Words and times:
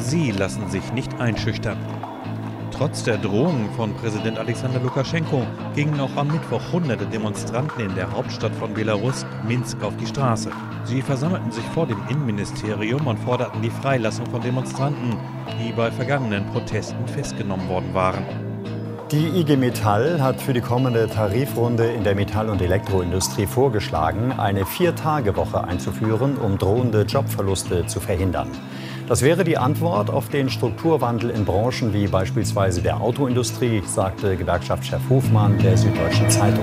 Sie 0.00 0.30
lassen 0.30 0.68
sich 0.70 0.92
nicht 0.92 1.20
einschüchtern. 1.20 1.78
Trotz 2.70 3.02
der 3.02 3.18
Drohungen 3.18 3.68
von 3.72 3.92
Präsident 3.94 4.38
Alexander 4.38 4.78
Lukaschenko 4.78 5.42
gingen 5.74 5.98
auch 5.98 6.14
am 6.16 6.28
Mittwoch 6.28 6.62
hunderte 6.72 7.06
Demonstranten 7.06 7.80
in 7.80 7.94
der 7.96 8.12
Hauptstadt 8.12 8.54
von 8.54 8.72
Belarus, 8.72 9.26
Minsk, 9.46 9.82
auf 9.82 9.96
die 9.96 10.06
Straße. 10.06 10.50
Sie 10.84 11.02
versammelten 11.02 11.50
sich 11.50 11.64
vor 11.74 11.86
dem 11.86 11.98
Innenministerium 12.08 13.06
und 13.08 13.18
forderten 13.18 13.60
die 13.62 13.70
Freilassung 13.70 14.26
von 14.26 14.40
Demonstranten, 14.40 15.16
die 15.60 15.72
bei 15.72 15.90
vergangenen 15.90 16.46
Protesten 16.46 17.06
festgenommen 17.08 17.68
worden 17.68 17.92
waren. 17.92 18.24
Die 19.10 19.26
IG 19.40 19.56
Metall 19.56 20.22
hat 20.22 20.40
für 20.40 20.52
die 20.52 20.60
kommende 20.60 21.08
Tarifrunde 21.08 21.86
in 21.86 22.04
der 22.04 22.14
Metall- 22.14 22.50
und 22.50 22.60
Elektroindustrie 22.60 23.46
vorgeschlagen, 23.46 24.32
eine 24.32 24.66
Vier-Tage-Woche 24.66 25.64
einzuführen, 25.64 26.36
um 26.36 26.58
drohende 26.58 27.02
Jobverluste 27.02 27.86
zu 27.86 28.00
verhindern. 28.00 28.50
Das 29.08 29.22
wäre 29.22 29.42
die 29.42 29.56
Antwort 29.56 30.10
auf 30.10 30.28
den 30.28 30.50
Strukturwandel 30.50 31.30
in 31.30 31.46
Branchen 31.46 31.94
wie 31.94 32.06
beispielsweise 32.06 32.82
der 32.82 33.00
Autoindustrie, 33.00 33.82
sagte 33.86 34.36
Gewerkschaftschef 34.36 35.00
Hofmann 35.08 35.58
der 35.60 35.78
Süddeutschen 35.78 36.28
Zeitung. 36.28 36.62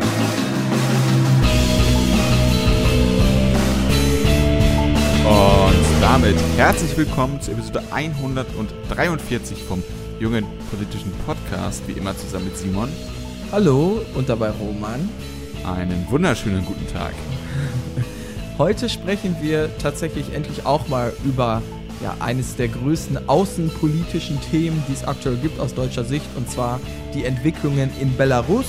Und 5.23 6.01
damit 6.01 6.35
herzlich 6.55 6.95
willkommen 6.95 7.41
zu 7.41 7.49
Episode 7.49 7.81
143 7.91 9.63
vom 9.63 9.81
jungen 10.19 10.45
politischen 10.69 11.11
Podcast, 11.25 11.87
wie 11.87 11.93
immer 11.93 12.15
zusammen 12.15 12.45
mit 12.45 12.57
Simon. 12.57 12.89
Hallo 13.51 14.01
und 14.13 14.29
dabei 14.29 14.51
Roman. 14.51 15.09
Einen 15.65 16.05
wunderschönen 16.11 16.63
guten 16.63 16.85
Tag. 16.93 17.15
Heute 18.59 18.87
sprechen 18.87 19.35
wir 19.41 19.75
tatsächlich 19.79 20.31
endlich 20.31 20.63
auch 20.67 20.87
mal 20.87 21.11
über 21.23 21.63
ja, 22.01 22.15
eines 22.19 22.55
der 22.55 22.67
größten 22.67 23.29
außenpolitischen 23.29 24.39
Themen, 24.51 24.83
die 24.87 24.93
es 24.93 25.03
aktuell 25.03 25.37
gibt 25.37 25.59
aus 25.59 25.73
deutscher 25.73 26.03
Sicht, 26.03 26.25
und 26.35 26.49
zwar 26.49 26.79
die 27.13 27.25
Entwicklungen 27.25 27.89
in 27.99 28.15
Belarus. 28.15 28.65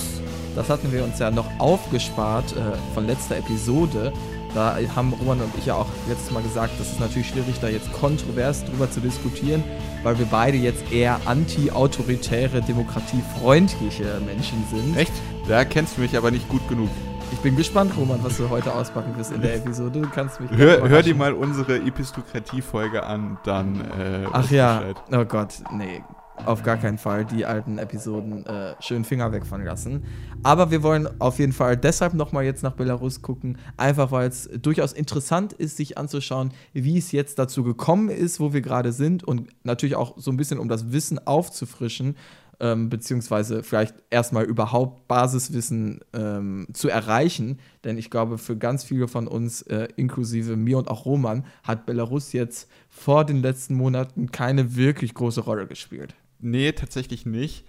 Das 0.54 0.70
hatten 0.70 0.92
wir 0.92 1.04
uns 1.04 1.18
ja 1.18 1.30
noch 1.30 1.46
aufgespart 1.58 2.52
äh, 2.52 2.94
von 2.94 3.06
letzter 3.06 3.36
Episode. 3.36 4.12
Da 4.54 4.78
haben 4.94 5.12
Roman 5.12 5.40
und 5.40 5.52
ich 5.58 5.66
ja 5.66 5.74
auch 5.74 5.88
letztes 6.08 6.30
Mal 6.30 6.42
gesagt, 6.42 6.72
das 6.78 6.90
ist 6.90 6.98
natürlich 6.98 7.28
schwierig, 7.28 7.56
da 7.60 7.68
jetzt 7.68 7.92
kontrovers 7.92 8.64
drüber 8.64 8.90
zu 8.90 9.00
diskutieren, 9.00 9.62
weil 10.02 10.18
wir 10.18 10.24
beide 10.24 10.56
jetzt 10.56 10.90
eher 10.90 11.20
anti-autoritäre, 11.26 12.62
demokratiefreundliche 12.62 14.18
Menschen 14.24 14.64
sind. 14.70 14.96
Echt? 14.96 15.12
Da 15.46 15.66
kennst 15.66 15.98
du 15.98 16.00
mich 16.00 16.16
aber 16.16 16.30
nicht 16.30 16.48
gut 16.48 16.66
genug. 16.68 16.88
Ich 17.32 17.38
bin 17.40 17.56
gespannt, 17.56 17.92
Roman, 17.96 18.22
was 18.22 18.36
du 18.36 18.48
heute 18.48 18.72
auspacken 18.72 19.16
wirst 19.16 19.32
in 19.32 19.40
der 19.40 19.56
Episode. 19.56 20.00
Du 20.00 20.08
kannst 20.08 20.40
mich. 20.40 20.50
Hör, 20.50 20.88
hör 20.88 21.02
dir 21.02 21.14
mal 21.14 21.32
unsere 21.32 21.76
Epistokratie-Folge 21.76 23.04
an, 23.04 23.38
dann. 23.44 23.80
Äh, 23.80 24.26
Ach 24.32 24.50
ja. 24.50 24.78
Bescheid. 24.78 24.96
Oh 25.12 25.24
Gott, 25.24 25.54
nee. 25.72 26.02
Auf 26.44 26.62
gar 26.62 26.76
keinen 26.76 26.98
Fall 26.98 27.24
die 27.24 27.46
alten 27.46 27.78
Episoden 27.78 28.44
äh, 28.44 28.74
schön 28.80 29.04
Finger 29.04 29.32
weg 29.32 29.46
von 29.46 29.64
lassen. 29.64 30.04
Aber 30.42 30.70
wir 30.70 30.82
wollen 30.82 31.08
auf 31.18 31.38
jeden 31.38 31.52
Fall 31.52 31.76
deshalb 31.76 32.12
nochmal 32.12 32.44
jetzt 32.44 32.62
nach 32.62 32.74
Belarus 32.74 33.22
gucken, 33.22 33.56
einfach 33.78 34.12
weil 34.12 34.28
es 34.28 34.48
durchaus 34.60 34.92
interessant 34.92 35.54
ist, 35.54 35.78
sich 35.78 35.96
anzuschauen, 35.96 36.52
wie 36.74 36.98
es 36.98 37.10
jetzt 37.10 37.38
dazu 37.38 37.64
gekommen 37.64 38.10
ist, 38.10 38.38
wo 38.38 38.52
wir 38.52 38.60
gerade 38.60 38.92
sind 38.92 39.24
und 39.24 39.48
natürlich 39.64 39.96
auch 39.96 40.14
so 40.18 40.30
ein 40.30 40.36
bisschen, 40.36 40.58
um 40.58 40.68
das 40.68 40.92
Wissen 40.92 41.26
aufzufrischen, 41.26 42.16
ähm, 42.60 42.88
beziehungsweise 42.88 43.62
vielleicht 43.62 43.94
erstmal 44.10 44.44
überhaupt 44.44 45.08
Basiswissen 45.08 46.00
ähm, 46.12 46.66
zu 46.72 46.88
erreichen. 46.88 47.58
Denn 47.84 47.98
ich 47.98 48.10
glaube, 48.10 48.38
für 48.38 48.56
ganz 48.56 48.84
viele 48.84 49.08
von 49.08 49.26
uns, 49.28 49.62
äh, 49.62 49.88
inklusive 49.96 50.56
mir 50.56 50.78
und 50.78 50.88
auch 50.88 51.04
Roman, 51.04 51.44
hat 51.62 51.86
Belarus 51.86 52.32
jetzt 52.32 52.70
vor 52.88 53.24
den 53.24 53.42
letzten 53.42 53.74
Monaten 53.74 54.30
keine 54.30 54.76
wirklich 54.76 55.14
große 55.14 55.40
Rolle 55.40 55.66
gespielt. 55.66 56.14
Nee, 56.40 56.72
tatsächlich 56.72 57.26
nicht. 57.26 57.64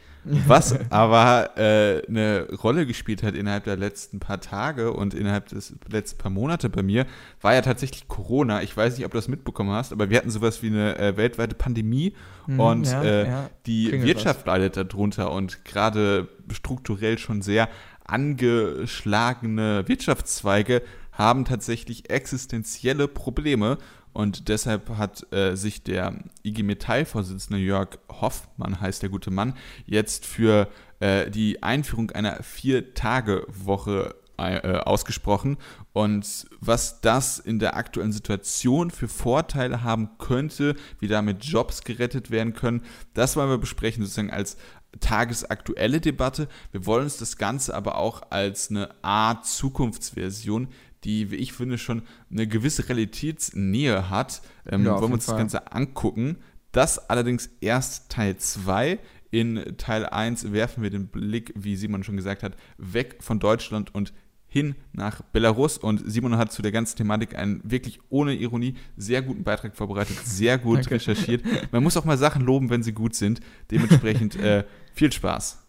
Was 0.48 0.76
aber 0.90 1.58
äh, 1.58 2.06
eine 2.08 2.48
Rolle 2.64 2.86
gespielt 2.86 3.24
hat 3.24 3.36
innerhalb 3.36 3.64
der 3.64 3.78
letzten 3.78 4.20
paar 4.20 4.40
Tage 4.42 4.92
und 4.92 5.14
innerhalb 5.14 5.48
des 5.48 5.76
letzten 5.90 6.18
paar 6.18 6.32
Monate 6.32 6.70
bei 6.70 6.84
mir, 6.84 7.06
war 7.42 7.54
ja 7.54 7.62
tatsächlich 7.62 8.08
Corona. 8.08 8.62
Ich 8.62 8.76
weiß 8.76 8.98
nicht, 8.98 9.06
ob 9.06 9.12
du 9.12 9.18
das 9.18 9.28
mitbekommen 9.28 9.72
hast, 9.72 9.92
aber 9.92 10.10
wir 10.10 10.18
hatten 10.18 10.30
sowas 10.30 10.62
wie 10.62 10.68
eine 10.68 10.98
äh, 10.98 11.18
weltweite 11.18 11.56
Pandemie 11.56 12.14
mhm, 12.46 12.60
und 12.60 12.88
ja, 12.88 13.04
äh, 13.04 13.28
ja. 13.28 13.50
die 13.66 13.88
Klingelt 13.90 14.08
Wirtschaft 14.08 14.42
was. 14.42 14.46
leidet 14.46 14.78
darunter 14.78 15.32
und 15.32 15.64
gerade 15.66 16.28
strukturell 16.52 17.18
schon 17.18 17.42
sehr 17.42 17.70
angeschlagene 18.06 19.88
Wirtschaftszweige 19.88 20.82
haben 21.12 21.46
tatsächlich 21.46 22.10
existenzielle 22.10 23.08
Probleme 23.08 23.78
und 24.18 24.48
deshalb 24.50 24.90
hat 24.98 25.32
äh, 25.32 25.54
sich 25.54 25.84
der 25.84 26.16
IG 26.44 26.64
Metall-Vorsitzende 26.64 27.62
Jörg 27.62 28.00
Hoffmann, 28.10 28.82
heißt 28.82 29.04
der 29.04 29.10
gute 29.10 29.30
Mann, 29.30 29.54
jetzt 29.86 30.26
für 30.26 30.70
äh, 31.00 31.30
die 31.30 31.62
Einführung 31.62 32.10
einer 32.10 32.42
Vier-Tage-Woche 32.42 34.16
äh, 34.38 34.80
ausgesprochen. 34.80 35.58
Und 35.94 36.48
was 36.60 37.00
das 37.02 37.38
in 37.38 37.60
der 37.60 37.78
aktuellen 37.78 38.12
Situation 38.12 38.90
für 38.90 39.08
Vorteile 39.08 39.84
haben 39.84 40.10
könnte, 40.18 40.76
wie 41.00 41.08
damit 41.08 41.46
Jobs 41.46 41.84
gerettet 41.84 42.32
werden 42.32 42.54
können, 42.54 42.82
das 43.14 43.36
wollen 43.36 43.52
wir 43.52 43.60
besprechen, 43.60 44.02
sozusagen 44.02 44.32
als 44.32 44.58
tagesaktuelle 45.00 46.02
Debatte. 46.02 46.48
Wir 46.72 46.88
wollen 46.88 47.04
uns 47.04 47.18
das 47.18 47.38
Ganze 47.38 47.76
aber 47.76 47.98
auch 48.00 48.24
als 48.32 48.72
eine 48.72 48.90
Art 49.04 49.46
Zukunftsversion 49.46 50.70
die, 51.04 51.32
wie 51.32 51.36
ich 51.36 51.54
finde, 51.54 51.78
schon 51.78 52.04
eine 52.32 52.48
gewisse 52.48 52.88
Realitätsnähe 52.88 54.10
hat. 54.10 54.42
Ähm, 54.66 54.86
ja, 54.86 55.00
wollen 55.00 55.12
wir 55.12 55.14
uns 55.16 55.26
Fall. 55.26 55.36
das 55.36 55.40
Ganze 55.40 55.72
angucken. 55.72 56.38
Das 56.72 57.10
allerdings 57.10 57.50
erst 57.62 58.12
Teil 58.12 58.38
2. 58.38 59.00
In 59.30 59.76
Teil 59.78 60.06
1 60.06 60.52
werfen 60.54 60.84
wir 60.84 60.90
den 60.90 61.08
Blick, 61.08 61.54
wie 61.56 61.76
Simon 61.76 62.04
schon 62.04 62.16
gesagt 62.16 62.44
hat, 62.44 62.56
weg 62.78 63.18
von 63.20 63.40
Deutschland 63.40 63.94
und 63.94 64.14
hin 64.48 64.76
nach 64.94 65.22
Belarus. 65.22 65.78
Und 65.78 66.02
Simon 66.06 66.38
hat 66.38 66.52
zu 66.52 66.62
der 66.62 66.72
ganzen 66.72 66.98
Thematik 66.98 67.36
einen 67.36 67.62
wirklich 67.64 68.00
ohne 68.10 68.34
Ironie 68.34 68.76
sehr 68.96 69.22
guten 69.22 69.44
Beitrag 69.44 69.76
vorbereitet, 69.76 70.18
sehr 70.24 70.58
gut 70.58 70.90
recherchiert. 70.90 71.44
Man 71.72 71.84
muss 71.84 71.98
auch 71.98 72.06
mal 72.06 72.18
Sachen 72.18 72.44
loben, 72.44 72.70
wenn 72.70 72.84
sie 72.84 72.94
gut 72.94 73.16
sind. 73.16 73.42
Dementsprechend 73.70 74.36
äh, 74.42 74.64
viel 74.94 75.12
Spaß. 75.12 75.68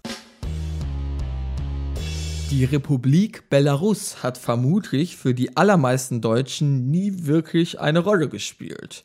Die 2.50 2.64
Republik 2.64 3.50
Belarus 3.50 4.22
hat 4.22 4.38
vermutlich 4.38 5.18
für 5.18 5.34
die 5.34 5.58
allermeisten 5.58 6.22
Deutschen 6.22 6.90
nie 6.90 7.26
wirklich 7.26 7.78
eine 7.78 7.98
Rolle 7.98 8.30
gespielt. 8.30 9.04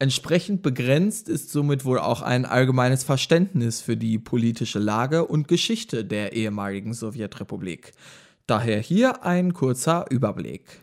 Entsprechend 0.00 0.62
begrenzt 0.62 1.28
ist 1.28 1.50
somit 1.50 1.84
wohl 1.84 2.00
auch 2.00 2.20
ein 2.20 2.44
allgemeines 2.44 3.04
Verständnis 3.04 3.80
für 3.80 3.96
die 3.96 4.18
politische 4.18 4.80
Lage 4.80 5.24
und 5.24 5.46
Geschichte 5.46 6.04
der 6.04 6.32
ehemaligen 6.32 6.92
Sowjetrepublik. 6.92 7.92
Daher 8.48 8.80
hier 8.80 9.24
ein 9.24 9.54
kurzer 9.54 10.06
Überblick. 10.10 10.80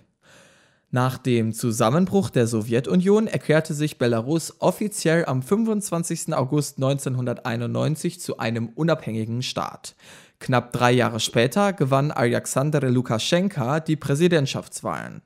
Nach 0.89 1.18
dem 1.18 1.51
Zusammenbruch 1.51 2.29
der 2.29 2.47
Sowjetunion 2.47 3.28
erklärte 3.28 3.74
sich 3.74 3.97
Belarus 3.97 4.56
offiziell 4.59 5.25
am 5.25 5.44
25. 5.44 6.34
August 6.34 6.78
1991 6.78 8.22
zu 8.22 8.38
einem 8.38 8.69
unabhängigen 8.69 9.41
Staat. 9.41 9.95
Knapp 10.40 10.72
drei 10.72 10.92
Jahre 10.92 11.20
später 11.20 11.74
gewann 11.74 12.12
Alexander 12.12 12.81
Lukaschenka 12.90 13.80
die 13.80 13.96
Präsidentschaftswahlen. 13.96 15.22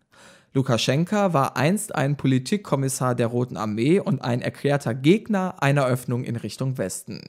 Lukaschenka 0.54 1.34
war 1.34 1.58
einst 1.58 1.96
ein 1.96 2.18
Politikkommissar 2.18 3.16
der 3.16 3.28
Roten 3.28 3.58
Armee 3.58 4.00
und 4.00 4.22
ein 4.22 4.42
erklärter 4.42 4.94
Gegner 4.94 5.62
einer 5.62 5.86
Öffnung 5.86 6.24
in 6.24 6.36
Richtung 6.36 6.78
Westen. 6.78 7.22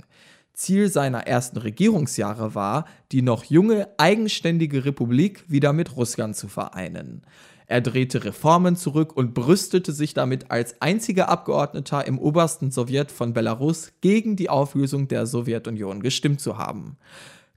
Ziel 0.54 0.88
seiner 0.88 1.26
ersten 1.26 1.58
Regierungsjahre 1.58 2.54
war, 2.54 2.84
die 3.10 3.22
noch 3.22 3.44
junge, 3.44 3.88
eigenständige 3.96 4.84
Republik 4.84 5.44
wieder 5.48 5.72
mit 5.72 5.96
Russland 5.96 6.36
zu 6.36 6.48
vereinen. 6.48 7.22
Er 7.66 7.80
drehte 7.80 8.24
Reformen 8.24 8.76
zurück 8.76 9.16
und 9.16 9.34
brüstete 9.34 9.92
sich 9.92 10.14
damit 10.14 10.50
als 10.50 10.80
einziger 10.82 11.28
Abgeordneter 11.28 12.06
im 12.06 12.18
obersten 12.18 12.70
Sowjet 12.70 13.10
von 13.10 13.32
Belarus 13.32 13.92
gegen 14.02 14.36
die 14.36 14.50
Auflösung 14.50 15.08
der 15.08 15.26
Sowjetunion 15.26 16.02
gestimmt 16.02 16.40
zu 16.40 16.58
haben. 16.58 16.98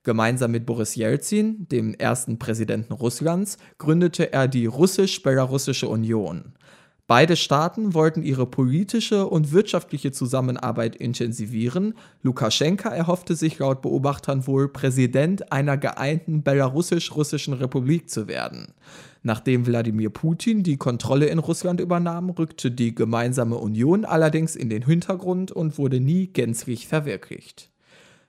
Gemeinsam 0.05 0.51
mit 0.51 0.67
Boris 0.67 0.93
Jelzin, 0.93 1.67
dem 1.67 1.95
ersten 1.95 2.37
Präsidenten 2.37 2.93
Russlands, 2.93 3.57
gründete 3.79 4.31
er 4.31 4.47
die 4.47 4.67
Russisch-Belarussische 4.67 5.89
Union. 5.89 6.53
Beide 7.07 7.35
Staaten 7.35 7.95
wollten 7.95 8.21
ihre 8.21 8.45
politische 8.45 9.25
und 9.25 9.51
wirtschaftliche 9.51 10.11
Zusammenarbeit 10.11 10.95
intensivieren. 10.95 11.95
Lukaschenka 12.21 12.89
erhoffte 12.89 13.35
sich 13.35 13.57
laut 13.57 13.81
Beobachtern 13.81 14.45
wohl, 14.45 14.69
Präsident 14.69 15.51
einer 15.51 15.75
geeinten 15.75 16.43
belarussisch-russischen 16.43 17.53
Republik 17.55 18.07
zu 18.07 18.27
werden. 18.27 18.73
Nachdem 19.23 19.65
Wladimir 19.65 20.11
Putin 20.11 20.61
die 20.61 20.77
Kontrolle 20.77 21.25
in 21.25 21.39
Russland 21.39 21.79
übernahm, 21.79 22.29
rückte 22.29 22.69
die 22.69 22.93
gemeinsame 22.93 23.55
Union 23.55 24.05
allerdings 24.05 24.55
in 24.55 24.69
den 24.69 24.85
Hintergrund 24.85 25.51
und 25.51 25.79
wurde 25.79 25.99
nie 25.99 26.27
gänzlich 26.27 26.87
verwirklicht. 26.87 27.71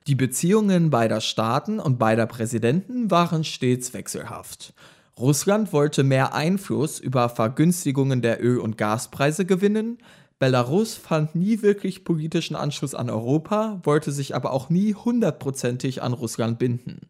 Die 0.07 0.15
Beziehungen 0.15 0.91
beider 0.91 1.21
Staaten 1.21 1.81
und 1.81 1.99
beider 1.99 2.27
Präsidenten 2.27 3.11
waren 3.11 3.43
stets 3.43 3.93
wechselhaft. 3.93 4.73
Russland 5.19 5.73
wollte 5.73 6.05
mehr 6.05 6.33
Einfluss 6.33 7.01
über 7.01 7.29
Vergünstigungen 7.29 8.23
der 8.23 8.41
Öl- 8.41 8.61
und 8.61 8.79
Gaspreise 8.79 9.47
gewinnen, 9.47 9.99
Belarus 10.39 10.95
fand 10.95 11.35
nie 11.35 11.63
wirklich 11.63 12.05
politischen 12.05 12.57
Anschluss 12.57 12.95
an 12.95 13.09
Europa, 13.09 13.81
wollte 13.85 14.13
sich 14.13 14.35
aber 14.35 14.53
auch 14.53 14.69
nie 14.69 14.93
hundertprozentig 14.93 16.03
an 16.03 16.13
Russland 16.13 16.59
binden. 16.59 17.01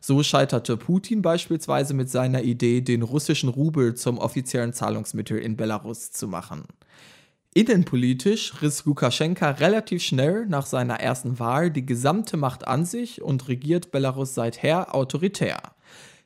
So 0.00 0.22
scheiterte 0.22 0.76
Putin 0.76 1.22
beispielsweise 1.22 1.94
mit 1.94 2.10
seiner 2.10 2.42
Idee, 2.42 2.82
den 2.82 3.00
russischen 3.00 3.48
Rubel 3.48 3.94
zum 3.94 4.18
offiziellen 4.18 4.74
Zahlungsmittel 4.74 5.38
in 5.38 5.56
Belarus 5.56 6.12
zu 6.12 6.28
machen. 6.28 6.64
Innenpolitisch 7.56 8.62
riss 8.62 8.84
Lukaschenka 8.84 9.48
relativ 9.52 10.02
schnell 10.02 10.44
nach 10.46 10.66
seiner 10.66 10.98
ersten 10.98 11.38
Wahl 11.38 11.70
die 11.70 11.86
gesamte 11.86 12.36
Macht 12.36 12.66
an 12.66 12.84
sich 12.84 13.22
und 13.22 13.46
regiert 13.46 13.92
Belarus 13.92 14.34
seither 14.34 14.92
autoritär. 14.92 15.62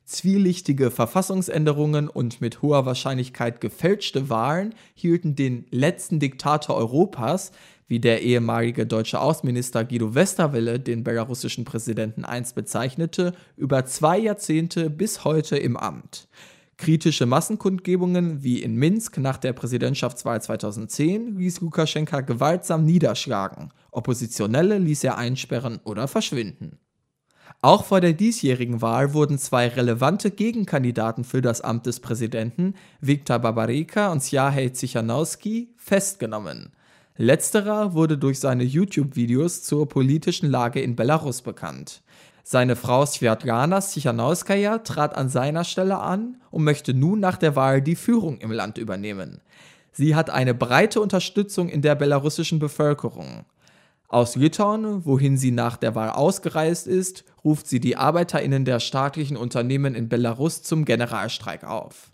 Zwielichtige 0.06 0.90
Verfassungsänderungen 0.90 2.08
und 2.08 2.40
mit 2.40 2.62
hoher 2.62 2.86
Wahrscheinlichkeit 2.86 3.60
gefälschte 3.60 4.30
Wahlen 4.30 4.74
hielten 4.94 5.36
den 5.36 5.66
letzten 5.70 6.18
Diktator 6.18 6.76
Europas, 6.76 7.52
wie 7.88 8.00
der 8.00 8.22
ehemalige 8.22 8.86
deutsche 8.86 9.20
Außenminister 9.20 9.84
Guido 9.84 10.14
Westerwelle 10.14 10.80
den 10.80 11.04
belarussischen 11.04 11.66
Präsidenten 11.66 12.24
einst 12.24 12.54
bezeichnete, 12.54 13.34
über 13.54 13.84
zwei 13.84 14.18
Jahrzehnte 14.18 14.88
bis 14.88 15.24
heute 15.24 15.58
im 15.58 15.76
Amt. 15.76 16.26
Kritische 16.78 17.26
Massenkundgebungen 17.26 18.44
wie 18.44 18.62
in 18.62 18.76
Minsk 18.76 19.18
nach 19.18 19.36
der 19.36 19.52
Präsidentschaftswahl 19.52 20.40
2010 20.40 21.36
ließ 21.36 21.60
Lukaschenka 21.60 22.20
gewaltsam 22.20 22.84
niederschlagen. 22.84 23.72
Oppositionelle 23.90 24.78
ließ 24.78 25.02
er 25.02 25.18
einsperren 25.18 25.80
oder 25.82 26.06
verschwinden. 26.06 26.78
Auch 27.60 27.84
vor 27.84 28.00
der 28.00 28.12
diesjährigen 28.12 28.80
Wahl 28.80 29.12
wurden 29.12 29.38
zwei 29.38 29.66
relevante 29.66 30.30
Gegenkandidaten 30.30 31.24
für 31.24 31.42
das 31.42 31.60
Amt 31.60 31.86
des 31.86 31.98
Präsidenten, 31.98 32.74
Viktor 33.00 33.40
Babarika 33.40 34.12
und 34.12 34.22
Sjahej 34.22 34.72
Zichanowski, 34.72 35.74
festgenommen. 35.76 36.70
Letzterer 37.16 37.94
wurde 37.94 38.16
durch 38.16 38.38
seine 38.38 38.62
YouTube-Videos 38.62 39.64
zur 39.64 39.88
politischen 39.88 40.48
Lage 40.48 40.80
in 40.80 40.94
Belarus 40.94 41.42
bekannt. 41.42 42.02
Seine 42.50 42.76
Frau 42.76 43.04
Svetlana 43.04 43.82
Sichanowskaja 43.82 44.78
trat 44.78 45.14
an 45.14 45.28
seiner 45.28 45.64
Stelle 45.64 45.98
an 45.98 46.40
und 46.50 46.64
möchte 46.64 46.94
nun 46.94 47.20
nach 47.20 47.36
der 47.36 47.56
Wahl 47.56 47.82
die 47.82 47.94
Führung 47.94 48.38
im 48.38 48.50
Land 48.50 48.78
übernehmen. 48.78 49.42
Sie 49.92 50.16
hat 50.16 50.30
eine 50.30 50.54
breite 50.54 51.02
Unterstützung 51.02 51.68
in 51.68 51.82
der 51.82 51.94
belarussischen 51.94 52.58
Bevölkerung. 52.58 53.44
Aus 54.08 54.34
Litauen, 54.34 55.04
wohin 55.04 55.36
sie 55.36 55.50
nach 55.50 55.76
der 55.76 55.94
Wahl 55.94 56.08
ausgereist 56.08 56.86
ist, 56.86 57.26
ruft 57.44 57.66
sie 57.66 57.80
die 57.80 57.96
Arbeiterinnen 57.96 58.64
der 58.64 58.80
staatlichen 58.80 59.36
Unternehmen 59.36 59.94
in 59.94 60.08
Belarus 60.08 60.62
zum 60.62 60.86
Generalstreik 60.86 61.64
auf. 61.64 62.12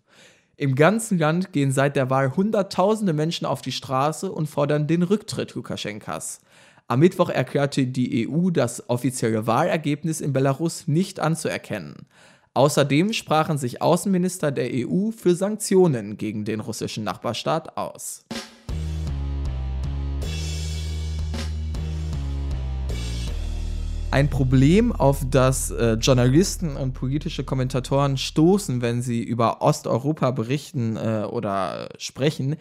Im 0.56 0.74
ganzen 0.74 1.16
Land 1.16 1.52
gehen 1.52 1.70
seit 1.70 1.94
der 1.94 2.10
Wahl 2.10 2.34
Hunderttausende 2.34 3.12
Menschen 3.12 3.46
auf 3.46 3.62
die 3.62 3.70
Straße 3.70 4.32
und 4.32 4.48
fordern 4.48 4.88
den 4.88 5.04
Rücktritt 5.04 5.54
Lukaschenkas. 5.54 6.40
Am 6.86 7.00
Mittwoch 7.00 7.30
erklärte 7.30 7.86
die 7.86 8.28
EU 8.28 8.50
das 8.50 8.90
offizielle 8.90 9.46
Wahlergebnis 9.46 10.20
in 10.20 10.34
Belarus 10.34 10.86
nicht 10.86 11.18
anzuerkennen. 11.18 12.06
Außerdem 12.52 13.14
sprachen 13.14 13.56
sich 13.56 13.80
Außenminister 13.80 14.52
der 14.52 14.68
EU 14.70 15.10
für 15.10 15.34
Sanktionen 15.34 16.18
gegen 16.18 16.44
den 16.44 16.60
russischen 16.60 17.02
Nachbarstaat 17.02 17.78
aus. 17.78 18.26
ein 24.10 24.30
Problem, 24.30 24.92
auf 24.92 25.24
das 25.28 25.72
äh, 25.72 25.94
Journalisten 25.94 26.76
und 26.76 26.92
politische 26.92 27.42
Kommentatoren 27.42 28.16
stoßen, 28.16 28.80
wenn 28.80 29.02
sie 29.02 29.24
über 29.24 29.60
Osteuropa 29.60 30.30
berichten 30.30 30.96
äh, 30.96 31.24
oder 31.28 31.88
sprechen, 31.98 32.54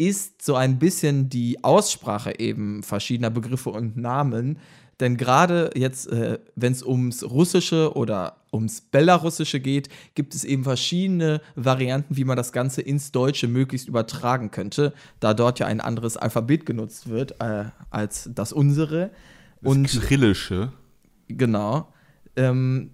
ist 0.00 0.40
so 0.40 0.54
ein 0.54 0.78
bisschen 0.78 1.28
die 1.28 1.62
Aussprache 1.62 2.38
eben 2.40 2.82
verschiedener 2.82 3.28
Begriffe 3.28 3.68
und 3.68 3.98
Namen. 3.98 4.58
Denn 4.98 5.18
gerade 5.18 5.70
jetzt, 5.74 6.10
äh, 6.10 6.38
wenn 6.56 6.72
es 6.72 6.82
ums 6.82 7.22
Russische 7.22 7.94
oder 7.94 8.38
ums 8.50 8.80
Belarussische 8.80 9.60
geht, 9.60 9.90
gibt 10.14 10.34
es 10.34 10.44
eben 10.44 10.64
verschiedene 10.64 11.42
Varianten, 11.54 12.16
wie 12.16 12.24
man 12.24 12.38
das 12.38 12.52
Ganze 12.52 12.80
ins 12.80 13.12
Deutsche 13.12 13.46
möglichst 13.46 13.88
übertragen 13.88 14.50
könnte, 14.50 14.94
da 15.20 15.34
dort 15.34 15.58
ja 15.58 15.66
ein 15.66 15.82
anderes 15.82 16.16
Alphabet 16.16 16.64
genutzt 16.64 17.10
wird 17.10 17.38
äh, 17.40 17.66
als 17.90 18.30
das 18.34 18.54
unsere. 18.54 19.10
Das 19.60 19.70
und 19.70 19.86
Kyrillische. 19.86 20.72
Genau. 21.28 21.92
Ähm, 22.36 22.92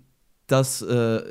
das, 0.49 0.82
äh, 0.82 1.23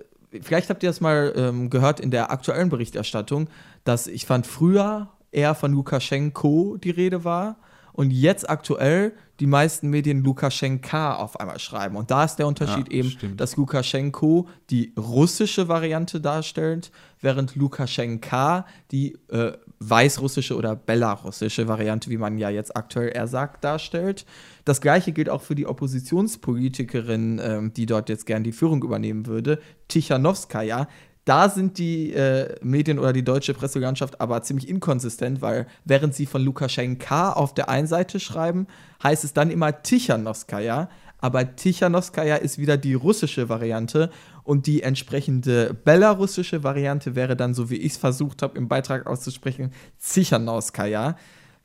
vielleicht 0.42 0.70
habt 0.70 0.84
ihr 0.84 0.90
das 0.90 1.02
mal 1.02 1.34
ähm, 1.36 1.70
gehört 1.70 2.00
in 2.00 2.12
der 2.12 2.32
aktuellen 2.32 2.70
Berichterstattung, 2.70 3.50
dass 3.84 4.08
ich 4.08 4.26
fand 4.26 4.48
früher 4.48 5.10
eher 5.36 5.56
von 5.56 5.74
Lukaschenko 5.74 6.78
die 6.78 6.92
Rede 6.92 7.24
war 7.24 7.58
und 7.96 8.12
jetzt 8.12 8.50
aktuell 8.50 9.14
die 9.40 9.48
meisten 9.48 9.90
Medien 9.90 10.24
Lukaschenka 10.24 11.16
auf 11.16 11.40
einmal 11.40 11.60
schreiben. 11.60 11.96
Und 11.96 12.12
da 12.12 12.24
ist 12.24 12.38
der 12.38 12.48
Unterschied 12.48 12.92
ja, 12.92 13.00
eben, 13.00 13.10
stimmt. 13.10 13.40
dass 13.40 13.58
Lukaschenko 13.58 14.48
die 14.70 14.94
russische 14.98 15.68
Variante 15.68 16.22
darstellt, 16.22 16.92
während 17.22 17.56
Lukaschenka 17.56 18.66
die 18.92 19.18
äh, 19.30 19.54
weißrussische 19.80 20.56
oder 20.56 20.76
belarussische 20.76 21.68
Variante, 21.68 22.10
wie 22.10 22.18
man 22.18 22.38
ja 22.38 22.50
jetzt 22.50 22.76
aktuell 22.76 23.12
eher 23.14 23.28
sagt, 23.28 23.64
darstellt. 23.64 24.26
Das 24.64 24.82
gleiche 24.82 25.12
gilt 25.12 25.30
auch 25.30 25.42
für 25.42 25.56
die 25.56 25.68
Oppositionspolitikerin, 25.68 27.42
ähm, 27.44 27.74
die 27.74 27.86
dort 27.86 28.10
jetzt 28.10 28.26
gern 28.26 28.44
die 28.44 28.54
Führung 28.54 28.84
übernehmen 28.84 29.26
würde, 29.26 29.60
Tichanowskaja. 29.88 30.88
Da 31.26 31.50
sind 31.50 31.80
die 31.80 32.14
äh, 32.14 32.56
Medien 32.62 33.00
oder 33.00 33.12
die 33.12 33.24
deutsche 33.24 33.56
Presselandschaft 33.56 34.22
aber 34.22 34.44
ziemlich 34.44 34.70
inkonsistent, 34.70 35.42
weil 35.42 35.66
während 35.84 36.14
sie 36.14 36.28
von 36.28 36.44
Lukaschenka 36.44 37.34
auf 37.34 37.56
der 37.56 37.68
einen 37.68 37.88
Seite 37.88 38.20
schreiben, 38.20 38.68
heißt 39.04 39.24
es 39.24 39.34
dann 39.34 39.50
immer 39.50 39.82
Tichanowskaja. 39.82 40.88
Aber 41.18 41.56
Tichanowskaja 41.56 42.36
ist 42.36 42.60
wieder 42.60 42.78
die 42.78 42.94
russische 42.94 43.50
Variante 43.50 44.12
und 44.44 44.68
die 44.68 44.84
entsprechende 44.84 45.74
belarussische 45.74 46.64
Variante 46.64 47.16
wäre 47.16 47.36
dann, 47.36 47.56
so 47.56 47.72
wie 47.72 47.78
ich 47.78 47.94
es 47.94 47.98
versucht 47.98 48.44
habe, 48.44 48.56
im 48.60 48.68
Beitrag 48.68 49.08
auszusprechen, 49.08 49.72
Zichanowskaja. 49.98 51.18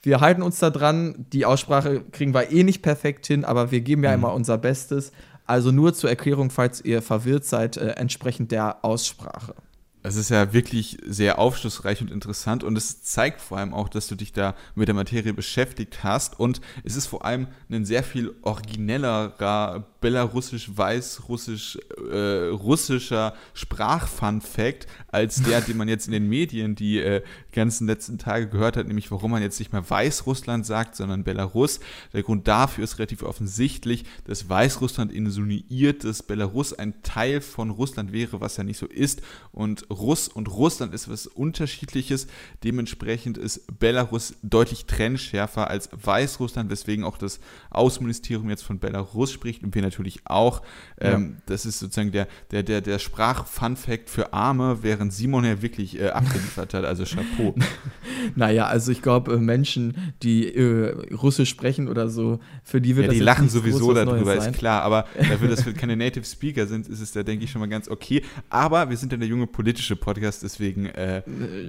Wir 0.03 0.21
halten 0.21 0.41
uns 0.41 0.59
da 0.59 0.71
dran. 0.71 1.27
Die 1.35 1.45
Aussprache 1.45 2.03
kriegen 2.11 2.33
wir 2.33 2.51
eh 2.51 2.63
nicht 2.63 2.81
perfekt 2.81 3.27
hin, 3.27 3.45
aber 3.45 3.71
wir 3.71 3.83
geben 3.83 4.03
ja 4.03 4.11
mhm. 4.11 4.25
immer 4.25 4.33
unser 4.33 4.57
Bestes. 4.57 5.13
Also 5.51 5.73
nur 5.73 5.95
zur 5.95 6.09
Erklärung, 6.11 6.49
falls 6.49 6.81
ihr 6.81 7.03
verwirrt 7.03 7.45
seid, 7.45 7.77
äh, 7.77 7.89
entsprechend 7.97 8.53
der 8.53 8.85
Aussprache. 8.85 9.57
Es 10.05 10.15
ist 10.15 10.31
ja 10.31 10.53
wirklich 10.53 10.99
sehr 11.05 11.41
aufschlussreich 11.41 12.01
und 12.01 12.13
interessant 12.13 12.63
und 12.63 12.79
es 12.79 13.03
zeigt 13.03 13.41
vor 13.41 13.59
allem 13.59 13.75
auch, 13.75 13.89
dass 13.89 14.07
du 14.07 14.15
dich 14.15 14.33
da 14.33 14.55
mit 14.77 14.87
der 14.87 14.95
Materie 14.95 15.35
beschäftigt 15.35 16.05
hast 16.05 16.39
und 16.39 16.61
es 16.85 16.95
ist 16.95 17.09
vor 17.09 17.25
allem 17.25 17.49
ein 17.69 17.85
sehr 17.85 18.05
viel 18.05 18.33
originellerer 18.43 19.85
belarussisch, 20.01 20.71
weißrussisch, 20.75 21.79
äh, 22.11 22.49
russischer 22.49 23.35
Sprachfun-Fact 23.55 24.87
als 25.09 25.43
der, 25.43 25.61
den 25.61 25.77
man 25.77 25.89
jetzt 25.89 26.07
in 26.07 26.13
den 26.13 26.29
Medien 26.29 26.75
die 26.75 26.99
äh, 26.99 27.23
ganzen 27.53 27.87
letzten 27.87 28.19
Tage 28.19 28.49
gehört 28.49 28.77
hat, 28.77 28.87
nämlich 28.87 29.11
warum 29.11 29.33
man 29.33 29.43
jetzt 29.43 29.59
nicht 29.59 29.73
mehr 29.73 29.89
Weißrussland 29.89 30.65
sagt, 30.65 30.97
sondern 30.97 31.25
Belarus. 31.25 31.81
Der 32.13 32.23
Grund 32.23 32.49
dafür 32.49 32.85
ist 32.85 32.99
relativ 32.99 33.23
offensichtlich, 33.23 34.05
dass 34.25 34.49
Weißrussland 34.49 35.13
insinuiert, 35.13 36.05
dass 36.05 36.23
Belarus 36.23 36.73
ein 36.73 37.03
Teil 37.03 37.41
von 37.41 37.71
Russland 37.71 38.13
wäre, 38.13 38.41
was 38.41 38.57
ja 38.57 38.65
nicht 38.65 38.79
so 38.79 38.87
ist. 38.87 39.23
Und 39.53 39.91
Russ 39.91 40.29
und 40.29 40.49
Russland 40.49 40.95
ist 40.95 41.09
was 41.11 41.27
Unterschiedliches. 41.27 42.27
Dementsprechend 42.65 43.37
ist 43.37 43.79
Belarus 43.79 44.35
deutlich 44.43 44.87
trennschärfer 44.87 45.69
als 45.69 45.91
Weißrussland, 45.93 46.71
weswegen 46.71 47.05
auch 47.05 47.19
das 47.19 47.41
Außenministerium 47.71 48.49
jetzt 48.49 48.63
von 48.63 48.79
Belarus 48.79 49.33
spricht 49.33 49.63
und 49.63 49.75
wir 49.75 49.83
natürlich 49.91 50.21
auch. 50.25 50.63
Ähm, 51.01 51.35
ja. 51.37 51.43
Das 51.47 51.67
ist 51.67 51.79
sozusagen 51.79 52.13
der, 52.13 52.29
der, 52.51 52.63
der, 52.63 52.81
der 52.81 52.99
Sprach-Fun-Fact 52.99 54.09
für 54.09 54.33
Arme, 54.33 54.79
während 54.83 55.13
Simon 55.13 55.45
ja 55.45 55.63
wirklich 55.63 56.01
äh, 56.01 56.09
abgeliefert 56.09 56.75
hat. 56.75 56.85
Also 56.85 57.05
Chapeau. 57.05 57.55
naja, 58.37 58.67
also 58.67 58.93
ich 58.93 59.03
glaube, 59.03 59.35
äh, 59.35 59.37
Menschen, 59.39 60.15
die 60.23 60.55
äh, 60.55 61.15
Russisch 61.15 61.51
sprechen 61.51 61.89
oder 61.89 62.09
so, 62.09 62.41
für 62.63 62.81
die 62.81 62.97
wird 62.97 63.07
ja, 63.07 63.09
das 63.09 63.19
die 63.19 63.25
lachen 63.25 63.49
sowieso 63.49 63.93
darüber, 63.93 64.35
ist 64.35 64.53
klar. 64.53 64.83
Aber 64.83 65.07
dafür, 65.17 65.49
dass 65.49 65.67
wir 65.67 65.75
keine 65.75 65.97
Native 65.97 66.25
Speaker 66.25 66.67
sind, 66.67 66.89
ist 66.89 67.01
es 67.01 67.13
da, 67.13 67.23
denke 67.23 67.45
ich, 67.45 67.51
schon 67.51 67.61
mal 67.61 67.69
ganz 67.69 67.89
okay. 67.89 68.23
Aber 68.49 68.89
wir 68.91 68.97
sind 68.97 69.13
ja 69.13 69.19
der 69.19 69.29
junge 69.29 69.47
politische 69.47 69.97
Podcast, 69.97 70.43
deswegen. 70.43 70.87
Äh 70.87 71.23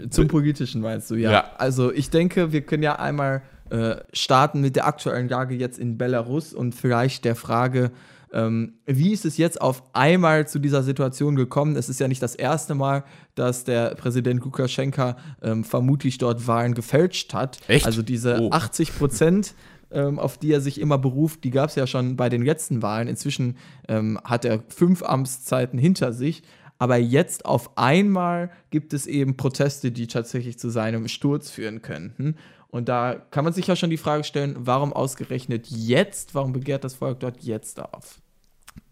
Zum 0.10 0.28
Politischen 0.28 0.82
meinst 0.82 1.10
du, 1.10 1.16
ja. 1.16 1.32
ja. 1.32 1.51
Also 1.58 1.92
ich 1.92 2.10
denke, 2.10 2.51
wir 2.51 2.62
können 2.62 2.84
ja 2.84 2.98
einmal 2.98 3.42
äh, 3.72 4.04
starten 4.12 4.60
mit 4.60 4.75
der 4.75 4.86
aktuellen 4.86 5.30
Lage 5.30 5.56
jetzt 5.56 5.80
in 5.80 5.98
Belarus 5.98 6.54
und 6.54 6.75
vielleicht 6.75 7.24
der 7.24 7.38
Frage, 7.38 7.92
ähm, 8.34 8.74
wie 8.86 9.13
ist 9.13 9.25
es 9.25 9.38
jetzt 9.38 9.62
auf 9.62 9.84
einmal 9.94 10.46
zu 10.46 10.60
dieser 10.60 10.84
Situation 10.84 11.38
gekommen? 11.38 11.78
Es 11.78 11.88
ist 11.88 12.00
ja 12.00 12.10
nicht 12.10 12.22
das 12.22 12.36
erste 12.36 12.75
Mal, 12.75 13.06
dass 13.36 13.63
der 13.63 13.96
Präsident 13.96 14.44
Lukaschenka 14.44 15.16
ähm, 15.42 15.63
vermutlich 15.63 16.18
dort 16.18 16.48
Wahlen 16.48 16.74
gefälscht 16.74 17.34
hat. 17.34 17.60
Echt? 17.68 17.86
Also 17.86 18.01
diese 18.01 18.42
oh. 18.42 18.51
80 18.51 18.98
Prozent. 18.98 19.54
Ähm, 19.94 20.20
auf 20.20 20.38
die 20.38 20.54
er 20.54 20.62
sich 20.62 20.80
immer 20.80 20.98
beruft, 20.98 21.44
die 21.44 21.51
gab 21.51 21.68
es 21.68 21.75
ja 21.75 21.86
schon 21.86 22.16
bei 22.16 22.30
den 22.30 22.44
letzten 22.44 22.82
Wahlen. 22.82 23.10
Inzwischen 23.10 23.58
ähm, 23.90 24.18
hat 24.24 24.46
er 24.46 24.63
fünf 24.70 25.04
Amtszeiten 25.04 25.78
hinter 25.78 26.13
sich. 26.13 26.44
Aber 26.80 26.96
jetzt 26.96 27.46
auf 27.46 27.78
einmal 27.78 28.51
gibt 28.70 28.94
es 28.94 29.06
eben 29.06 29.36
Proteste, 29.36 29.92
die 29.92 30.08
tatsächlich 30.08 30.58
zu 30.58 30.70
seinem 30.70 31.10
Sturz 31.10 31.51
führen 31.51 31.82
könnten. 31.82 32.38
Und 32.72 32.88
da 32.88 33.16
kann 33.32 33.44
man 33.44 33.54
sich 33.54 33.68
ja 33.68 33.75
schon 33.75 33.90
die 33.90 33.98
Frage 33.98 34.24
stellen, 34.24 34.56
warum 34.58 34.94
ausgerechnet 34.94 35.68
jetzt? 35.68 36.34
Warum 36.34 36.54
begehrt 36.54 36.84
das 36.84 36.96
Volk 36.96 37.20
dort 37.20 37.42
jetzt 37.42 37.82
auf? 37.82 38.22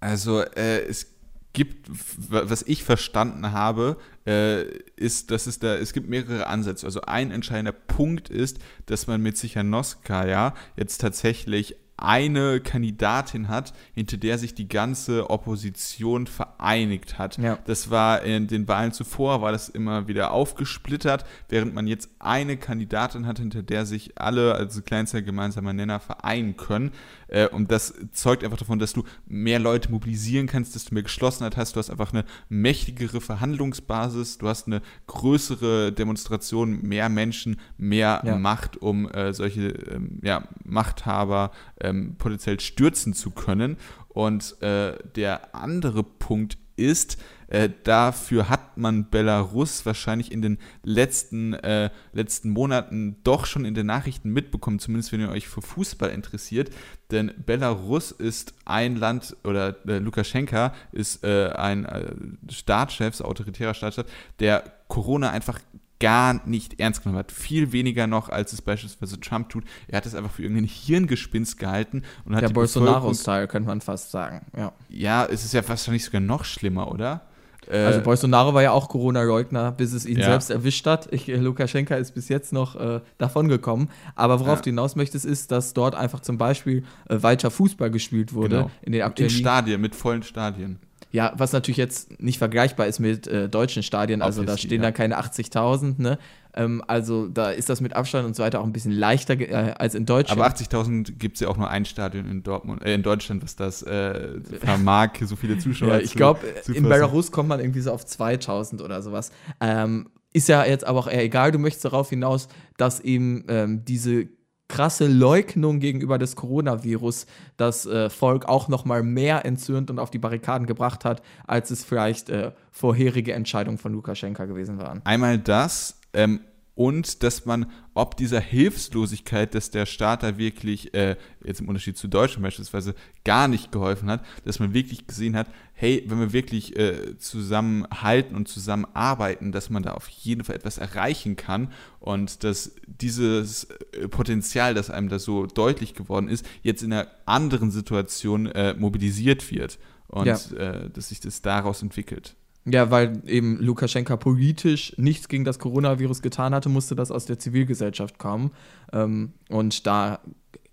Also 0.02 0.42
äh, 0.42 0.82
es 0.82 1.08
gibt, 1.54 1.90
was 2.30 2.62
ich 2.64 2.84
verstanden 2.84 3.54
habe, 3.54 3.98
äh, 4.28 4.64
ist, 4.98 5.32
dass 5.32 5.48
es 5.48 5.60
da, 5.60 5.76
es 5.76 5.94
gibt 5.94 6.10
mehrere 6.10 6.48
Ansätze. 6.48 6.86
Also 6.86 7.02
ein 7.02 7.32
entscheidender 7.32 7.72
Punkt 7.72 8.30
ist, 8.30 8.60
dass 8.86 9.08
man 9.08 9.22
mit 9.22 9.38
Sichernoskaya 9.38 10.54
jetzt 10.76 11.00
tatsächlich 11.00 11.78
eine 12.02 12.60
Kandidatin 12.60 13.48
hat, 13.48 13.74
hinter 13.94 14.18
der 14.18 14.38
sich 14.38 14.56
die 14.56 14.68
ganze 14.68 15.30
Opposition 15.30 16.28
vereinigt 16.28 17.18
hat. 17.18 17.38
Ja. 17.38 17.60
Das 17.66 17.90
war 17.90 18.24
in 18.24 18.48
den 18.48 18.68
Wahlen 18.68 18.92
zuvor, 18.92 19.42
war 19.42 19.52
das 19.52 19.70
immer 19.70 20.08
wieder 20.08 20.32
aufgesplittert, 20.32 21.26
während 21.50 21.74
man 21.74 21.88
jetzt 21.88 22.10
eine 22.20 22.58
Kandidatin 22.58 23.26
hat, 23.26 23.40
hinter 23.40 23.64
der 23.64 23.86
sich 23.86 24.20
alle, 24.20 24.56
also 24.56 24.82
kleinster 24.82 25.22
gemeinsamer 25.22 25.74
Nenner, 25.74 26.00
vereinen 26.00 26.58
können. 26.58 26.92
Äh, 27.28 27.48
und 27.48 27.72
das 27.72 27.94
zeugt 28.14 28.44
einfach 28.44 28.58
davon, 28.58 28.80
dass 28.80 28.94
du 28.94 29.04
mehr 29.28 29.60
Leute 29.60 29.92
mobilisieren 29.92 30.48
kannst, 30.48 30.76
dass 30.76 30.86
du 30.86 30.94
mehr 30.94 31.04
Geschlossenheit 31.04 31.58
hast, 31.58 31.76
du 31.76 31.80
hast 31.80 31.90
einfach 31.90 32.14
eine 32.14 32.26
mächtigere 32.50 33.22
Verhandlungsbasis, 33.22 34.38
du 34.38 34.48
hast 34.48 34.68
eine 34.68 34.82
größere 35.08 35.92
Demonstration, 35.92 36.82
mehr 36.82 37.10
Menschen, 37.10 37.58
mehr 37.78 38.22
ja. 38.26 38.38
Macht, 38.38 38.78
um 38.78 39.10
äh, 39.10 39.34
solche 39.34 39.70
ähm, 39.70 40.20
ja, 40.22 40.44
Machthaber 40.64 41.52
äh, 41.76 41.89
ähm, 41.90 42.16
potenziell 42.18 42.60
stürzen 42.60 43.14
zu 43.14 43.32
können. 43.32 43.78
Und 44.10 44.62
äh, 44.62 44.98
der 45.16 45.56
andere 45.56 46.04
Punkt 46.04 46.58
ist, 46.76 47.18
äh, 47.48 47.70
dafür 47.84 48.50
hat 48.50 48.78
man 48.78 49.10
Belarus 49.10 49.86
wahrscheinlich 49.86 50.32
in 50.32 50.42
den 50.42 50.58
letzten, 50.84 51.54
äh, 51.54 51.90
letzten 52.14 52.52
Monaten 52.52 53.18
doch 53.24 53.46
schon 53.46 53.66
in 53.66 53.74
den 53.74 53.88
Nachrichten 53.88 54.32
mitbekommen, 54.32 54.80
zumindest 54.80 55.12
wenn 55.12 55.20
ihr 55.20 55.30
euch 55.30 55.48
für 55.48 55.62
Fußball 55.62 56.10
interessiert. 56.10 56.70
Denn 57.12 57.32
Belarus 57.46 58.12
ist 58.12 58.54
ein 58.66 58.96
Land, 58.96 59.36
oder 59.44 59.76
äh, 59.88 59.98
Lukaschenka 59.98 60.74
ist 60.92 61.24
äh, 61.24 61.50
ein 61.50 61.86
äh, 61.86 62.14
Staatschef, 62.52 63.20
autoritärer 63.22 63.74
Staatschef, 63.74 64.06
der 64.40 64.64
Corona 64.88 65.32
einfach 65.32 65.60
gar 66.00 66.48
nicht 66.48 66.80
ernst 66.80 67.04
genommen 67.04 67.20
hat. 67.20 67.32
Viel 67.32 67.72
weniger 67.72 68.08
noch, 68.08 68.30
als 68.30 68.54
es 68.54 68.62
beispielsweise 68.62 69.20
Trump 69.20 69.50
tut. 69.50 69.64
Er 69.88 69.98
hat 69.98 70.06
es 70.06 70.16
einfach 70.16 70.32
für 70.32 70.44
irgendein 70.44 70.66
Hirngespinst 70.66 71.60
gehalten 71.60 72.04
und 72.26 72.36
hat 72.36 72.42
Der 72.42 72.50
Bolsonaro-Style, 72.50 73.48
könnte 73.48 73.68
man 73.68 73.82
fast 73.82 74.12
sagen. 74.12 74.46
Ja. 74.58 74.72
ja, 74.90 75.26
es 75.26 75.44
ist 75.44 75.54
ja 75.54 75.68
wahrscheinlich 75.68 76.06
sogar 76.06 76.22
noch 76.22 76.46
schlimmer, 76.46 76.92
oder? 76.92 77.22
Äh, 77.70 77.78
also 77.80 78.02
Bolsonaro 78.02 78.54
war 78.54 78.64
ja 78.64 78.72
auch 78.72 78.90
Corona-Leugner, 78.90 79.72
bis 79.72 79.94
es 79.94 80.06
ihn 80.06 80.18
ja. 80.18 80.26
selbst 80.26 80.50
erwischt 80.50 80.86
hat. 80.88 81.12
Ich, 81.12 81.28
Lukaschenka 81.28 81.96
ist 81.96 82.12
bis 82.12 82.30
jetzt 82.30 82.54
noch 82.54 82.76
äh, 82.76 83.02
davongekommen. 83.18 83.90
Aber 84.16 84.40
worauf 84.40 84.60
ja. 84.60 84.64
du 84.64 84.70
hinaus 84.72 84.96
möchtest, 84.96 85.26
ist, 85.26 85.52
dass 85.52 85.74
dort 85.74 85.96
einfach 85.96 86.22
zum 86.22 86.38
Beispiel 86.38 86.84
äh, 87.08 87.22
weiter 87.22 87.52
Fußball 87.52 87.92
gespielt 87.92 88.34
wurde. 88.34 88.58
Genau. 88.58 88.72
In 88.82 88.92
den 88.94 89.02
aktuellen 89.04 89.32
in 89.32 89.38
Stadien, 89.38 89.82
mit 89.82 89.96
vollen 89.96 90.24
Stadien. 90.24 90.80
Ja, 91.12 91.34
was 91.38 91.54
natürlich 91.54 91.78
jetzt 91.78 92.22
nicht 92.22 92.38
vergleichbar 92.38 92.86
ist 92.88 93.00
mit 93.00 93.26
äh, 93.28 93.50
deutschen 93.50 93.82
Stadien, 93.82 94.22
also 94.22 94.42
Obviously, 94.42 94.62
da 94.62 94.68
stehen 94.68 94.84
ja. 94.84 94.90
da 94.90 94.92
keine 94.92 95.20
80.000, 95.20 96.00
ne? 96.00 96.20
Ähm, 96.54 96.84
also 96.88 97.28
da 97.28 97.52
ist 97.52 97.70
das 97.70 97.82
mit 97.82 97.96
Abstand 97.96 98.26
und 98.26 98.36
so 98.36 98.44
weiter 98.44 98.60
auch 98.60 98.64
ein 98.64 98.74
bisschen 98.74 98.92
leichter 98.92 99.40
äh, 99.40 99.74
als 99.78 99.96
in 99.96 100.06
Deutschland. 100.06 100.40
Aber 100.40 100.52
80.000 100.52 101.14
gibt 101.18 101.36
es 101.36 101.42
ja 101.42 101.48
auch 101.48 101.58
nur 101.58 101.70
ein 101.70 101.86
Stadion 101.86 102.26
in 102.30 102.44
Dortmund, 102.44 102.84
äh, 102.84 102.94
in 102.94 103.04
Deutschland, 103.04 103.44
was 103.44 103.56
das 103.56 103.84
äh, 103.84 104.40
vermag, 104.60 105.12
so 105.24 105.36
viele 105.36 105.58
Zuschauer 105.60 105.90
ja, 105.90 106.00
ich 106.00 106.14
glaube, 106.14 106.42
in 106.68 106.84
Belarus 106.84 107.32
kommt 107.32 107.50
man 107.50 107.60
irgendwie 107.60 107.82
so 107.82 107.92
auf 107.92 108.04
2.000 108.06 108.84
oder 108.84 109.02
sowas. 109.02 109.32
Ähm, 109.60 110.10
ist 110.32 110.48
ja 110.48 110.64
jetzt 110.66 110.86
aber 110.86 111.00
auch 111.00 111.08
eher 111.08 111.24
egal, 111.24 111.52
du 111.52 111.60
möchtest 111.60 111.86
darauf 111.86 112.10
hinaus, 112.10 112.50
dass 112.78 113.00
eben 113.00 113.46
ähm, 113.48 113.84
diese 113.86 114.28
krasse 114.70 115.08
Leugnung 115.08 115.80
gegenüber 115.80 116.18
des 116.18 116.38
Coronavirus 116.38 117.26
das 117.58 117.86
äh, 117.86 118.10
Volk 118.10 118.46
auch 118.46 118.70
noch 118.70 118.86
mal 118.86 119.04
mehr 119.04 119.46
entzürnt 119.46 119.90
und 119.90 120.00
auf 120.00 120.12
die 120.12 120.20
Barrikaden 120.20 120.66
gebracht 120.68 121.04
hat, 121.04 121.22
als 121.46 121.72
es 121.72 121.84
vielleicht 121.84 122.30
äh, 122.30 122.52
vorherige 122.72 123.34
Entscheidungen 123.34 123.78
von 123.78 123.92
Lukaschenka 123.92 124.46
gewesen 124.46 124.78
waren. 124.78 125.02
Einmal 125.04 125.38
das 125.40 126.00
ähm, 126.14 126.40
und 126.80 127.24
dass 127.24 127.46
man 127.46 127.70
ob 127.94 128.16
dieser 128.16 128.40
Hilflosigkeit, 128.40 129.54
dass 129.54 129.70
der 129.70 129.86
Staat 129.86 130.24
da 130.24 130.38
wirklich, 130.38 130.94
äh, 130.94 131.18
jetzt 131.44 131.60
im 131.60 131.68
Unterschied 131.68 131.98
zu 131.98 132.08
Deutschland 132.08 132.44
beispielsweise, 132.44 132.96
gar 133.26 133.50
nicht 133.50 133.74
geholfen 133.74 134.10
hat, 134.10 134.24
dass 134.46 134.60
man 134.60 134.74
wirklich 134.74 135.06
gesehen 135.06 135.36
hat, 135.36 135.48
hey, 135.74 136.06
wenn 136.08 136.22
wir 136.22 136.32
wirklich 136.32 136.80
äh, 136.80 137.18
zusammenhalten 137.18 138.34
und 138.34 138.48
zusammenarbeiten, 138.48 139.52
dass 139.52 139.70
man 139.70 139.84
da 139.84 139.92
auf 139.92 140.08
jeden 140.08 140.46
Fall 140.46 140.56
etwas 140.56 140.78
erreichen 140.78 141.36
kann 141.36 141.74
und 142.00 142.46
dass 142.46 142.76
dieses 142.88 143.66
äh, 143.66 144.08
Potenzial, 144.08 144.74
das 144.74 144.90
einem 144.90 145.10
da 145.10 145.20
so 145.20 145.48
deutlich 145.48 145.96
geworden 145.96 146.30
ist, 146.30 146.46
jetzt 146.64 146.82
in 146.82 146.94
einer 146.94 147.10
anderen 147.26 147.72
Situation 147.72 148.46
äh, 148.46 148.74
mobilisiert 148.74 149.52
wird 149.52 149.80
und 150.08 150.28
ja. 150.28 150.38
Äh, 150.56 150.90
dass 150.92 151.10
sich 151.10 151.20
das 151.20 151.42
daraus 151.42 151.82
entwickelt. 151.82 152.38
Ja, 152.72 152.92
weil 152.92 153.22
eben 153.26 153.58
Lukaschenka 153.60 154.18
politisch 154.18 154.94
nichts 154.98 155.28
gegen 155.28 155.46
das 155.46 155.60
Coronavirus 155.60 156.22
getan 156.22 156.54
hatte, 156.54 156.70
musste 156.70 156.96
das 156.96 157.12
aus 157.12 157.26
der 157.26 157.40
Zivilgesellschaft 157.40 158.18
kommen. 158.18 158.52
Ähm, 158.92 159.34
und 159.50 159.88
da 159.88 160.20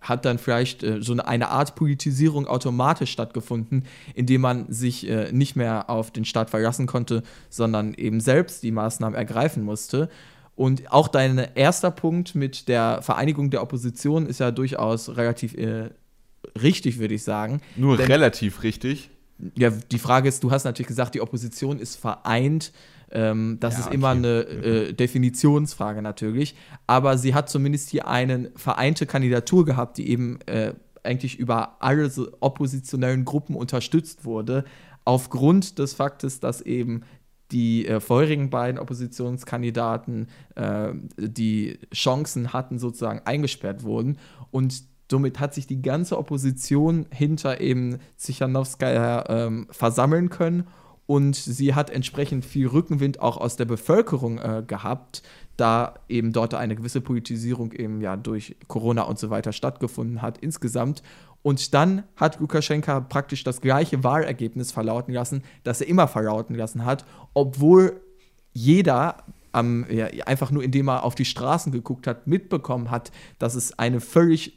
hat 0.00 0.24
dann 0.24 0.38
vielleicht 0.38 0.82
äh, 0.82 1.02
so 1.02 1.16
eine 1.16 1.48
Art 1.48 1.74
Politisierung 1.74 2.46
automatisch 2.46 3.10
stattgefunden, 3.10 3.84
indem 4.14 4.40
man 4.40 4.70
sich 4.72 5.08
äh, 5.08 5.32
nicht 5.32 5.56
mehr 5.56 5.90
auf 5.90 6.10
den 6.10 6.24
Staat 6.24 6.50
verlassen 6.50 6.86
konnte, 6.86 7.22
sondern 7.50 7.94
eben 7.94 8.20
selbst 8.20 8.62
die 8.62 8.72
Maßnahmen 8.72 9.16
ergreifen 9.16 9.64
musste. 9.64 10.08
Und 10.54 10.90
auch 10.90 11.08
dein 11.08 11.38
erster 11.54 11.90
Punkt 11.90 12.34
mit 12.34 12.68
der 12.68 13.02
Vereinigung 13.02 13.50
der 13.50 13.62
Opposition 13.62 14.26
ist 14.26 14.40
ja 14.40 14.50
durchaus 14.50 15.16
relativ 15.16 15.54
äh, 15.54 15.90
richtig, 16.60 16.98
würde 16.98 17.14
ich 17.14 17.24
sagen. 17.24 17.60
Nur 17.76 17.96
Denn, 17.96 18.06
relativ 18.06 18.62
richtig. 18.62 19.10
Ja, 19.56 19.70
die 19.70 19.98
Frage 19.98 20.28
ist, 20.28 20.42
du 20.42 20.50
hast 20.50 20.64
natürlich 20.64 20.88
gesagt, 20.88 21.14
die 21.14 21.20
Opposition 21.20 21.78
ist 21.78 21.96
vereint. 21.96 22.72
Ähm, 23.10 23.58
das 23.60 23.74
ja, 23.74 23.80
ist 23.80 23.92
immer 23.92 24.10
eine 24.10 24.40
äh, 24.40 24.92
Definitionsfrage 24.92 26.02
natürlich. 26.02 26.56
Aber 26.86 27.18
sie 27.18 27.34
hat 27.34 27.48
zumindest 27.48 27.90
hier 27.90 28.08
eine 28.08 28.50
vereinte 28.56 29.06
Kandidatur 29.06 29.64
gehabt, 29.64 29.98
die 29.98 30.08
eben 30.08 30.40
äh, 30.46 30.74
eigentlich 31.02 31.38
über 31.38 31.82
alle 31.82 32.10
so 32.10 32.28
oppositionellen 32.40 33.24
Gruppen 33.24 33.54
unterstützt 33.54 34.24
wurde, 34.24 34.64
aufgrund 35.04 35.78
des 35.78 35.94
Faktes, 35.94 36.40
dass 36.40 36.60
eben 36.60 37.02
die 37.52 37.86
äh, 37.86 38.00
vorherigen 38.00 38.50
beiden 38.50 38.80
Oppositionskandidaten 38.80 40.28
äh, 40.56 40.92
die 41.16 41.78
Chancen 41.94 42.52
hatten, 42.52 42.78
sozusagen 42.78 43.20
eingesperrt 43.24 43.84
wurden. 43.84 44.18
Und 44.50 44.82
Somit 45.10 45.38
hat 45.38 45.54
sich 45.54 45.66
die 45.66 45.82
ganze 45.82 46.18
Opposition 46.18 47.06
hinter 47.10 47.60
eben 47.60 47.98
Zichanowskaja 48.16 49.28
ähm, 49.28 49.68
versammeln 49.70 50.30
können 50.30 50.66
und 51.06 51.36
sie 51.36 51.74
hat 51.74 51.90
entsprechend 51.90 52.44
viel 52.44 52.66
Rückenwind 52.66 53.20
auch 53.20 53.36
aus 53.36 53.56
der 53.56 53.64
Bevölkerung 53.64 54.38
äh, 54.38 54.64
gehabt, 54.66 55.22
da 55.56 55.94
eben 56.08 56.32
dort 56.32 56.54
eine 56.54 56.74
gewisse 56.74 57.00
Politisierung 57.00 57.72
eben 57.72 58.00
ja 58.00 58.16
durch 58.16 58.56
Corona 58.66 59.02
und 59.02 59.18
so 59.18 59.30
weiter 59.30 59.52
stattgefunden 59.52 60.20
hat 60.20 60.38
insgesamt. 60.38 61.02
Und 61.42 61.74
dann 61.74 62.02
hat 62.16 62.40
Lukaschenka 62.40 63.00
praktisch 63.00 63.44
das 63.44 63.60
gleiche 63.60 64.02
Wahlergebnis 64.02 64.72
verlauten 64.72 65.14
lassen, 65.14 65.44
das 65.62 65.80
er 65.80 65.86
immer 65.86 66.08
verlauten 66.08 66.56
lassen 66.56 66.84
hat, 66.84 67.04
obwohl 67.34 68.00
jeder 68.52 69.18
ähm, 69.54 69.86
ja, 69.88 70.06
einfach 70.26 70.50
nur 70.50 70.64
indem 70.64 70.88
er 70.88 71.04
auf 71.04 71.14
die 71.14 71.24
Straßen 71.24 71.70
geguckt 71.70 72.08
hat, 72.08 72.26
mitbekommen 72.26 72.90
hat, 72.90 73.12
dass 73.38 73.54
es 73.54 73.78
eine 73.78 74.00
völlig 74.00 74.54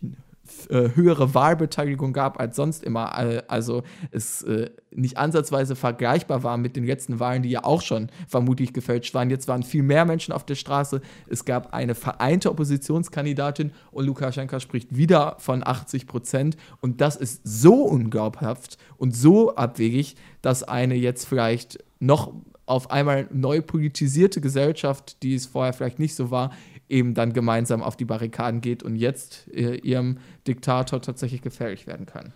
äh, 0.70 0.90
höhere 0.96 1.34
Wahlbeteiligung 1.34 2.14
gab 2.14 2.40
als 2.40 2.56
sonst 2.56 2.84
immer. 2.84 3.16
Also 3.50 3.84
es 4.12 4.42
äh, 4.44 4.70
nicht 4.92 5.18
ansatzweise 5.18 5.76
vergleichbar 5.76 6.44
war 6.44 6.58
mit 6.58 6.76
den 6.76 6.86
letzten 6.86 7.20
Wahlen, 7.20 7.44
die 7.44 7.50
ja 7.50 7.64
auch 7.64 7.82
schon 7.82 8.10
vermutlich 8.28 8.74
gefälscht 8.74 9.14
waren. 9.14 9.30
Jetzt 9.30 9.48
waren 9.48 9.64
viel 9.64 9.84
mehr 9.84 10.06
Menschen 10.06 10.34
auf 10.34 10.46
der 10.46 10.56
Straße. 10.56 11.02
Es 11.30 11.46
gab 11.46 11.74
eine 11.74 11.96
vereinte 11.96 12.50
Oppositionskandidatin 12.52 13.72
und 13.92 14.06
Lukaschenka 14.06 14.60
spricht 14.60 14.96
wieder 14.96 15.36
von 15.40 15.66
80 15.66 16.08
Prozent. 16.08 16.58
Und 16.82 17.02
das 17.02 17.16
ist 17.16 17.42
so 17.44 17.84
unglaubhaft 17.84 18.78
und 18.98 19.16
so 19.16 19.56
abwegig, 19.56 20.16
dass 20.42 20.64
eine 20.64 20.96
jetzt 20.96 21.26
vielleicht 21.26 21.84
noch 22.00 22.34
auf 22.66 22.92
einmal 22.92 23.28
neu 23.32 23.62
politisierte 23.62 24.42
Gesellschaft, 24.42 25.24
die 25.24 25.34
es 25.34 25.48
vorher 25.48 25.74
vielleicht 25.74 25.98
nicht 25.98 26.14
so 26.14 26.30
war, 26.30 26.52
eben 26.90 27.14
dann 27.14 27.34
gemeinsam 27.34 27.82
auf 27.82 27.96
die 27.96 28.06
Barrikaden 28.06 28.62
geht 28.62 28.84
und 28.84 28.96
jetzt 28.96 29.48
äh, 29.54 29.76
ihrem 29.76 30.18
Diktator 30.48 31.02
tatsächlich 31.02 31.42
gefährlich 31.42 31.88
werden 31.88 32.06
kann. 32.06 32.34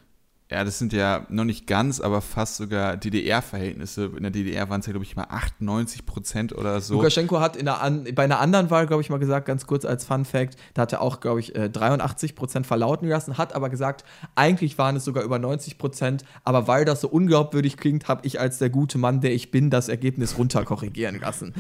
Ja, 0.53 0.63
das 0.63 0.77
sind 0.77 0.93
ja 0.93 1.25
noch 1.29 1.45
nicht 1.45 1.65
ganz, 1.65 1.99
aber 1.99 2.21
fast 2.21 2.57
sogar 2.57 2.95
DDR-Verhältnisse. 2.95 4.11
In 4.15 4.21
der 4.21 4.31
DDR 4.31 4.69
waren 4.69 4.81
es 4.81 4.85
ja, 4.85 4.91
glaube 4.91 5.03
ich, 5.03 5.15
mal 5.15 5.25
98 5.27 6.05
Prozent 6.05 6.55
oder 6.55 6.79
so. 6.79 6.93
Lukaschenko 6.93 7.39
hat 7.39 7.55
in 7.55 7.67
einer 7.67 8.11
bei 8.13 8.23
einer 8.23 8.39
anderen 8.39 8.69
Wahl, 8.69 8.85
glaube 8.85 9.01
ich, 9.01 9.09
mal 9.09 9.17
gesagt, 9.17 9.47
ganz 9.47 9.65
kurz 9.65 9.83
als 9.83 10.05
Fun 10.05 10.25
Fact, 10.25 10.55
da 10.75 10.83
hat 10.83 10.93
er 10.93 11.01
auch, 11.01 11.21
glaube 11.21 11.39
ich, 11.39 11.53
83 11.53 12.31
äh, 12.31 12.33
Prozent 12.35 12.67
verlauten 12.67 13.07
lassen, 13.07 13.39
hat 13.39 13.55
aber 13.55 13.71
gesagt, 13.71 14.05
eigentlich 14.35 14.77
waren 14.77 14.95
es 14.95 15.05
sogar 15.05 15.23
über 15.23 15.39
90 15.39 15.79
Prozent, 15.79 16.23
aber 16.43 16.67
weil 16.67 16.85
das 16.85 17.01
so 17.01 17.07
unglaubwürdig 17.07 17.77
klingt, 17.77 18.07
habe 18.07 18.21
ich 18.27 18.39
als 18.39 18.59
der 18.59 18.69
gute 18.69 18.99
Mann, 18.99 19.21
der 19.21 19.33
ich 19.33 19.49
bin, 19.49 19.71
das 19.71 19.89
Ergebnis 19.89 20.37
runterkorrigieren 20.37 21.19
lassen. 21.19 21.55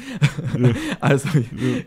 also, 0.99 1.29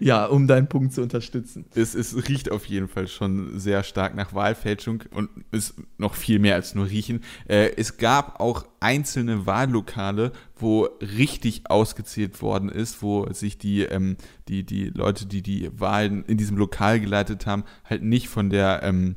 ja, 0.00 0.26
um 0.26 0.48
deinen 0.48 0.66
Punkt 0.66 0.92
zu 0.92 1.02
unterstützen. 1.02 1.66
Es, 1.76 1.94
es 1.94 2.28
riecht 2.28 2.50
auf 2.50 2.64
jeden 2.64 2.88
Fall 2.88 3.06
schon 3.06 3.60
sehr 3.60 3.84
stark 3.84 4.16
nach 4.16 4.34
Wahlfälschung 4.34 5.04
und 5.12 5.30
ist 5.52 5.74
noch 5.98 6.14
viel 6.14 6.38
mehr 6.38 6.54
als 6.54 6.74
nur 6.74 6.86
riechen. 6.86 7.22
Äh, 7.48 7.70
es 7.76 7.96
gab 7.96 8.40
auch 8.40 8.66
einzelne 8.80 9.46
Wahllokale, 9.46 10.32
wo 10.56 10.88
richtig 11.00 11.70
ausgezählt 11.70 12.40
worden 12.42 12.68
ist, 12.68 13.02
wo 13.02 13.32
sich 13.32 13.58
die, 13.58 13.82
ähm, 13.82 14.16
die, 14.48 14.64
die 14.64 14.90
Leute, 14.90 15.26
die 15.26 15.42
die 15.42 15.70
Wahlen 15.78 16.24
in 16.24 16.38
diesem 16.38 16.56
Lokal 16.56 17.00
geleitet 17.00 17.46
haben, 17.46 17.64
halt 17.84 18.02
nicht 18.02 18.28
von 18.28 18.50
der 18.50 18.82
ähm, 18.82 19.16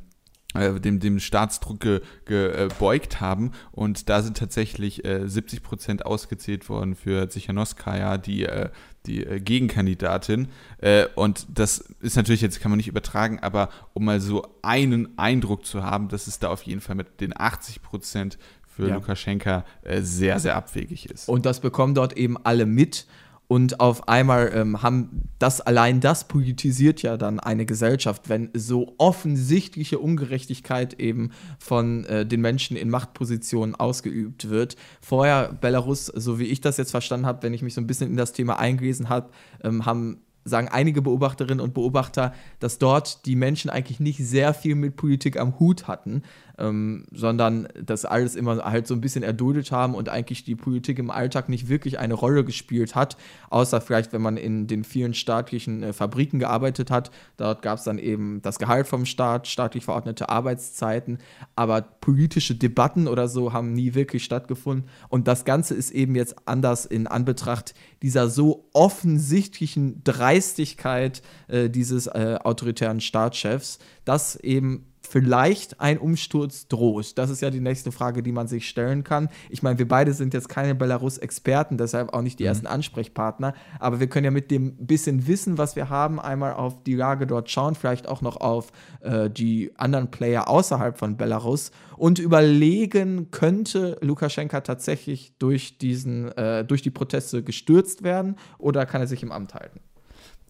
äh, 0.54 0.80
dem, 0.80 0.98
dem 0.98 1.20
Staatsdruck 1.20 1.80
ge, 1.80 2.00
gebeugt 2.24 3.14
äh, 3.14 3.18
haben. 3.18 3.52
Und 3.70 4.08
da 4.08 4.22
sind 4.22 4.36
tatsächlich 4.36 5.04
äh, 5.04 5.28
70 5.28 5.62
Prozent 5.62 6.06
ausgezählt 6.06 6.68
worden 6.68 6.96
für 6.96 7.28
Zichanowskaja, 7.28 8.18
die, 8.18 8.46
äh, 8.46 8.70
die 9.06 9.24
äh, 9.24 9.40
Gegenkandidatin. 9.40 10.48
Äh, 10.78 11.06
und 11.14 11.46
das 11.48 11.78
ist 12.00 12.16
natürlich, 12.16 12.40
jetzt 12.40 12.60
kann 12.60 12.70
man 12.70 12.76
nicht 12.76 12.88
übertragen, 12.88 13.38
aber 13.40 13.70
um 13.92 14.04
mal 14.04 14.20
so 14.20 14.46
einen 14.62 15.18
Eindruck 15.18 15.64
zu 15.64 15.82
haben, 15.82 16.08
dass 16.08 16.26
es 16.26 16.38
da 16.38 16.48
auf 16.48 16.62
jeden 16.62 16.80
Fall 16.80 16.96
mit 16.96 17.20
den 17.20 17.38
80 17.38 17.82
Prozent 17.82 18.38
für 18.66 18.88
ja. 18.88 18.94
Lukaschenka 18.94 19.64
sehr, 20.00 20.38
sehr 20.38 20.56
abwegig 20.56 21.10
ist. 21.10 21.28
Und 21.28 21.44
das 21.44 21.60
bekommen 21.60 21.94
dort 21.94 22.16
eben 22.16 22.36
alle 22.44 22.66
mit. 22.66 23.06
Und 23.50 23.80
auf 23.80 24.06
einmal 24.06 24.52
ähm, 24.54 24.80
haben 24.80 25.22
das 25.40 25.60
allein 25.60 25.98
das 25.98 26.28
politisiert 26.28 27.02
ja 27.02 27.16
dann 27.16 27.40
eine 27.40 27.66
Gesellschaft, 27.66 28.28
wenn 28.28 28.50
so 28.54 28.94
offensichtliche 28.98 29.98
Ungerechtigkeit 29.98 31.00
eben 31.00 31.32
von 31.58 32.04
äh, 32.04 32.24
den 32.24 32.42
Menschen 32.42 32.76
in 32.76 32.90
Machtpositionen 32.90 33.74
ausgeübt 33.74 34.50
wird. 34.50 34.76
Vorher 35.00 35.52
Belarus, 35.52 36.06
so 36.06 36.38
wie 36.38 36.44
ich 36.44 36.60
das 36.60 36.76
jetzt 36.76 36.92
verstanden 36.92 37.26
habe, 37.26 37.42
wenn 37.42 37.52
ich 37.52 37.62
mich 37.62 37.74
so 37.74 37.80
ein 37.80 37.88
bisschen 37.88 38.08
in 38.08 38.16
das 38.16 38.32
Thema 38.32 38.60
eingelesen 38.60 39.08
habe, 39.08 39.30
ähm, 39.64 39.84
haben 39.84 40.20
sagen 40.44 40.68
einige 40.68 41.02
Beobachterinnen 41.02 41.60
und 41.60 41.74
Beobachter, 41.74 42.32
dass 42.60 42.78
dort 42.78 43.26
die 43.26 43.36
Menschen 43.36 43.68
eigentlich 43.68 44.00
nicht 44.00 44.24
sehr 44.24 44.54
viel 44.54 44.74
mit 44.74 44.96
Politik 44.96 45.38
am 45.38 45.58
Hut 45.58 45.88
hatten, 45.88 46.22
ähm, 46.60 47.04
sondern 47.12 47.68
das 47.74 48.04
alles 48.04 48.36
immer 48.36 48.64
halt 48.64 48.86
so 48.86 48.94
ein 48.94 49.00
bisschen 49.00 49.22
erduldet 49.22 49.72
haben 49.72 49.94
und 49.94 50.08
eigentlich 50.08 50.44
die 50.44 50.54
Politik 50.54 50.98
im 50.98 51.10
Alltag 51.10 51.48
nicht 51.48 51.68
wirklich 51.68 51.98
eine 51.98 52.14
Rolle 52.14 52.44
gespielt 52.44 52.94
hat, 52.94 53.16
außer 53.48 53.80
vielleicht, 53.80 54.12
wenn 54.12 54.22
man 54.22 54.36
in 54.36 54.66
den 54.66 54.84
vielen 54.84 55.14
staatlichen 55.14 55.82
äh, 55.82 55.92
Fabriken 55.92 56.38
gearbeitet 56.38 56.90
hat. 56.90 57.10
Dort 57.36 57.62
gab 57.62 57.78
es 57.78 57.84
dann 57.84 57.98
eben 57.98 58.42
das 58.42 58.58
Gehalt 58.58 58.86
vom 58.86 59.06
Staat, 59.06 59.48
staatlich 59.48 59.84
verordnete 59.84 60.28
Arbeitszeiten, 60.28 61.18
aber 61.56 61.82
politische 61.82 62.54
Debatten 62.54 63.08
oder 63.08 63.28
so 63.28 63.52
haben 63.52 63.72
nie 63.72 63.94
wirklich 63.94 64.24
stattgefunden. 64.24 64.88
Und 65.08 65.26
das 65.28 65.44
Ganze 65.44 65.74
ist 65.74 65.90
eben 65.90 66.14
jetzt 66.14 66.36
anders 66.46 66.86
in 66.86 67.06
Anbetracht 67.06 67.74
dieser 68.02 68.28
so 68.28 68.68
offensichtlichen 68.72 70.02
Dreistigkeit 70.04 71.22
äh, 71.48 71.68
dieses 71.68 72.06
äh, 72.06 72.38
autoritären 72.42 73.00
Staatschefs, 73.00 73.78
dass 74.04 74.36
eben 74.36 74.89
vielleicht 75.10 75.80
ein 75.80 75.98
Umsturz 75.98 76.68
droht? 76.68 77.18
Das 77.18 77.30
ist 77.30 77.42
ja 77.42 77.50
die 77.50 77.60
nächste 77.60 77.90
Frage, 77.90 78.22
die 78.22 78.30
man 78.30 78.46
sich 78.46 78.68
stellen 78.68 79.02
kann. 79.02 79.28
Ich 79.48 79.62
meine, 79.62 79.78
wir 79.78 79.88
beide 79.88 80.12
sind 80.12 80.34
jetzt 80.34 80.48
keine 80.48 80.74
Belarus-Experten, 80.74 81.76
deshalb 81.76 82.14
auch 82.14 82.22
nicht 82.22 82.38
die 82.38 82.44
mhm. 82.44 82.48
ersten 82.48 82.66
Ansprechpartner, 82.66 83.54
aber 83.80 83.98
wir 84.00 84.06
können 84.06 84.24
ja 84.24 84.30
mit 84.30 84.50
dem 84.50 84.76
bisschen 84.86 85.26
Wissen, 85.26 85.58
was 85.58 85.74
wir 85.74 85.88
haben, 85.88 86.20
einmal 86.20 86.54
auf 86.54 86.82
die 86.84 86.94
Lage 86.94 87.26
dort 87.26 87.50
schauen, 87.50 87.74
vielleicht 87.74 88.08
auch 88.08 88.22
noch 88.22 88.36
auf 88.36 88.72
äh, 89.00 89.28
die 89.28 89.72
anderen 89.76 90.10
Player 90.10 90.48
außerhalb 90.48 90.96
von 90.96 91.16
Belarus 91.16 91.72
und 91.96 92.18
überlegen, 92.18 93.30
könnte 93.30 93.98
Lukaschenka 94.00 94.60
tatsächlich 94.60 95.34
durch, 95.38 95.78
diesen, 95.78 96.30
äh, 96.32 96.64
durch 96.64 96.82
die 96.82 96.90
Proteste 96.90 97.42
gestürzt 97.42 98.04
werden 98.04 98.36
oder 98.58 98.86
kann 98.86 99.00
er 99.00 99.06
sich 99.06 99.22
im 99.22 99.32
Amt 99.32 99.54
halten? 99.54 99.80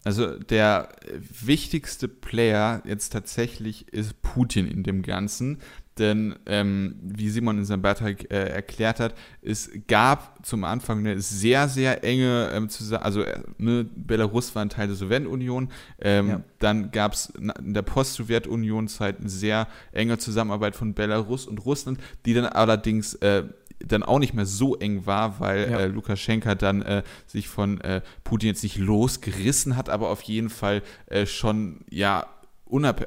Also 0.03 0.37
der 0.39 0.89
wichtigste 1.13 2.07
Player 2.07 2.81
jetzt 2.85 3.13
tatsächlich 3.13 3.87
ist 3.89 4.21
Putin 4.21 4.67
in 4.67 4.83
dem 4.83 5.03
Ganzen. 5.03 5.59
Denn 5.97 6.35
ähm, 6.45 6.95
wie 7.01 7.29
Simon 7.29 7.57
in 7.57 7.65
seinem 7.65 7.81
Beitrag 7.81 8.31
äh, 8.31 8.49
erklärt 8.49 9.01
hat, 9.01 9.13
es 9.41 9.69
gab 9.87 10.43
zum 10.45 10.63
Anfang 10.63 10.99
eine 10.99 11.19
sehr, 11.19 11.67
sehr 11.67 12.03
enge, 12.03 12.49
ähm, 12.53 12.69
also 13.01 13.21
äh, 13.23 13.39
ne, 13.57 13.85
Belarus 13.93 14.55
war 14.55 14.63
ein 14.63 14.69
Teil 14.69 14.87
der 14.87 14.95
Sowjetunion, 14.95 15.69
ähm, 15.99 16.29
ja. 16.29 16.41
dann 16.59 16.91
gab 16.91 17.13
es 17.13 17.33
in 17.35 17.73
der 17.73 17.81
Post-Sowjetunion-Zeit 17.81 19.19
eine 19.19 19.29
sehr 19.29 19.67
enge 19.91 20.17
Zusammenarbeit 20.17 20.77
von 20.77 20.93
Belarus 20.93 21.45
und 21.45 21.65
Russland, 21.65 21.99
die 22.25 22.33
dann 22.33 22.45
allerdings 22.45 23.15
äh, 23.15 23.43
dann 23.87 24.03
auch 24.03 24.19
nicht 24.19 24.33
mehr 24.33 24.45
so 24.45 24.75
eng 24.75 25.05
war, 25.05 25.39
weil 25.39 25.69
ja. 25.69 25.79
äh, 25.79 25.87
Lukaschenka 25.87 26.55
dann 26.55 26.81
äh, 26.81 27.03
sich 27.27 27.47
von 27.47 27.81
äh, 27.81 28.01
Putin 28.23 28.49
jetzt 28.49 28.63
nicht 28.63 28.77
losgerissen 28.77 29.75
hat, 29.75 29.89
aber 29.89 30.09
auf 30.09 30.21
jeden 30.23 30.49
Fall 30.49 30.81
äh, 31.07 31.25
schon 31.25 31.81
ja 31.89 32.27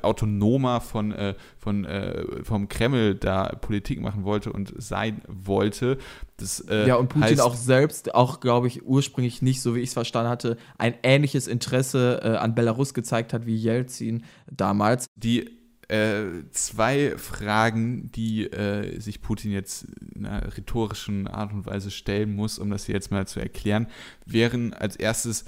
autonomer 0.02 0.82
von, 0.82 1.12
äh, 1.12 1.34
von, 1.58 1.86
äh, 1.86 2.22
vom 2.42 2.68
Kreml 2.68 3.14
da 3.14 3.46
Politik 3.62 3.98
machen 3.98 4.24
wollte 4.24 4.52
und 4.52 4.74
sein 4.76 5.22
wollte. 5.26 5.96
Das, 6.36 6.62
ja, 6.68 6.96
und 6.96 7.08
Putin 7.08 7.40
auch 7.40 7.54
selbst, 7.54 8.14
auch 8.14 8.40
glaube 8.40 8.66
ich 8.66 8.84
ursprünglich 8.84 9.40
nicht, 9.40 9.62
so 9.62 9.74
wie 9.74 9.80
ich 9.80 9.88
es 9.88 9.94
verstanden 9.94 10.28
hatte, 10.28 10.58
ein 10.76 10.92
ähnliches 11.02 11.46
Interesse 11.46 12.38
an 12.40 12.54
Belarus 12.54 12.92
gezeigt 12.92 13.32
hat 13.32 13.46
wie 13.46 13.56
Jelzin 13.56 14.24
damals. 14.50 15.06
Die 15.16 15.63
äh, 15.94 16.50
zwei 16.50 17.16
Fragen, 17.18 18.10
die 18.10 18.46
äh, 18.46 18.98
sich 18.98 19.22
Putin 19.22 19.52
jetzt 19.52 19.86
in 20.14 20.26
einer 20.26 20.56
rhetorischen 20.56 21.28
Art 21.28 21.52
und 21.52 21.66
Weise 21.66 21.92
stellen 21.92 22.34
muss, 22.34 22.58
um 22.58 22.70
das 22.70 22.86
hier 22.86 22.96
jetzt 22.96 23.12
mal 23.12 23.28
zu 23.28 23.38
erklären, 23.38 23.86
wären 24.26 24.74
als 24.74 24.96
erstes, 24.96 25.44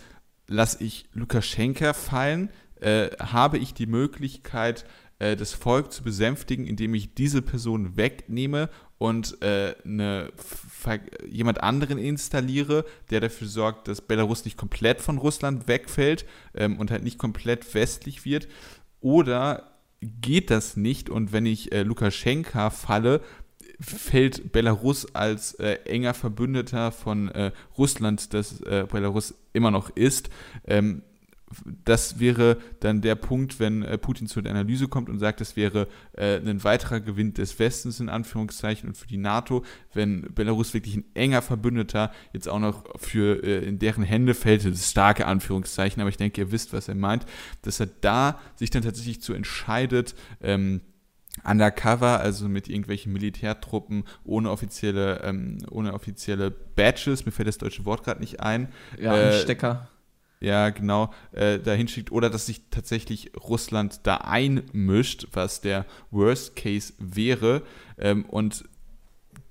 lasse 0.47 0.85
ich 0.85 1.07
Lukaschenka 1.15 1.95
fallen, 1.95 2.51
äh, 2.81 3.09
habe 3.19 3.59
ich 3.59 3.75
die 3.75 3.87
Möglichkeit, 3.87 4.85
äh, 5.19 5.35
das 5.35 5.53
Volk 5.53 5.91
zu 5.91 6.05
besänftigen, 6.05 6.65
indem 6.65 6.95
ich 6.95 7.15
diese 7.15 7.43
Person 7.43 7.97
wegnehme 7.97 8.69
und 8.99 9.43
äh, 9.43 9.75
eine, 9.85 10.31
jemand 11.29 11.61
anderen 11.61 11.99
installiere, 11.99 12.85
der 13.11 13.19
dafür 13.21 13.49
sorgt, 13.49 13.89
dass 13.89 14.01
Belarus 14.01 14.45
nicht 14.45 14.57
komplett 14.57 15.01
von 15.01 15.19
Russland 15.19 15.67
wegfällt 15.67 16.25
ähm, 16.55 16.79
und 16.79 16.93
halt 16.93 17.03
nicht 17.03 17.19
komplett 17.19 17.75
westlich 17.75 18.25
wird. 18.25 18.47
Oder 19.01 19.76
geht 20.21 20.51
das 20.51 20.77
nicht 20.77 21.11
und 21.11 21.33
wenn 21.33 21.47
ich 21.47 21.73
äh, 21.73 21.83
Lukaschenka 21.83 22.71
falle, 22.71 23.21
fällt 23.81 24.53
Belarus 24.53 25.15
als 25.15 25.55
äh, 25.55 25.79
enger 25.85 26.15
Verbündeter 26.15 26.93
von 26.93 27.29
äh, 27.29 27.53
Russland, 27.77 28.33
das 28.33 28.61
äh, 28.63 28.87
Belarus 28.91 29.35
immer 29.53 29.71
noch 29.71 29.91
ist. 29.91 30.31
Ähm, 30.67 31.03
das 31.85 32.19
wäre 32.19 32.59
dann 32.81 33.03
der 33.03 33.15
Punkt, 33.15 33.61
wenn 33.61 33.83
äh, 33.83 33.99
Putin 33.99 34.27
zu 34.27 34.41
der 34.41 34.53
Analyse 34.53 34.89
kommt 34.89 35.09
und 35.09 35.19
sagt, 35.19 35.41
das 35.41 35.57
wäre 35.57 35.87
äh, 36.13 36.39
ein 36.39 36.65
weiterer 36.65 37.01
Gewinn 37.01 37.35
des 37.35 37.59
Westens 37.59 38.01
in 38.01 38.09
Anführungszeichen 38.09 38.89
und 38.89 38.97
für 38.97 39.07
die 39.07 39.17
NATO, 39.17 39.65
wenn 39.95 40.23
Belarus 40.35 40.75
wirklich 40.75 40.97
ein 40.97 41.05
enger 41.15 41.43
Verbündeter 41.43 42.13
jetzt 42.33 42.49
auch 42.49 42.59
noch 42.59 42.85
für 42.99 43.43
äh, 43.45 43.65
in 43.65 43.79
deren 43.79 44.03
Hände 44.03 44.35
fällt, 44.35 44.65
das 44.65 44.73
ist 44.73 44.91
starke 44.91 45.27
Anführungszeichen, 45.27 46.01
aber 46.01 46.11
ich 46.11 46.17
denke, 46.17 46.41
ihr 46.41 46.51
wisst, 46.51 46.73
was 46.73 46.89
er 46.89 46.97
meint, 46.97 47.27
dass 47.63 47.79
er 47.79 47.87
da 47.87 48.41
sich 48.57 48.71
dann 48.71 48.83
tatsächlich 48.83 49.21
zu 49.21 49.33
entscheidet, 49.33 50.17
ähm, 50.41 50.81
undercover, 51.45 52.19
also 52.19 52.49
mit 52.49 52.69
irgendwelchen 52.69 53.13
Militärtruppen 53.13 54.05
ohne 54.25 54.51
offizielle, 54.51 55.21
ähm, 55.23 55.59
ohne 55.71 55.93
offizielle 55.93 56.51
Badges, 56.51 57.25
mir 57.25 57.33
fällt 57.33 57.47
das 57.47 57.59
deutsche 57.59 57.85
Wort 57.85 58.05
gerade 58.05 58.21
nicht 58.21 58.41
ein. 58.41 58.69
Ja, 58.99 59.17
äh, 59.17 59.43
Stecker 59.43 59.91
ja, 60.41 60.71
genau, 60.71 61.13
äh, 61.33 61.59
dahin 61.59 61.89
schickt 61.89 62.13
oder 62.13 62.29
dass 62.29 62.47
sich 62.47 62.63
tatsächlich 62.71 63.33
Russland 63.37 64.01
da 64.03 64.19
einmischt, 64.19 65.29
was 65.33 65.61
der 65.61 65.87
Worst 66.11 66.57
Case 66.57 66.93
wäre. 66.99 67.63
Ähm, 67.99 68.27
und 68.27 68.65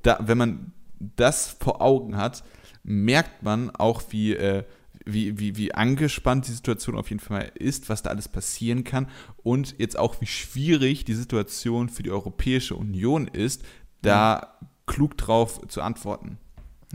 da, 0.04 0.20
wenn 0.22 0.38
man 0.38 0.74
das 1.00 1.58
vor 1.60 1.82
Augen 1.82 2.18
hat, 2.18 2.44
merkt 2.84 3.42
man 3.42 3.72
auch, 3.72 4.04
wie, 4.10 4.36
äh, 4.36 4.64
wie, 5.06 5.40
wie, 5.40 5.58
wie 5.58 5.74
angespannt 5.74 6.48
die 6.48 6.52
Situation 6.52 6.96
auf 6.96 7.10
jeden 7.10 7.20
Fall 7.20 7.52
ist, 7.56 7.90
was 7.90 8.04
da 8.04 8.12
alles 8.12 8.28
passieren 8.28 8.84
kann 8.84 9.08
und 9.44 9.76
jetzt 9.80 9.98
auch, 9.98 10.22
wie 10.22 10.28
schwierig 10.28 11.06
die 11.06 11.14
Situation 11.14 11.90
für 11.90 12.04
die 12.04 12.12
Europäische 12.12 12.76
Union 12.76 13.28
ist, 13.28 13.64
da 14.02 14.58
mhm. 14.62 14.68
klug 14.86 15.18
drauf 15.18 15.62
zu 15.68 15.82
antworten. 15.82 16.38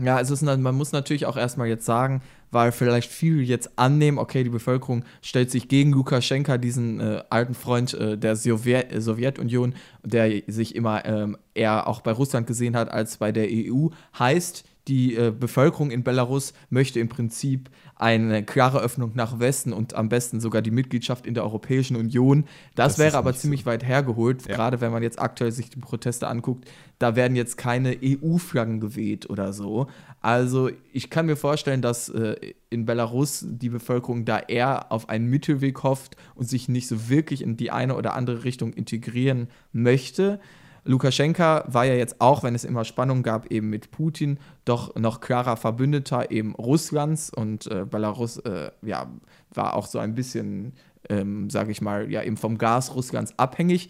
Ja, 0.03 0.15
also 0.15 0.33
ist, 0.33 0.41
man 0.41 0.75
muss 0.75 0.91
natürlich 0.91 1.25
auch 1.25 1.37
erstmal 1.37 1.67
jetzt 1.67 1.85
sagen, 1.85 2.21
weil 2.49 2.71
vielleicht 2.71 3.11
viele 3.11 3.41
jetzt 3.41 3.77
annehmen, 3.77 4.17
okay, 4.17 4.43
die 4.43 4.49
Bevölkerung 4.49 5.03
stellt 5.21 5.51
sich 5.51 5.67
gegen 5.67 5.91
Lukaschenka, 5.91 6.57
diesen 6.57 6.99
äh, 6.99 7.23
alten 7.29 7.53
Freund 7.53 7.93
äh, 7.93 8.17
der 8.17 8.35
Sowjet 8.35 8.87
Sowjetunion, 9.01 9.75
der 10.03 10.41
sich 10.47 10.75
immer 10.75 11.05
ähm, 11.05 11.37
eher 11.53 11.87
auch 11.87 12.01
bei 12.01 12.11
Russland 12.11 12.47
gesehen 12.47 12.75
hat 12.75 12.89
als 12.89 13.17
bei 13.17 13.31
der 13.31 13.47
EU. 13.49 13.87
Heißt, 14.17 14.65
die 14.87 15.15
äh, 15.15 15.31
Bevölkerung 15.31 15.91
in 15.91 16.03
Belarus 16.03 16.53
möchte 16.69 16.99
im 16.99 17.09
Prinzip 17.09 17.69
eine 17.95 18.43
klare 18.43 18.79
Öffnung 18.79 19.11
nach 19.13 19.39
Westen 19.39 19.73
und 19.73 19.93
am 19.93 20.09
besten 20.09 20.39
sogar 20.39 20.63
die 20.63 20.71
Mitgliedschaft 20.71 21.27
in 21.27 21.35
der 21.35 21.43
Europäischen 21.43 21.95
Union. 21.95 22.45
Das, 22.73 22.93
das 22.93 22.97
wäre 22.97 23.17
aber 23.17 23.35
ziemlich 23.35 23.61
so. 23.61 23.65
weit 23.67 23.85
hergeholt, 23.85 24.47
ja. 24.47 24.55
gerade 24.55 24.81
wenn 24.81 24.91
man 24.91 25.03
jetzt 25.03 25.21
aktuell 25.21 25.51
sich 25.51 25.69
die 25.69 25.79
Proteste 25.79 26.27
anguckt. 26.27 26.67
Da 26.97 27.15
werden 27.15 27.35
jetzt 27.35 27.57
keine 27.57 27.95
EU-Flaggen 28.03 28.79
geweht 28.79 29.29
oder 29.29 29.53
so. 29.53 29.87
Also 30.19 30.69
ich 30.91 31.11
kann 31.11 31.27
mir 31.27 31.35
vorstellen, 31.35 31.83
dass 31.83 32.09
äh, 32.09 32.35
in 32.71 32.85
Belarus 32.85 33.45
die 33.47 33.69
Bevölkerung 33.69 34.25
da 34.25 34.39
eher 34.39 34.91
auf 34.91 35.09
einen 35.09 35.27
Mittelweg 35.27 35.83
hofft 35.83 36.15
und 36.33 36.49
sich 36.49 36.69
nicht 36.69 36.87
so 36.87 37.07
wirklich 37.07 37.43
in 37.43 37.55
die 37.55 37.69
eine 37.69 37.95
oder 37.95 38.15
andere 38.15 38.43
Richtung 38.43 38.73
integrieren 38.73 39.47
möchte. 39.73 40.39
Lukaschenka 40.83 41.65
war 41.67 41.85
ja 41.85 41.93
jetzt 41.93 42.19
auch, 42.19 42.43
wenn 42.43 42.55
es 42.55 42.63
immer 42.63 42.85
Spannung 42.85 43.21
gab, 43.21 43.51
eben 43.51 43.69
mit 43.69 43.91
Putin, 43.91 44.39
doch 44.65 44.95
noch 44.95 45.21
klarer 45.21 45.57
Verbündeter 45.57 46.31
eben 46.31 46.55
Russlands 46.55 47.29
und 47.29 47.67
äh, 47.67 47.85
Belarus 47.85 48.37
äh, 48.39 48.71
ja, 48.81 49.07
war 49.53 49.75
auch 49.75 49.85
so 49.85 49.99
ein 49.99 50.15
bisschen, 50.15 50.73
ähm, 51.09 51.49
sage 51.49 51.71
ich 51.71 51.81
mal, 51.81 52.11
ja 52.11 52.23
eben 52.23 52.37
vom 52.37 52.57
Gas 52.57 52.95
Russlands 52.95 53.37
abhängig 53.37 53.89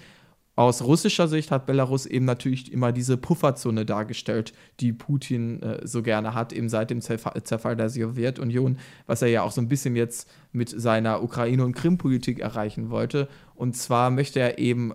aus 0.56 0.84
russischer 0.84 1.30
Sicht 1.30 1.50
hat 1.50 1.66
Belarus 1.66 2.06
eben 2.06 2.26
natürlich 2.26 2.74
immer 2.74 2.92
diese 2.92 3.16
Pufferzone 3.16 3.86
dargestellt, 3.86 4.54
die 4.82 4.92
Putin 4.92 5.62
äh, 5.62 5.88
so 5.88 6.04
gerne 6.04 6.34
hat, 6.36 6.52
eben 6.52 6.68
seit 6.68 6.90
dem 6.90 7.00
Zerfall, 7.00 7.42
Zerfall 7.44 7.78
der 7.78 7.90
Sowjetunion, 7.90 8.78
was 9.08 9.22
er 9.22 9.30
ja 9.30 9.44
auch 9.44 9.52
so 9.52 9.62
ein 9.62 9.70
bisschen 9.70 9.96
jetzt 9.96 10.30
mit 10.52 10.70
seiner 10.70 11.24
Ukraine- 11.24 11.64
und 11.64 11.74
Krim-Politik 11.74 12.40
erreichen 12.40 12.90
wollte. 12.90 13.30
Und 13.56 13.78
zwar 13.78 14.10
möchte 14.10 14.42
er 14.42 14.58
eben 14.58 14.94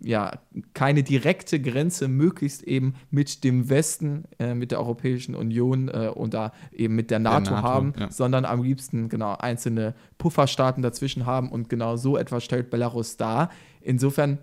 ja 0.00 0.38
keine 0.72 1.02
direkte 1.02 1.60
Grenze 1.60 2.06
möglichst 2.06 2.62
eben 2.62 2.94
mit 3.10 3.42
dem 3.42 3.68
Westen, 3.68 4.24
äh, 4.38 4.54
mit 4.54 4.70
der 4.70 4.78
Europäischen 4.78 5.34
Union 5.34 5.88
äh, 5.88 6.12
oder 6.14 6.52
eben 6.72 6.94
mit 6.94 7.10
der 7.10 7.18
NATO, 7.18 7.46
der 7.46 7.54
NATO 7.54 7.68
haben, 7.68 7.92
ja. 7.98 8.10
sondern 8.12 8.44
am 8.44 8.62
liebsten 8.62 9.08
genau 9.08 9.34
einzelne 9.36 9.94
Pufferstaaten 10.18 10.82
dazwischen 10.82 11.26
haben. 11.26 11.50
Und 11.50 11.68
genau 11.68 11.96
so 11.96 12.16
etwas 12.16 12.44
stellt 12.44 12.70
Belarus 12.70 13.16
dar. 13.16 13.50
Insofern 13.80 14.38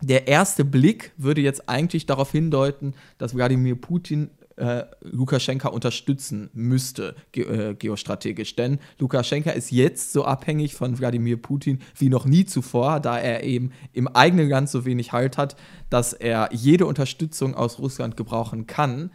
der 0.00 0.28
erste 0.28 0.64
Blick 0.64 1.12
würde 1.16 1.40
jetzt 1.40 1.68
eigentlich 1.68 2.06
darauf 2.06 2.32
hindeuten, 2.32 2.94
dass 3.18 3.34
Wladimir 3.34 3.76
Putin 3.76 4.30
äh, 4.60 4.84
Lukaschenka 5.00 5.68
unterstützen 5.68 6.50
müsste, 6.52 7.14
ge 7.32 7.70
äh, 7.70 7.74
geostrategisch. 7.74 8.56
Denn 8.56 8.78
Lukaschenka 8.98 9.50
ist 9.50 9.70
jetzt 9.70 10.12
so 10.12 10.24
abhängig 10.24 10.74
von 10.74 10.98
Wladimir 10.98 11.36
Putin 11.36 11.80
wie 11.96 12.08
noch 12.08 12.26
nie 12.26 12.44
zuvor, 12.44 13.00
da 13.00 13.18
er 13.18 13.42
eben 13.42 13.72
im 13.92 14.08
eigenen 14.08 14.48
Land 14.48 14.68
so 14.68 14.84
wenig 14.84 15.12
Halt 15.12 15.38
hat, 15.38 15.56
dass 15.88 16.12
er 16.12 16.50
jede 16.52 16.86
Unterstützung 16.86 17.54
aus 17.54 17.78
Russland 17.78 18.16
gebrauchen 18.16 18.66
kann. 18.66 19.10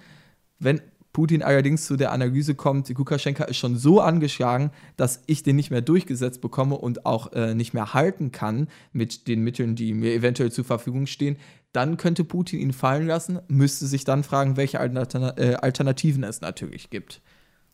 Wenn 0.58 0.82
Putin 1.16 1.44
allerdings 1.44 1.86
zu 1.86 1.96
der 1.96 2.12
Analyse 2.12 2.56
kommt, 2.56 2.90
Lukaschenka 2.90 3.46
ist 3.46 3.56
schon 3.56 3.78
so 3.78 4.02
angeschlagen, 4.02 4.72
dass 4.98 5.24
ich 5.28 5.44
den 5.44 5.56
nicht 5.56 5.72
mehr 5.72 5.80
durchgesetzt 5.80 6.42
bekomme 6.42 6.76
und 6.76 7.06
auch 7.06 7.32
äh, 7.32 7.56
nicht 7.56 7.74
mehr 7.74 7.94
halten 7.94 8.34
kann 8.34 8.68
mit 8.92 9.30
den 9.30 9.42
Mitteln, 9.42 9.78
die 9.78 9.94
mir 9.94 10.14
eventuell 10.14 10.52
zur 10.52 10.66
Verfügung 10.66 11.08
stehen, 11.08 11.38
dann 11.72 11.96
könnte 11.96 12.26
Putin 12.26 12.60
ihn 12.60 12.74
fallen 12.74 13.08
lassen, 13.08 13.40
müsste 13.48 13.86
sich 13.86 14.04
dann 14.04 14.26
fragen, 14.26 14.58
welche 14.58 14.82
Altern 14.82 15.38
äh, 15.38 15.56
Alternativen 15.62 16.26
es 16.26 16.42
natürlich 16.42 16.90
gibt. 16.90 17.22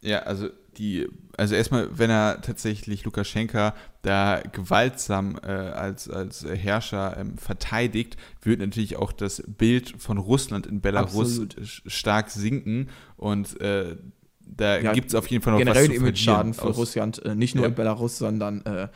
Ja, 0.02 0.20
also 0.20 0.50
die, 0.78 1.08
also 1.38 1.56
erstmal, 1.56 1.98
wenn 1.98 2.10
er 2.10 2.42
tatsächlich 2.42 3.04
Lukaschenka 3.04 3.76
da 4.02 4.42
gewaltsam 4.52 5.38
äh, 5.44 5.48
als, 5.48 6.10
als 6.10 6.46
Herrscher 6.46 7.18
ähm, 7.18 7.38
verteidigt, 7.38 8.18
wird 8.42 8.60
natürlich 8.60 8.96
auch 8.96 9.12
das 9.12 9.44
Bild 9.46 9.94
von 9.98 10.18
Russland 10.18 10.68
in 10.68 10.82
Belarus 10.82 11.40
Absolut. 11.40 11.56
stark 11.86 12.30
sinken 12.30 12.90
und 13.18 13.60
äh, 13.62 13.98
da 14.40 14.80
ja, 14.80 14.94
gibt 14.94 15.10
es 15.10 15.16
auf 15.16 15.28
jeden 15.28 15.44
Fall 15.44 15.54
noch 15.54 15.60
generell 15.60 15.88
was 15.88 15.96
zu 15.96 16.02
Image-Schaden 16.02 16.54
für 16.54 16.68
Russland, 16.68 17.24
äh, 17.26 17.36
nicht 17.36 17.56
nur 17.56 17.64
ja. 17.64 17.70
in 17.70 17.76
Belarus, 17.76 18.18
sondern 18.18 18.66
äh, 18.66 18.88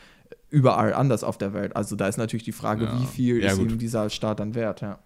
überall 0.50 0.94
anders 0.94 1.24
auf 1.24 1.38
der 1.38 1.54
Welt. 1.54 1.76
Also 1.76 1.96
da 1.96 2.08
ist 2.08 2.18
natürlich 2.18 2.44
die 2.44 2.52
Frage, 2.52 2.86
ja. 2.86 3.00
wie 3.00 3.06
viel 3.06 3.40
ist 3.40 3.58
ihm 3.58 3.78
dieser 3.78 4.10
Staat 4.10 4.40
dann 4.40 4.56
wert, 4.56 4.82
ja. 4.82 5.00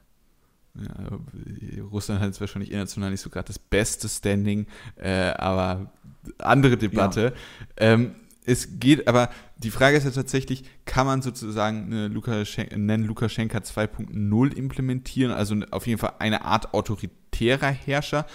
Ja, 0.82 1.84
Russland 1.84 2.22
hat 2.22 2.28
jetzt 2.28 2.42
wahrscheinlich 2.42 2.72
international 2.72 3.12
nicht 3.12 3.22
so 3.22 3.30
gerade 3.30 3.48
das 3.48 3.60
beste 3.60 4.08
Standing, 4.08 4.68
äh, 4.96 5.32
aber 5.32 5.92
andere 6.38 6.78
Debatte. 6.78 7.34
Ja. 7.80 7.94
Ähm, 7.94 8.16
es 8.46 8.80
geht, 8.80 9.08
aber 9.08 9.30
die 9.58 9.70
Frage 9.70 9.98
ist 9.98 10.06
ja 10.06 10.12
tatsächlich, 10.12 10.64
kann 10.86 11.06
man 11.06 11.22
sozusagen 11.22 11.86
eine 11.86 12.08
Lukaschenka, 12.08 12.76
nennen 12.78 13.04
Lukaschenka 13.04 13.60
2.0 13.60 14.54
implementieren, 14.56 15.32
also 15.32 15.56
auf 15.72 15.86
jeden 15.86 16.00
Fall 16.00 16.14
eine 16.20 16.46
Art 16.46 16.74
autoritärer 16.74 17.70
Herrscher, 17.70 18.26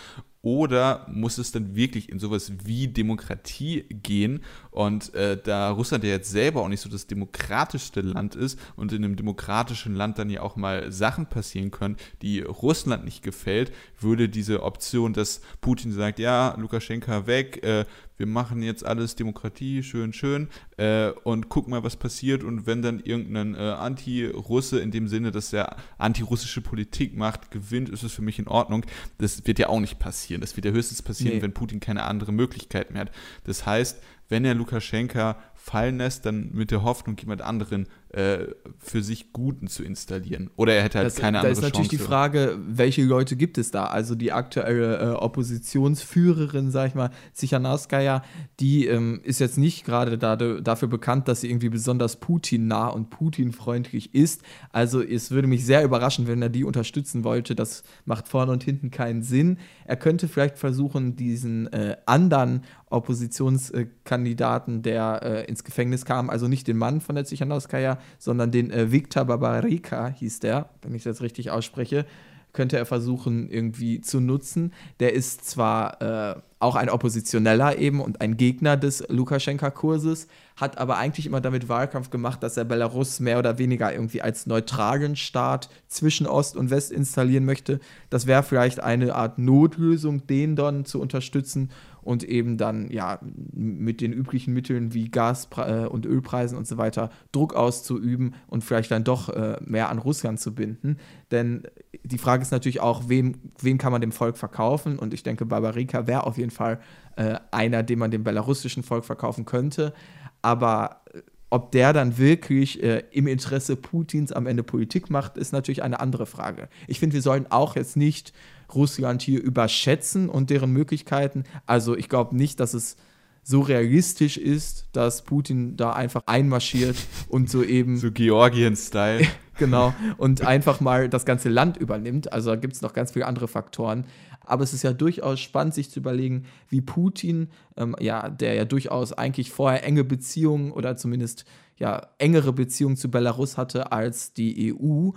oder 0.45 1.07
muss 1.11 1.39
es 1.39 1.53
dann 1.53 1.75
wirklich 1.75 2.11
in 2.11 2.19
sowas 2.19 2.53
wie 2.65 2.87
Demokratie 2.89 3.87
gehen? 3.89 4.43
Und 4.75 5.15
äh, 5.15 5.39
da 5.41 5.71
Russland 5.71 6.03
ja 6.03 6.11
jetzt 6.11 6.33
selber 6.33 6.63
auch 6.63 6.69
nicht 6.69 6.81
so 6.81 6.89
das 6.89 7.07
demokratischste 7.07 8.01
Land 8.01 8.35
ist 8.35 8.59
und 8.75 8.93
in 8.93 9.05
einem 9.05 9.15
demokratischen 9.15 9.95
Land 9.95 10.19
dann 10.19 10.31
ja 10.31 10.43
auch 10.43 10.57
mal 10.57 10.91
Sachen 10.91 11.27
passieren 11.27 11.71
können, 11.71 11.97
die 12.23 12.41
Russland 12.41 13.05
nicht 13.05 13.23
gefällt, 13.23 13.73
würde 14.01 14.29
diese 14.29 14.65
Option, 14.65 15.13
dass 15.13 15.43
Putin 15.61 15.93
sagt, 15.93 16.19
ja, 16.19 16.57
Lukaschenka 16.59 17.29
weg, 17.29 17.63
äh, 17.63 17.85
wir 18.17 18.27
machen 18.27 18.63
jetzt 18.63 18.85
alles 18.85 19.17
Demokratie, 19.17 19.83
schön, 19.83 20.13
schön, 20.13 20.49
äh, 20.77 21.11
und 21.25 21.49
gucken 21.49 21.71
mal, 21.71 21.83
was 21.83 21.97
passiert. 21.97 22.45
Und 22.45 22.67
wenn 22.67 22.83
dann 22.83 23.01
irgendein 23.01 23.55
äh, 23.55 23.59
Anti-Russe 23.59 24.81
in 24.81 24.91
dem 24.91 25.09
Sinne, 25.09 25.31
dass 25.31 25.53
er 25.53 25.77
antirussische 25.99 26.61
Politik 26.61 27.17
macht, 27.17 27.51
gewinnt, 27.51 27.89
ist 27.89 28.03
es 28.03 28.13
für 28.13 28.23
mich 28.23 28.39
in 28.39 28.49
Ordnung. 28.49 28.85
Das 29.19 29.47
wird 29.47 29.59
ja 29.59 29.69
auch 29.69 29.81
nicht 29.81 29.99
passieren. 29.99 30.41
Das 30.41 30.57
wird 30.57 30.65
ja 30.65 30.73
höchstens 30.73 31.03
passieren, 31.03 31.37
nee. 31.37 31.43
wenn 31.43 31.55
Putin 31.55 31.81
keine 31.81 32.05
andere 32.05 32.33
Möglichkeit 32.33 32.93
mehr 32.93 33.03
hat. 33.03 33.11
Das 33.45 33.67
heißt, 33.67 34.01
wenn 34.29 34.45
er 34.45 34.55
Lukaschenka 34.55 35.37
fallen 35.55 35.99
lässt, 35.99 36.27
dann 36.27 36.51
mit 36.53 36.71
der 36.71 36.83
Hoffnung, 36.83 37.17
jemand 37.19 37.43
anderen 37.43 37.87
äh, 38.15 38.47
für 38.79 39.03
sich 39.03 39.33
Guten 39.33 39.67
zu 39.67 39.83
installieren. 39.83 40.51
Oder 40.57 40.75
er 40.75 40.83
hätte 40.85 40.99
halt 40.99 41.07
das, 41.07 41.17
keine 41.17 41.39
andere 41.39 41.55
Chance. 41.55 41.61
Da 41.63 41.67
ist 41.67 41.73
natürlich 41.73 41.89
die 41.89 41.99
Frage, 41.99 42.59
welche 42.65 43.03
Leute 43.03 43.35
gibt 43.35 43.59
es 43.59 43.71
da? 43.71 43.87
Also 43.87 44.15
die 44.15 44.31
aktuelle 44.31 44.99
äh, 44.99 45.15
Oppositionsführerin, 45.15 46.71
sag 46.71 46.89
ich 46.89 46.95
mal, 46.95 47.11
Sichanowskaja, 47.33 48.23
die 48.61 48.87
ähm, 48.87 49.21
ist 49.25 49.41
jetzt 49.41 49.59
nicht 49.59 49.85
gerade 49.85 50.17
da, 50.19 50.37
dafür 50.37 50.89
bekannt, 50.89 51.29
dass 51.29 51.41
sie 51.41 51.51
irgendwie 51.51 51.71
besonders 51.71 52.17
Putin-nah 52.17 52.89
und 52.89 53.11
Putin-freundlich 53.11 54.15
ist. 54.15 54.43
Also 54.71 55.03
es 55.03 55.31
würde 55.31 55.49
mich 55.49 55.65
sehr 55.65 55.83
überraschen, 55.83 56.29
wenn 56.29 56.41
er 56.43 56.51
die 56.51 56.65
unterstützen 56.65 57.25
wollte. 57.25 57.55
Das 57.55 57.83
macht 58.05 58.29
vorne 58.29 58.53
und 58.53 58.63
hinten 58.63 58.91
keinen 58.91 59.23
Sinn. 59.23 59.59
Er 59.87 59.97
könnte 59.97 60.29
vielleicht 60.29 60.59
versuchen, 60.59 61.17
diesen 61.17 61.73
äh, 61.73 61.97
anderen 62.07 62.63
Oppositionskandidaten, 62.91 64.83
der 64.83 65.44
äh, 65.45 65.49
ins 65.49 65.65
Gefängnis 65.65 66.05
kam, 66.05 66.31
also 66.31 66.49
nicht 66.49 66.67
den 66.67 66.79
Mann 66.79 67.01
von 67.01 67.15
der 67.15 67.25
Zichanowskaja, 67.25 67.99
sondern 68.19 68.51
den 68.51 68.71
äh, 68.71 68.91
Viktor 68.91 69.25
Babarika 69.25 70.09
hieß 70.09 70.41
der, 70.41 70.71
wenn 70.83 70.95
ich 70.95 71.05
das 71.05 71.21
richtig 71.21 71.51
ausspreche, 71.51 72.07
könnte 72.55 72.79
er 72.79 72.87
versuchen 72.87 73.51
irgendwie 73.51 74.01
zu 74.01 74.21
nutzen. 74.21 74.73
Der 75.01 75.13
ist 75.13 75.45
zwar 75.45 76.01
äh, 76.01 76.41
auch 76.61 76.77
ein 76.77 76.89
Oppositioneller 76.89 77.77
eben 77.79 78.01
und 78.01 78.23
ein 78.23 78.39
Gegner 78.39 78.79
des 78.79 79.05
Lukaschenka-Kurses, 79.09 80.29
hat 80.57 80.79
aber 80.79 80.97
eigentlich 80.97 81.27
immer 81.27 81.43
damit 81.43 81.69
Wahlkampf 81.69 82.09
gemacht, 82.09 82.43
dass 82.43 82.57
er 82.57 82.65
Belarus 82.65 83.21
mehr 83.21 83.39
oder 83.39 83.59
weniger 83.59 83.93
irgendwie 83.93 84.23
als 84.23 84.47
neutralen 84.47 85.17
Staat 85.17 85.69
zwischen 85.89 86.27
Ost 86.27 86.57
und 86.57 86.71
West 86.71 86.91
installieren 86.91 87.45
möchte. 87.45 87.81
Das 88.09 88.27
wäre 88.27 88.43
vielleicht 88.43 88.81
eine 88.81 89.15
Art 89.15 89.37
Notlösung, 89.39 90.27
den 90.27 90.57
dann 90.57 90.87
zu 90.87 91.01
unterstützen 91.01 91.71
und 92.05 92.23
eben 92.23 92.57
dann 92.59 92.91
ja 92.91 93.19
mit 93.53 94.01
den 94.01 94.13
üblichen 94.13 94.55
Mitteln 94.55 94.95
wie 94.95 95.11
Gas- 95.11 95.49
äh, 95.57 95.87
und 95.87 96.07
Ölpreisen 96.07 96.57
und 96.57 96.67
so 96.67 96.77
weiter 96.77 97.11
Druck 97.33 97.55
auszuüben 97.55 98.35
und 98.47 98.63
vielleicht 98.63 98.91
dann 98.91 99.05
doch 99.05 99.29
äh, 99.31 99.57
mehr 99.65 99.89
an 99.89 99.99
Russland 99.99 100.41
zu 100.41 100.55
binden. 100.55 100.99
Denn 101.31 101.63
die 102.03 102.19
Frage 102.19 102.43
ist 102.43 102.53
natürlich 102.53 102.81
auch, 102.81 103.09
wem, 103.09 103.37
wen 103.61 103.79
kann 103.79 103.93
man 103.93 104.01
dem 104.01 104.13
Volk 104.13 104.37
verkaufen? 104.37 104.99
Und 104.99 105.15
ich 105.15 105.23
denke, 105.23 105.47
Barbarika 105.47 106.07
wäre 106.07 106.27
auf 106.27 106.39
jeden 106.39 106.51
Fall 106.51 106.81
äh, 107.17 107.37
einer, 107.51 107.83
den 107.83 107.99
man 107.99 108.11
dem 108.11 108.25
belarussischen 108.25 108.83
Volk 108.83 109.05
verkaufen 109.05 109.45
könnte. 109.45 109.95
Aber 110.43 111.01
äh, 111.13 111.21
ob 111.51 111.71
der 111.71 111.93
dann 111.93 112.19
wirklich 112.19 112.83
äh, 112.83 113.05
im 113.13 113.29
Interesse 113.29 113.77
Putins 113.77 114.33
am 114.33 114.47
Ende 114.47 114.63
Politik 114.63 115.09
macht, 115.09 115.39
ist 115.39 115.53
natürlich 115.53 115.83
eine 115.83 116.01
andere 116.01 116.27
Frage. 116.27 116.69
Ich 116.89 116.99
finde, 116.99 117.15
wir 117.15 117.23
sollen 117.23 117.47
auch 117.49 117.77
jetzt 117.77 117.97
nicht 117.97 118.33
Russland 118.73 119.23
hier 119.23 119.43
überschätzen 119.43 120.29
und 120.29 120.51
deren 120.51 120.71
Möglichkeiten. 120.71 121.45
Also 121.67 121.97
ich 121.97 122.09
glaube 122.09 122.37
nicht, 122.37 122.61
dass 122.61 122.75
es 122.75 122.97
so 123.45 123.61
realistisch 123.61 124.39
ist, 124.39 124.87
dass 124.93 125.23
Putin 125.23 125.77
da 125.77 125.93
einfach 125.93 126.23
einmarschiert 126.27 126.97
und 127.29 127.51
so 127.51 127.63
eben. 127.63 127.99
So 127.99 128.11
Georgien-Style. 128.11 129.27
genau, 129.59 129.95
und 130.17 130.45
einfach 130.47 130.81
mal 130.81 131.09
das 131.09 131.27
ganze 131.27 131.51
Land 131.51 131.77
übernimmt. 131.77 132.33
Also 132.33 132.51
da 132.51 132.57
gibt 132.57 132.75
es 132.75 132.83
noch 132.83 132.95
ganz 132.95 133.13
viele 133.13 133.27
andere 133.27 133.47
Faktoren. 133.47 134.07
Aber 134.47 134.63
es 134.63 134.75
ist 134.75 134.83
ja 134.83 134.93
durchaus 134.93 135.41
spannend, 135.41 135.75
sich 135.75 135.91
zu 135.91 136.01
überlegen, 136.01 136.45
wie 136.69 136.81
Putin, 136.81 137.49
ähm, 137.77 137.97
ja, 137.99 138.29
der 138.29 138.55
ja 138.55 138.65
durchaus 138.65 139.13
eigentlich 139.13 139.51
vorher 139.51 139.85
enge 139.85 140.05
Beziehungen 140.05 140.71
oder 140.71 140.97
zumindest 140.97 141.45
ja 141.77 142.09
engere 142.19 142.53
Beziehungen 142.53 142.97
zu 142.97 143.11
Belarus 143.11 143.57
hatte 143.57 143.93
als 143.93 144.33
die 144.33 144.75
EU, 144.75 145.11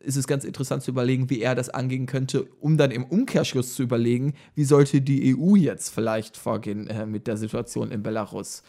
ist 0.00 0.16
es 0.16 0.26
ganz 0.26 0.44
interessant 0.44 0.82
zu 0.82 0.90
überlegen, 0.90 1.30
wie 1.30 1.40
er 1.40 1.54
das 1.54 1.68
angehen 1.68 2.06
könnte, 2.06 2.44
um 2.60 2.76
dann 2.76 2.90
im 2.90 3.04
Umkehrschluss 3.04 3.74
zu 3.74 3.82
überlegen, 3.82 4.34
wie 4.54 4.64
sollte 4.64 5.00
die 5.00 5.36
EU 5.36 5.56
jetzt 5.56 5.90
vielleicht 5.90 6.36
vorgehen 6.36 6.86
äh, 6.88 7.06
mit 7.06 7.26
der 7.26 7.36
Situation 7.36 7.92
in 7.92 8.02
Belarus. 8.02 8.62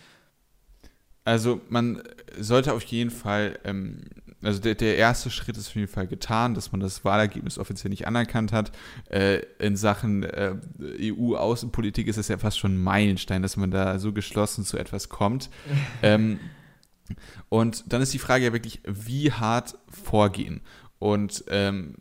Also 1.24 1.62
man 1.70 2.02
sollte 2.40 2.74
auf 2.74 2.82
jeden 2.84 3.12
Fall, 3.12 3.60
ähm, 3.64 4.02
also 4.42 4.60
der, 4.60 4.74
der, 4.74 4.98
erste 4.98 5.30
Schritt 5.30 5.56
ist 5.56 5.68
auf 5.70 5.76
jeden 5.76 5.88
Fall 5.88 6.08
getan, 6.08 6.56
dass 6.56 6.72
man 6.72 6.82
das 6.82 7.06
Wahlergebnis 7.06 7.60
offiziell 7.60 7.92
nicht 7.92 8.08
anerkannt 8.08 8.52
hat. 8.52 8.72
Äh, 9.10 9.42
in 9.60 9.76
Sachen 9.76 10.24
äh, 10.24 10.56
EU-Außenpolitik 10.80 12.08
ist 12.08 12.18
es 12.18 12.28
ja 12.28 12.40
fast 12.40 12.58
schon 12.58 12.74
ein 12.74 12.84
Meilenstein, 12.84 13.44
dass 13.44 13.56
man 13.56 13.70
da 13.70 14.00
so 14.00 14.14
geschlossen 14.14 14.66
zu 14.66 14.78
etwas 14.78 15.10
kommt. 15.10 15.52
ähm, 16.02 16.40
und 17.50 17.92
dann 17.92 18.02
ist 18.02 18.14
die 18.14 18.20
Frage 18.20 18.46
ja 18.46 18.54
wirklich, 18.54 18.82
wie 18.86 19.32
hart 19.32 19.78
vorgehen. 19.90 20.62
Und 21.02 21.46
ähm, 21.48 21.96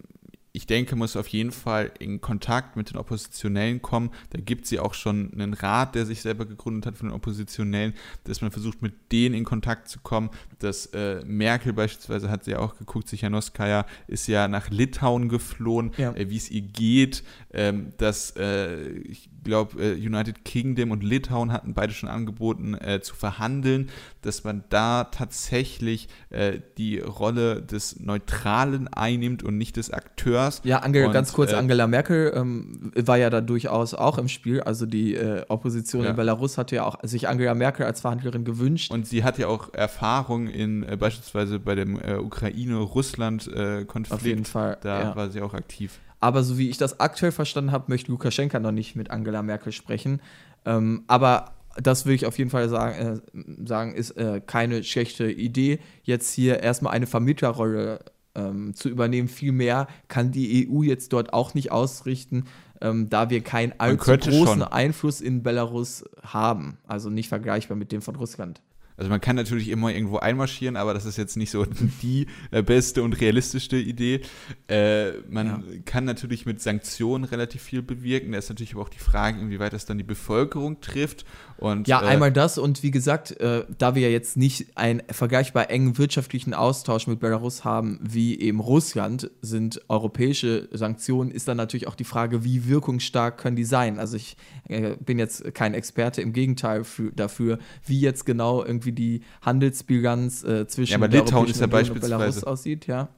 ich 0.53 0.67
denke, 0.67 0.95
muss 0.95 1.17
auf 1.17 1.29
jeden 1.29 1.53
Fall 1.53 1.91
in 2.01 2.21
Kontakt 2.21 2.77
mit 2.77 2.91
den 2.91 2.99
Oppositionellen 2.99 3.81
kommen. 3.81 4.11
Da 4.29 4.41
gibt 4.41 4.67
es 4.67 4.71
ja 4.71 4.83
auch 4.83 4.93
schon 4.93 5.33
einen 5.33 5.55
Rat, 5.55 5.95
der 5.95 6.05
sich 6.05 6.21
selber 6.21 6.45
gegründet 6.45 6.85
hat 6.85 6.99
von 6.99 7.09
den 7.09 7.15
Oppositionellen, 7.15 7.95
dass 8.25 8.43
man 8.43 8.51
versucht, 8.51 8.83
mit 8.83 9.11
denen 9.11 9.35
in 9.35 9.45
Kontakt 9.45 9.89
zu 9.89 10.01
kommen. 10.01 10.29
Dass 10.59 10.87
äh, 10.87 11.23
Merkel 11.25 11.73
beispielsweise 11.73 12.29
hat 12.31 12.45
sie 12.45 12.51
ja 12.51 12.59
auch 12.59 12.77
geguckt, 12.77 13.09
Sichanowskaja 13.09 13.87
ist 14.07 14.27
ja 14.27 14.49
nach 14.49 14.69
Litauen 14.69 15.31
geflohen, 15.31 15.93
ja. 15.97 16.13
äh, 16.13 16.29
wie 16.29 16.37
es 16.37 16.51
ihr 16.51 16.63
geht. 16.63 17.23
Ähm, 17.55 17.93
dass 17.97 18.37
äh, 18.37 18.91
ich 18.91 19.31
glaube, 19.45 19.83
äh, 19.83 19.95
United 19.95 20.45
Kingdom 20.45 20.91
und 20.91 21.03
Litauen 21.03 21.53
hatten 21.53 21.75
beide 21.75 21.93
schon 21.93 22.09
angeboten 22.09 22.75
äh, 22.75 23.01
zu 23.01 23.15
verhandeln, 23.15 23.91
dass 24.23 24.45
man 24.45 24.65
da 24.69 25.05
tatsächlich 25.05 26.09
äh, 26.31 26.61
die 26.79 26.99
Rolle 26.99 27.63
des 27.63 28.01
Neutralen 28.01 28.89
einnimmt 28.89 29.43
und 29.43 29.59
nicht 29.59 29.77
des 29.77 29.91
Akteurs. 29.91 30.61
Ja, 30.65 30.79
Angela, 30.79 31.07
und, 31.07 31.13
ganz 31.13 31.33
kurz, 31.33 31.53
äh, 31.53 31.57
Angela 31.57 31.87
Merkel 31.87 32.33
ähm, 32.35 32.93
war 32.95 33.19
ja 33.19 33.31
da 33.31 33.41
durchaus 33.41 33.95
auch 33.95 34.19
im 34.19 34.29
Spiel. 34.29 34.61
Also 34.61 34.87
die 34.87 35.15
äh, 35.15 35.45
Opposition 35.49 36.05
ja. 36.05 36.11
in 36.11 36.17
Belarus 36.17 36.59
hatte 36.59 36.77
ja 36.77 36.85
auch 36.85 36.99
sich 37.03 37.29
Angela 37.29 37.55
Merkel 37.55 37.87
als 37.87 38.01
Verhandlerin 38.01 38.45
gewünscht. 38.45 38.91
Und 38.91 39.07
sie 39.07 39.25
hat 39.25 39.39
ja 39.39 39.49
auch 39.49 39.73
Erfahrung 39.75 40.49
in 40.49 40.83
äh, 40.83 40.97
beispielsweise 40.97 41.59
bei 41.59 41.75
dem 41.75 42.01
Ukraine-Russland-Konflikt. 42.01 44.13
Auf 44.13 44.27
jeden 44.27 44.45
Fall. 44.45 44.79
Da 44.83 45.03
ja. 45.03 45.17
war 45.17 45.31
sie 45.31 45.41
auch 45.41 45.55
aktiv. 45.55 45.99
Aber 46.21 46.43
so 46.43 46.59
wie 46.59 46.69
ich 46.69 46.79
das 46.79 47.01
aktuell 47.01 47.33
verstanden 47.33 47.73
habe, 47.73 47.87
möchte 47.89 48.11
Lukaschenka 48.11 48.61
noch 48.61 48.73
nicht 48.73 48.95
mit 48.95 49.11
Angela 49.11 49.43
Merkel 49.43 49.73
sprechen. 49.73 50.21
Ähm, 50.65 51.05
aber 51.07 51.53
das 51.77 52.07
will 52.07 52.15
ich 52.15 52.27
auf 52.27 52.39
jeden 52.39 52.51
Fall 52.51 52.69
sagen, 52.69 53.23
äh, 53.35 53.67
sagen 53.67 53.95
ist 53.95 54.13
äh, 54.13 54.41
keine 54.45 54.85
schlechte 54.85 55.31
Idee, 55.31 55.79
jetzt 56.03 56.31
hier 56.33 56.61
erstmal 56.61 56.93
eine 56.93 57.07
Vermittlerrolle 57.07 58.01
ähm, 58.35 58.75
zu 58.75 58.89
übernehmen. 58.89 59.29
Vielmehr 59.29 59.89
kann 60.09 60.33
die 60.33 60.69
EU 60.69 60.83
jetzt 60.83 61.13
dort 61.13 61.33
auch 61.33 61.55
nicht 61.55 61.73
ausrichten, 61.73 62.45
ähm, 62.81 63.09
da 63.09 63.31
wir 63.31 63.43
keinen 63.43 63.73
allzu 63.79 64.17
großen 64.17 64.47
schon. 64.47 64.63
Einfluss 64.63 65.21
in 65.21 65.43
Belarus 65.43 66.05
haben. 66.23 66.79
Also 66.87 67.11
nicht 67.11 67.29
vergleichbar 67.29 67.77
mit 67.77 67.93
dem 67.93 68.03
von 68.03 68.17
Russland. 68.17 68.61
Also 69.01 69.09
man 69.09 69.23
kann 69.23 69.35
natürlich 69.35 69.71
immer 69.71 69.91
irgendwo 69.91 70.19
einmarschieren, 70.19 70.77
aber 70.77 70.93
das 70.93 71.07
ist 71.07 71.17
jetzt 71.17 71.39
nicht 71.39 71.51
so 71.51 71.65
die 72.03 72.27
äh, 72.51 72.63
beste 72.63 73.03
und 73.03 73.19
realistischste 73.19 73.79
Idee. 73.79 74.21
Äh, 74.69 75.13
man 75.27 75.47
ja. 75.47 75.63
kann 75.87 76.05
natürlich 76.05 76.45
mit 76.45 76.61
Sanktionen 76.61 77.25
relativ 77.25 77.63
viel 77.63 77.81
bewirken. 77.81 78.33
Da 78.33 78.39
ist 78.39 78.51
natürlich 78.51 78.75
aber 78.75 78.83
auch 78.83 78.91
die 78.91 78.99
Frage, 78.99 79.41
inwieweit 79.41 79.73
das 79.73 79.87
dann 79.87 79.97
die 79.97 80.05
Bevölkerung 80.05 80.83
trifft. 80.83 81.25
Und, 81.61 81.89
ja, 81.89 82.03
äh, 82.03 82.07
einmal 82.07 82.33
das 82.33 82.57
und 82.57 82.83
wie 82.83 82.91
gesagt, 82.91 83.39
äh, 83.39 83.65
da 83.77 83.95
wir 83.95 84.03
ja 84.03 84.09
jetzt 84.09 84.39
nicht 84.39 84.79
einen 84.79 85.03
vergleichbar 85.11 85.71
engen 85.71 85.99
wirtschaftlichen 85.99 86.55
Austausch 86.55 87.07
mit 87.07 87.21
Belarus 87.21 87.65
haben 87.65 88.01
wie 88.03 88.41
eben 88.41 88.61
Russland, 88.61 89.31
sind 89.43 89.83
europäische 89.89 90.69
Sanktionen, 90.73 91.31
ist 91.31 91.49
dann 91.49 91.59
natürlich 91.59 91.87
auch 91.87 91.95
die 91.95 92.05
Frage, 92.05 92.45
wie 92.45 92.67
wirkungsstark 92.67 93.37
können 93.37 93.57
die 93.57 93.65
sein. 93.65 93.99
Also 93.99 94.17
ich 94.17 94.39
äh, 94.69 94.97
bin 94.97 95.19
jetzt 95.19 95.55
kein 95.55 95.75
Experte, 95.75 96.23
im 96.23 96.33
Gegenteil 96.33 96.83
für, 96.83 97.13
dafür, 97.13 97.59
wie 97.85 98.01
jetzt 98.01 98.25
genau 98.25 98.65
irgendwie 98.65 98.93
die 98.93 99.21
Handelsbilanz 99.43 100.43
äh, 100.45 100.67
zwischen 100.67 100.93
ja, 100.93 100.97
aber 100.97 101.09
Litauen 101.09 101.47
ist 101.47 101.61
ja 101.61 101.67
beispielsweise, 101.67 102.15
Belarus 102.15 102.45
aussieht, 102.45 102.87
ja. 102.87 103.11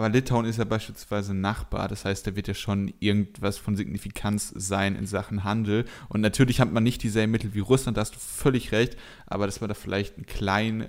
Aber 0.00 0.08
Litauen 0.08 0.46
ist 0.46 0.56
ja 0.56 0.64
beispielsweise 0.64 1.34
Nachbar, 1.34 1.86
das 1.86 2.06
heißt, 2.06 2.26
da 2.26 2.34
wird 2.34 2.48
ja 2.48 2.54
schon 2.54 2.90
irgendwas 3.00 3.58
von 3.58 3.76
Signifikanz 3.76 4.50
sein 4.56 4.96
in 4.96 5.04
Sachen 5.04 5.44
Handel. 5.44 5.84
Und 6.08 6.22
natürlich 6.22 6.58
hat 6.58 6.72
man 6.72 6.82
nicht 6.82 7.02
dieselben 7.02 7.30
Mittel 7.30 7.52
wie 7.52 7.60
Russland, 7.60 7.98
da 7.98 8.00
hast 8.00 8.14
du 8.14 8.18
völlig 8.18 8.72
recht, 8.72 8.96
aber 9.26 9.44
dass 9.44 9.60
man 9.60 9.68
da 9.68 9.74
vielleicht 9.74 10.16
ein 10.16 10.24
klein 10.24 10.80
äh, 10.80 10.88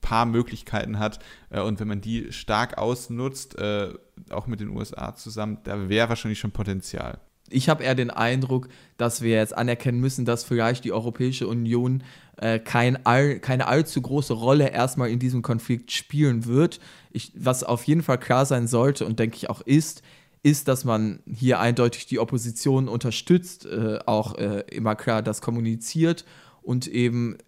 paar 0.00 0.24
Möglichkeiten 0.24 0.98
hat 0.98 1.18
äh, 1.50 1.60
und 1.60 1.78
wenn 1.78 1.88
man 1.88 2.00
die 2.00 2.32
stark 2.32 2.78
ausnutzt, 2.78 3.58
äh, 3.58 3.92
auch 4.30 4.46
mit 4.46 4.60
den 4.60 4.70
USA 4.70 5.14
zusammen, 5.14 5.58
da 5.64 5.90
wäre 5.90 6.08
wahrscheinlich 6.08 6.38
schon 6.38 6.50
Potenzial 6.50 7.20
ich 7.50 7.68
habe 7.68 7.84
eher 7.84 7.94
den 7.94 8.10
Eindruck, 8.10 8.68
dass 8.96 9.22
wir 9.22 9.36
jetzt 9.36 9.56
anerkennen 9.56 10.00
müssen, 10.00 10.24
dass 10.24 10.44
vielleicht 10.44 10.84
die 10.84 10.92
Europäische 10.92 11.46
Union 11.46 12.02
äh, 12.36 12.58
kein 12.58 13.04
all, 13.06 13.38
keine 13.40 13.66
allzu 13.66 14.00
große 14.00 14.32
Rolle 14.32 14.70
erstmal 14.70 15.10
in 15.10 15.18
diesem 15.18 15.42
Konflikt 15.42 15.92
spielen 15.92 16.46
wird. 16.46 16.80
Ich, 17.10 17.32
was 17.34 17.64
auf 17.64 17.84
jeden 17.84 18.02
Fall 18.02 18.18
klar 18.18 18.46
sein 18.46 18.66
sollte 18.66 19.06
und 19.06 19.18
denke 19.18 19.36
ich 19.36 19.50
auch 19.50 19.60
ist, 19.60 20.02
ist, 20.42 20.68
dass 20.68 20.84
man 20.84 21.20
hier 21.26 21.58
eindeutig 21.60 22.06
die 22.06 22.18
Opposition 22.18 22.88
unterstützt, 22.88 23.66
äh, 23.66 23.98
auch 24.06 24.36
äh, 24.36 24.64
immer 24.70 24.94
klar 24.94 25.22
das 25.22 25.40
kommuniziert 25.40 26.24
und 26.62 26.86
eben 26.86 27.38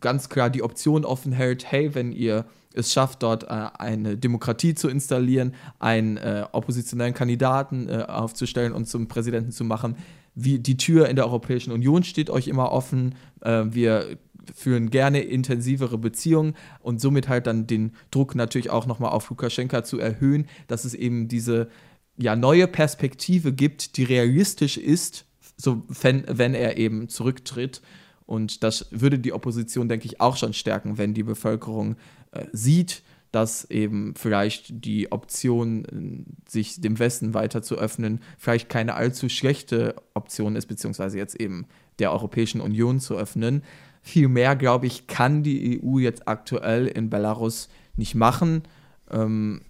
ganz 0.00 0.28
klar 0.28 0.50
die 0.50 0.62
Option 0.62 1.04
offen 1.04 1.32
hält, 1.32 1.70
hey, 1.70 1.94
wenn 1.94 2.12
ihr 2.12 2.46
es 2.74 2.92
schafft, 2.92 3.22
dort 3.22 3.44
äh, 3.44 3.46
eine 3.78 4.16
Demokratie 4.16 4.74
zu 4.74 4.88
installieren, 4.88 5.54
einen 5.78 6.16
äh, 6.16 6.44
oppositionellen 6.52 7.14
Kandidaten 7.14 7.88
äh, 7.88 8.04
aufzustellen 8.06 8.72
und 8.72 8.86
zum 8.86 9.08
Präsidenten 9.08 9.52
zu 9.52 9.64
machen. 9.64 9.96
Wie 10.34 10.58
die 10.58 10.76
Tür 10.76 11.08
in 11.08 11.16
der 11.16 11.26
Europäischen 11.26 11.72
Union 11.72 12.04
steht 12.04 12.30
euch 12.30 12.46
immer 12.48 12.70
offen. 12.72 13.14
Äh, 13.40 13.64
wir 13.70 14.18
führen 14.54 14.90
gerne 14.90 15.20
intensivere 15.20 15.98
Beziehungen 15.98 16.54
und 16.80 17.00
somit 17.00 17.28
halt 17.28 17.46
dann 17.46 17.66
den 17.66 17.92
Druck 18.10 18.34
natürlich 18.34 18.70
auch 18.70 18.86
nochmal 18.86 19.10
auf 19.10 19.28
Lukaschenka 19.30 19.84
zu 19.84 19.98
erhöhen, 19.98 20.46
dass 20.68 20.84
es 20.84 20.94
eben 20.94 21.28
diese 21.28 21.68
ja, 22.16 22.36
neue 22.36 22.66
Perspektive 22.66 23.52
gibt, 23.52 23.96
die 23.96 24.04
realistisch 24.04 24.76
ist, 24.76 25.24
so 25.56 25.82
wenn, 26.02 26.24
wenn 26.28 26.54
er 26.54 26.76
eben 26.76 27.08
zurücktritt. 27.08 27.80
Und 28.26 28.62
das 28.62 28.86
würde 28.90 29.18
die 29.18 29.32
Opposition, 29.32 29.88
denke 29.88 30.06
ich, 30.06 30.20
auch 30.20 30.36
schon 30.36 30.52
stärken, 30.52 30.98
wenn 30.98 31.14
die 31.14 31.22
Bevölkerung 31.22 31.96
äh, 32.32 32.46
sieht, 32.52 33.02
dass 33.32 33.70
eben 33.70 34.14
vielleicht 34.16 34.84
die 34.84 35.12
Option, 35.12 35.84
äh, 35.84 36.50
sich 36.50 36.80
dem 36.80 36.98
Westen 36.98 37.34
weiter 37.34 37.62
zu 37.62 37.76
öffnen, 37.76 38.20
vielleicht 38.38 38.68
keine 38.68 38.94
allzu 38.94 39.28
schlechte 39.28 39.96
Option 40.14 40.56
ist, 40.56 40.66
beziehungsweise 40.66 41.18
jetzt 41.18 41.40
eben 41.40 41.66
der 41.98 42.12
Europäischen 42.12 42.60
Union 42.60 43.00
zu 43.00 43.16
öffnen. 43.16 43.62
Vielmehr, 44.02 44.56
glaube 44.56 44.86
ich, 44.86 45.06
kann 45.06 45.42
die 45.42 45.80
EU 45.82 45.98
jetzt 45.98 46.28
aktuell 46.28 46.86
in 46.86 47.10
Belarus 47.10 47.68
nicht 47.96 48.14
machen. 48.14 48.62
Ähm, 49.10 49.62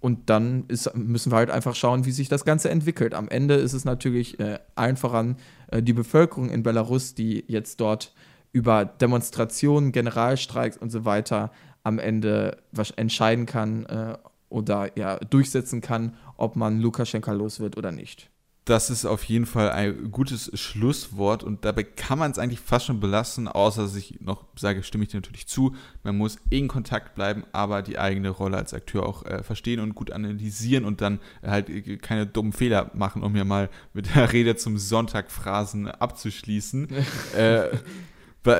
und 0.00 0.30
dann 0.30 0.64
ist, 0.68 0.94
müssen 0.94 1.32
wir 1.32 1.36
halt 1.36 1.50
einfach 1.50 1.74
schauen, 1.74 2.04
wie 2.04 2.12
sich 2.12 2.28
das 2.28 2.44
Ganze 2.44 2.70
entwickelt. 2.70 3.14
Am 3.14 3.28
Ende 3.28 3.54
ist 3.54 3.72
es 3.72 3.84
natürlich 3.84 4.38
äh, 4.38 4.58
einfach 4.76 5.12
an 5.12 5.36
äh, 5.68 5.82
die 5.82 5.92
Bevölkerung 5.92 6.50
in 6.50 6.62
Belarus, 6.62 7.14
die 7.14 7.44
jetzt 7.48 7.80
dort 7.80 8.12
über 8.52 8.84
Demonstrationen, 8.84 9.92
Generalstreiks 9.92 10.76
und 10.76 10.90
so 10.90 11.04
weiter 11.04 11.50
am 11.82 11.98
Ende 11.98 12.58
entscheiden 12.96 13.46
kann 13.46 13.86
äh, 13.86 14.18
oder 14.48 14.96
ja, 14.96 15.16
durchsetzen 15.18 15.80
kann, 15.80 16.16
ob 16.36 16.56
man 16.56 16.80
Lukaschenka 16.80 17.32
los 17.32 17.60
wird 17.60 17.76
oder 17.76 17.92
nicht. 17.92 18.30
Das 18.68 18.90
ist 18.90 19.06
auf 19.06 19.24
jeden 19.24 19.46
Fall 19.46 19.70
ein 19.70 20.10
gutes 20.10 20.50
Schlusswort 20.52 21.42
und 21.42 21.64
dabei 21.64 21.84
kann 21.84 22.18
man 22.18 22.30
es 22.30 22.38
eigentlich 22.38 22.60
fast 22.60 22.84
schon 22.84 23.00
belassen, 23.00 23.48
außer 23.48 23.80
dass 23.80 23.96
ich 23.96 24.20
noch 24.20 24.44
sage, 24.56 24.82
stimme 24.82 25.04
ich 25.04 25.10
dir 25.10 25.16
natürlich 25.16 25.46
zu. 25.46 25.74
Man 26.02 26.18
muss 26.18 26.36
in 26.50 26.68
Kontakt 26.68 27.14
bleiben, 27.14 27.44
aber 27.52 27.80
die 27.80 27.98
eigene 27.98 28.28
Rolle 28.28 28.58
als 28.58 28.74
Akteur 28.74 29.06
auch 29.06 29.24
äh, 29.24 29.42
verstehen 29.42 29.80
und 29.80 29.94
gut 29.94 30.10
analysieren 30.10 30.84
und 30.84 31.00
dann 31.00 31.18
halt 31.42 31.70
äh, 31.70 31.96
keine 31.96 32.26
dummen 32.26 32.52
Fehler 32.52 32.90
machen, 32.92 33.22
um 33.22 33.34
ja 33.36 33.44
mal 33.44 33.70
mit 33.94 34.14
der 34.14 34.34
Rede 34.34 34.54
zum 34.56 34.76
Sonntag 34.76 35.30
Phrasen 35.30 35.88
abzuschließen. 35.88 36.88
äh, 37.38 37.68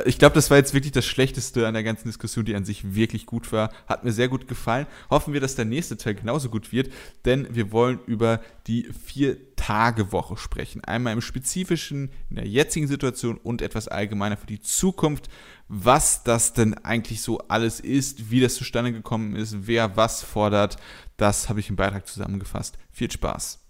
ich 0.07 0.18
glaube, 0.18 0.35
das 0.35 0.51
war 0.51 0.57
jetzt 0.57 0.74
wirklich 0.74 0.92
das 0.92 1.07
Schlechteste 1.07 1.66
an 1.66 1.74
der 1.74 1.83
ganzen 1.83 2.09
Diskussion, 2.09 2.44
die 2.44 2.55
an 2.55 2.64
sich 2.64 2.94
wirklich 2.94 3.27
gut 3.27 3.53
war. 3.53 3.70
Hat 3.87 4.05
mir 4.05 4.12
sehr 4.12 4.29
gut 4.29 4.48
gefallen. 4.48 4.87
Hoffen 5.11 5.33
wir, 5.33 5.40
dass 5.40 5.55
der 5.55 5.64
nächste 5.64 5.96
Teil 5.96 6.14
genauso 6.14 6.48
gut 6.51 6.72
wird, 6.72 6.92
denn 7.24 7.46
wir 7.55 7.72
wollen 7.72 8.01
über 8.07 8.40
die 8.66 8.88
vier 9.05 9.37
Vier-Tage-Woche 9.68 10.37
sprechen. 10.37 10.83
Einmal 10.85 11.12
im 11.12 11.20
Spezifischen, 11.20 12.11
in 12.31 12.37
der 12.37 12.46
jetzigen 12.46 12.87
Situation 12.87 13.37
und 13.37 13.61
etwas 13.61 13.88
allgemeiner 13.88 14.37
für 14.37 14.46
die 14.46 14.62
Zukunft, 14.62 15.29
was 15.68 16.24
das 16.24 16.55
denn 16.55 16.74
eigentlich 16.74 17.20
so 17.20 17.38
alles 17.48 17.81
ist, 17.81 18.31
wie 18.31 18.40
das 18.40 18.55
zustande 18.55 18.92
gekommen 18.92 19.37
ist, 19.37 19.66
wer 19.66 19.96
was 19.96 20.22
fordert. 20.22 20.77
Das 21.16 21.48
habe 21.48 21.61
ich 21.61 21.68
im 21.68 21.77
Beitrag 21.77 22.07
zusammengefasst. 22.07 22.79
Viel 22.90 23.11
Spaß. 23.11 23.67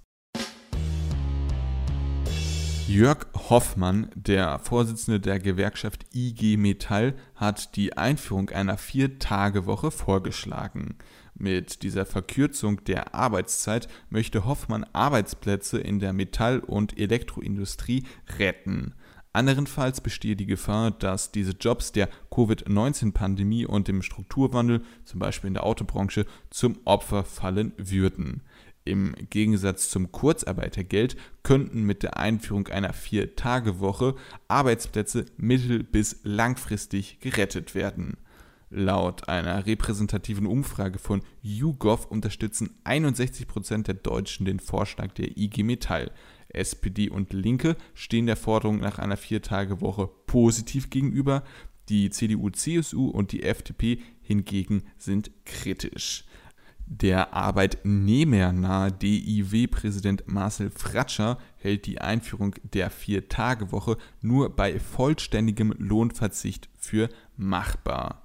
Jörg 2.88 3.26
Hoffmann, 3.50 4.08
der 4.14 4.58
Vorsitzende 4.60 5.20
der 5.20 5.38
Gewerkschaft 5.38 6.06
IG 6.14 6.56
Metall, 6.56 7.14
hat 7.34 7.76
die 7.76 7.98
Einführung 7.98 8.48
einer 8.48 8.78
Vier-Tage-Woche 8.78 9.90
vorgeschlagen. 9.90 10.96
Mit 11.34 11.82
dieser 11.82 12.06
Verkürzung 12.06 12.82
der 12.84 13.14
Arbeitszeit 13.14 13.88
möchte 14.08 14.46
Hoffmann 14.46 14.86
Arbeitsplätze 14.94 15.78
in 15.78 15.98
der 15.98 16.14
Metall- 16.14 16.60
und 16.60 16.98
Elektroindustrie 16.98 18.04
retten. 18.38 18.94
Anderenfalls 19.34 20.00
bestehe 20.00 20.34
die 20.34 20.46
Gefahr, 20.46 20.90
dass 20.90 21.30
diese 21.30 21.52
Jobs 21.52 21.92
der 21.92 22.08
Covid-19-Pandemie 22.30 23.66
und 23.66 23.86
dem 23.86 24.00
Strukturwandel, 24.00 24.80
zum 25.04 25.20
Beispiel 25.20 25.48
in 25.48 25.54
der 25.54 25.64
Autobranche, 25.64 26.24
zum 26.48 26.78
Opfer 26.86 27.24
fallen 27.24 27.74
würden. 27.76 28.40
Im 28.88 29.14
Gegensatz 29.28 29.90
zum 29.90 30.12
Kurzarbeitergeld 30.12 31.14
könnten 31.42 31.82
mit 31.82 32.02
der 32.02 32.16
Einführung 32.16 32.68
einer 32.68 32.94
Vier-Tage-Woche 32.94 34.14
Arbeitsplätze 34.48 35.26
mittel- 35.36 35.82
bis 35.82 36.20
langfristig 36.22 37.20
gerettet 37.20 37.74
werden. 37.74 38.16
Laut 38.70 39.28
einer 39.28 39.66
repräsentativen 39.66 40.46
Umfrage 40.46 40.98
von 40.98 41.20
YouGov 41.42 42.06
unterstützen 42.06 42.70
61% 42.84 43.82
der 43.82 43.94
Deutschen 43.94 44.46
den 44.46 44.58
Vorschlag 44.58 45.12
der 45.12 45.36
IG 45.36 45.64
Metall. 45.64 46.10
SPD 46.48 47.10
und 47.10 47.34
Linke 47.34 47.76
stehen 47.92 48.24
der 48.24 48.36
Forderung 48.36 48.78
nach 48.78 48.98
einer 48.98 49.18
Viertagewoche 49.18 50.08
positiv 50.26 50.88
gegenüber. 50.88 51.44
Die 51.90 52.08
CDU, 52.08 52.48
CSU 52.48 53.10
und 53.10 53.32
die 53.32 53.42
FDP 53.42 54.00
hingegen 54.22 54.84
sind 54.96 55.30
kritisch. 55.44 56.24
Der 56.90 57.34
arbeitnehmernahe 57.34 58.90
DIW-Präsident 58.90 60.26
Marcel 60.26 60.70
Fratscher 60.70 61.36
hält 61.58 61.84
die 61.84 62.00
Einführung 62.00 62.54
der 62.62 62.88
Vier-Tage-Woche 62.88 63.98
nur 64.22 64.56
bei 64.56 64.80
vollständigem 64.80 65.74
Lohnverzicht 65.76 66.70
für 66.78 67.10
machbar. 67.36 68.22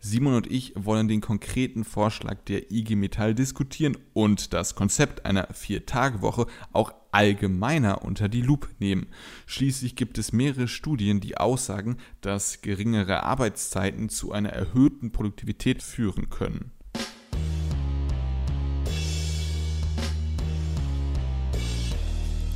Simon 0.00 0.32
und 0.32 0.50
ich 0.50 0.72
wollen 0.76 1.08
den 1.08 1.20
konkreten 1.20 1.84
Vorschlag 1.84 2.38
der 2.46 2.72
IG 2.72 2.96
Metall 2.96 3.34
diskutieren 3.34 3.98
und 4.14 4.54
das 4.54 4.74
Konzept 4.74 5.26
einer 5.26 5.48
Vier-Tage-Woche 5.52 6.46
auch 6.72 6.94
allgemeiner 7.12 8.02
unter 8.02 8.30
die 8.30 8.42
Lupe 8.42 8.68
nehmen. 8.78 9.08
Schließlich 9.44 9.94
gibt 9.94 10.16
es 10.16 10.32
mehrere 10.32 10.68
Studien, 10.68 11.20
die 11.20 11.36
aussagen, 11.36 11.98
dass 12.22 12.62
geringere 12.62 13.24
Arbeitszeiten 13.24 14.08
zu 14.08 14.32
einer 14.32 14.50
erhöhten 14.50 15.12
Produktivität 15.12 15.82
führen 15.82 16.30
können. 16.30 16.72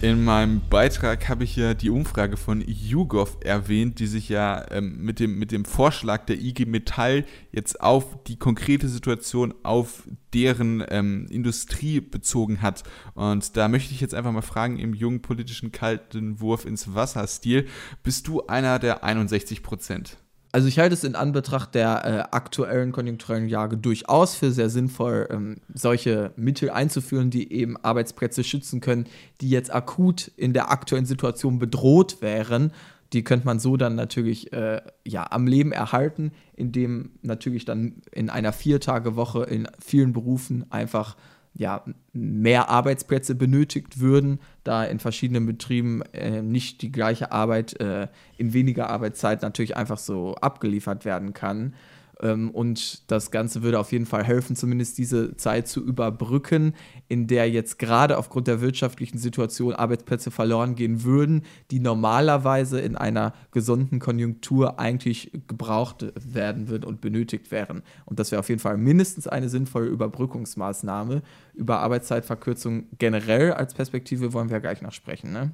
In 0.03 0.25
meinem 0.25 0.63
Beitrag 0.71 1.29
habe 1.29 1.45
ich 1.45 1.57
ja 1.57 1.75
die 1.75 1.91
Umfrage 1.91 2.39
von 2.39 2.65
YouGov 2.67 3.37
erwähnt, 3.45 3.99
die 3.99 4.07
sich 4.07 4.31
ja 4.31 4.65
ähm, 4.71 4.97
mit, 4.97 5.21
dem, 5.21 5.39
mit 5.39 5.53
dem 5.53 5.67
Vorschlag 5.67 6.25
der 6.25 6.41
IG 6.41 6.65
Metall 6.65 7.27
jetzt 7.53 7.83
auf 7.83 8.25
die 8.25 8.39
konkrete 8.39 8.89
Situation, 8.89 9.53
auf 9.63 10.09
deren 10.33 10.83
ähm, 10.89 11.27
Industrie 11.29 12.01
bezogen 12.01 12.63
hat. 12.63 12.83
Und 13.13 13.59
da 13.59 13.69
möchte 13.69 13.93
ich 13.93 14.01
jetzt 14.01 14.15
einfach 14.15 14.33
mal 14.33 14.41
fragen, 14.41 14.79
im 14.79 14.95
jungen 14.95 15.21
politischen 15.21 15.71
kalten 15.71 16.41
Wurf 16.41 16.65
ins 16.65 16.95
Wasser-Stil, 16.95 17.67
bist 18.03 18.27
du 18.27 18.47
einer 18.47 18.79
der 18.79 19.05
61 19.05 19.63
Prozent? 19.63 20.17
Also 20.53 20.67
ich 20.67 20.79
halte 20.81 20.95
es 20.95 21.05
in 21.05 21.15
Anbetracht 21.15 21.75
der 21.77 22.05
äh, 22.05 22.37
aktuellen 22.37 22.91
konjunkturellen 22.91 23.49
Lage 23.49 23.77
durchaus 23.77 24.35
für 24.35 24.51
sehr 24.51 24.69
sinnvoll, 24.69 25.29
ähm, 25.31 25.57
solche 25.73 26.33
Mittel 26.37 26.71
einzuführen, 26.71 27.31
die 27.31 27.53
eben 27.53 27.77
Arbeitsplätze 27.77 28.43
schützen 28.43 28.81
können, 28.81 29.07
die 29.41 29.51
jetzt 29.51 29.73
akut 29.73 30.29
in 30.37 30.53
der 30.53 30.73
aktuellen 30.73 31.07
Situation 31.07 31.61
bedroht 31.61 32.21
wären. 32.21 32.73
Die 33.13 33.23
könnte 33.23 33.47
man 33.47 33.61
so 33.61 33.77
dann 33.77 33.95
natürlich 33.95 34.53
äh, 34.53 34.83
ja, 35.07 35.27
am 35.31 35.47
Leben 35.47 35.71
erhalten, 35.73 36.33
indem 36.55 37.11
natürlich 37.23 37.65
dann 37.65 38.03
in 38.13 38.29
einer 38.29 38.53
Viertagewoche 38.53 39.45
in 39.45 39.69
vielen 39.81 40.13
Berufen 40.13 40.67
einfach 40.71 41.17
ja, 41.55 41.85
mehr 42.13 42.69
Arbeitsplätze 42.69 43.35
benötigt 43.35 44.01
würden, 44.01 44.41
da 44.65 44.85
in 44.85 44.99
verschiedenen 44.99 45.47
Betrieben 45.47 46.03
äh, 46.13 46.43
nicht 46.43 46.83
die 46.83 46.93
gleiche 46.93 47.33
Arbeit 47.33 47.79
äh, 47.81 48.09
in 48.37 48.53
weniger 48.53 48.89
Arbeitszeit 48.89 49.43
natürlich 49.43 49.77
einfach 49.77 49.99
so 49.99 50.35
abgeliefert 50.37 51.05
werden 51.05 51.33
kann. 51.33 51.75
Ähm, 52.23 52.51
und 52.51 53.11
das 53.11 53.31
Ganze 53.31 53.63
würde 53.63 53.79
auf 53.79 53.93
jeden 53.93 54.07
Fall 54.07 54.25
helfen, 54.25 54.57
zumindest 54.57 54.99
diese 54.99 55.37
Zeit 55.37 55.69
zu 55.69 55.85
überbrücken, 55.85 56.75
in 57.09 57.27
der 57.27 57.51
jetzt 57.51 57.79
gerade 57.79 58.19
aufgrund 58.19 58.47
der 58.47 58.61
wirtschaftlichen 58.61 59.19
Situation 59.19 59.75
Arbeitsplätze 59.75 60.31
verloren 60.31 60.75
gehen 60.75 61.05
würden, 61.05 61.43
die 61.71 61.81
normalerweise 61.81 62.81
in 62.81 62.97
einer 62.97 63.33
gesunden 63.53 63.99
Konjunktur 63.99 64.79
eigentlich 64.79 65.33
gebraucht 65.47 66.07
werden 66.15 66.69
würden 66.69 66.85
und 66.85 67.01
benötigt 67.01 67.51
wären. 67.51 67.83
Und 68.05 68.19
das 68.19 68.31
wäre 68.31 68.41
auf 68.41 68.49
jeden 68.49 68.61
Fall 68.61 68.77
mindestens 68.77 69.27
eine 69.27 69.49
sinnvolle 69.49 69.87
Überbrückungsmaßnahme. 69.87 71.23
Über 71.55 71.81
Arbeitszeitverkürzung 71.81 72.87
generell 72.99 73.53
als 73.53 73.75
Perspektive 73.75 74.33
wollen 74.33 74.51
wir 74.51 74.61
gleich 74.61 74.83
noch 74.83 74.93
sprechen. 74.93 75.33
Ne? 75.33 75.53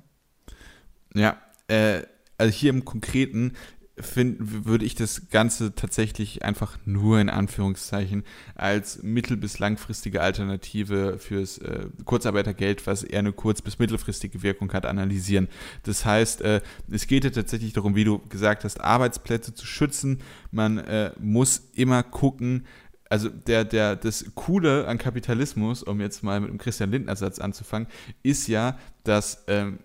Ja, 1.14 1.37
äh, 1.68 2.02
also 2.38 2.52
hier 2.52 2.70
im 2.70 2.85
Konkreten 2.85 3.55
find, 3.98 4.66
würde 4.66 4.85
ich 4.85 4.94
das 4.94 5.30
Ganze 5.30 5.74
tatsächlich 5.74 6.44
einfach 6.44 6.78
nur 6.85 7.18
in 7.18 7.30
Anführungszeichen 7.30 8.24
als 8.54 9.02
mittel- 9.02 9.38
bis 9.38 9.59
langfristige 9.59 10.20
Alternative 10.20 11.18
fürs 11.18 11.59
äh, 11.59 11.87
Kurzarbeitergeld, 12.04 12.87
was 12.87 13.02
eher 13.02 13.20
eine 13.20 13.32
kurz- 13.32 13.62
bis 13.62 13.78
mittelfristige 13.78 14.42
Wirkung 14.42 14.72
hat, 14.72 14.85
analysieren. 14.85 15.48
Das 15.85 16.04
heißt, 16.04 16.42
äh, 16.42 16.61
es 16.90 17.06
geht 17.06 17.24
ja 17.24 17.30
tatsächlich 17.30 17.72
darum, 17.72 17.94
wie 17.94 18.04
du 18.04 18.18
gesagt 18.28 18.64
hast, 18.64 18.80
Arbeitsplätze 18.80 19.54
zu 19.54 19.66
schützen. 19.66 20.20
Man 20.50 20.78
äh, 20.78 21.12
muss 21.18 21.62
immer 21.74 22.02
gucken, 22.02 22.66
also 23.09 23.28
der, 23.28 23.64
der, 23.64 23.96
das 23.96 24.26
Coole 24.35 24.87
an 24.88 24.98
Kapitalismus, 24.98 25.82
um 25.82 26.00
jetzt 26.00 26.22
mal 26.22 26.40
mit 26.40 26.50
dem 26.50 26.59
Christian 26.59 26.90
Lindner-Satz 26.90 27.38
anzufangen, 27.38 27.88
ist 28.22 28.48
ja, 28.48 28.78
dass 29.04 29.44
ähm, 29.46 29.78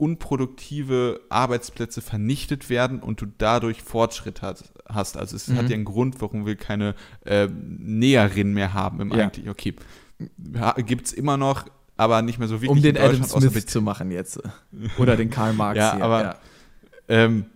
unproduktive 0.00 1.20
Arbeitsplätze 1.28 2.00
vernichtet 2.00 2.70
werden 2.70 3.00
und 3.00 3.20
du 3.20 3.26
dadurch 3.26 3.82
Fortschritt 3.82 4.42
hat, 4.42 4.72
hast. 4.88 5.16
Also 5.16 5.36
es 5.36 5.48
mhm. 5.48 5.56
hat 5.56 5.68
ja 5.68 5.74
einen 5.74 5.84
Grund, 5.84 6.20
warum 6.20 6.46
wir 6.46 6.56
keine 6.56 6.94
äh, 7.24 7.48
Näherin 7.48 8.54
mehr 8.54 8.72
haben 8.72 9.00
im 9.00 9.12
ja. 9.12 9.24
eigentlich. 9.24 9.48
Okay, 9.48 9.74
gibt 10.86 11.06
es 11.06 11.12
immer 11.12 11.36
noch, 11.36 11.66
aber 11.96 12.22
nicht 12.22 12.38
mehr 12.38 12.48
so 12.48 12.62
wichtig. 12.62 12.70
Um 12.70 12.82
den 12.82 12.96
Adam 12.96 13.22
Smith 13.24 13.66
zu 13.66 13.82
machen 13.82 14.10
jetzt. 14.10 14.40
Oder 14.98 15.16
den 15.16 15.30
Karl 15.30 15.52
Marx. 15.52 15.76
ja, 15.76 15.96
hier. 15.96 16.04
aber 16.04 16.22
ja. 16.22 16.36
Ähm, 17.08 17.46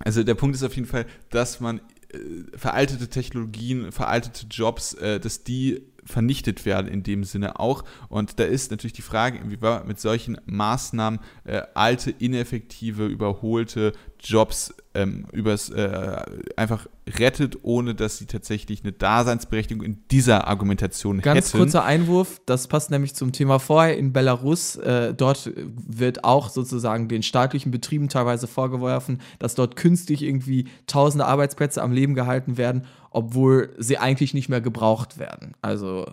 also 0.00 0.22
der 0.22 0.34
Punkt 0.34 0.56
ist 0.56 0.62
auf 0.62 0.74
jeden 0.74 0.88
Fall, 0.88 1.06
dass 1.30 1.60
man 1.60 1.78
äh, 2.08 2.18
veraltete 2.56 3.08
Technologien, 3.08 3.92
veraltete 3.92 4.46
Jobs, 4.46 4.94
äh, 4.94 5.20
dass 5.20 5.44
die 5.44 5.82
vernichtet 6.06 6.64
werden 6.64 6.86
in 6.86 7.02
dem 7.02 7.24
Sinne 7.24 7.58
auch. 7.58 7.84
Und 8.08 8.38
da 8.38 8.44
ist 8.44 8.70
natürlich 8.70 8.92
die 8.92 9.02
Frage, 9.02 9.38
inwieweit 9.38 9.86
mit 9.86 10.00
solchen 10.00 10.38
Maßnahmen 10.46 11.20
äh, 11.44 11.62
alte, 11.74 12.10
ineffektive, 12.10 13.06
überholte 13.06 13.92
Jobs 14.24 14.74
ähm, 14.94 15.26
übers, 15.32 15.68
äh, 15.70 16.22
einfach 16.56 16.86
rettet, 17.06 17.58
ohne 17.62 17.94
dass 17.94 18.18
sie 18.18 18.26
tatsächlich 18.26 18.82
eine 18.82 18.92
Daseinsberechtigung 18.92 19.84
in 19.84 20.02
dieser 20.10 20.46
Argumentation 20.46 21.20
Ganz 21.20 21.48
hätten. 21.48 21.58
kurzer 21.58 21.84
Einwurf, 21.84 22.40
das 22.46 22.68
passt 22.68 22.90
nämlich 22.90 23.14
zum 23.14 23.32
Thema 23.32 23.58
vorher 23.58 23.98
in 23.98 24.12
Belarus. 24.12 24.76
Äh, 24.76 25.14
dort 25.14 25.52
wird 25.56 26.24
auch 26.24 26.48
sozusagen 26.48 27.08
den 27.08 27.22
staatlichen 27.22 27.70
Betrieben 27.70 28.08
teilweise 28.08 28.46
vorgeworfen, 28.46 29.20
dass 29.38 29.54
dort 29.54 29.76
künstlich 29.76 30.22
irgendwie 30.22 30.68
tausende 30.86 31.26
Arbeitsplätze 31.26 31.82
am 31.82 31.92
Leben 31.92 32.14
gehalten 32.14 32.56
werden, 32.56 32.86
obwohl 33.10 33.74
sie 33.78 33.98
eigentlich 33.98 34.32
nicht 34.32 34.48
mehr 34.48 34.60
gebraucht 34.60 35.18
werden. 35.18 35.54
Also 35.60 36.06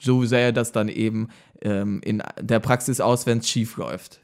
so 0.00 0.24
sähe 0.24 0.52
das 0.52 0.72
dann 0.72 0.88
eben 0.88 1.28
ähm, 1.62 2.00
in 2.04 2.22
der 2.40 2.60
Praxis 2.60 3.00
aus, 3.00 3.26
wenn 3.26 3.38
es 3.38 3.48
schief 3.48 3.76
läuft. 3.76 4.20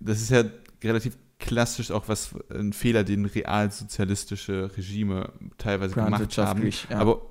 Das 0.00 0.20
ist 0.20 0.30
ja 0.30 0.44
relativ 0.82 1.16
klassisch 1.38 1.90
auch 1.90 2.08
was 2.08 2.34
ein 2.50 2.72
Fehler, 2.72 3.04
den 3.04 3.24
realsozialistische 3.24 4.70
Regime 4.76 5.32
teilweise 5.58 5.94
gemacht 5.94 6.38
haben. 6.38 6.70
Ja. 6.88 6.98
Aber 6.98 7.22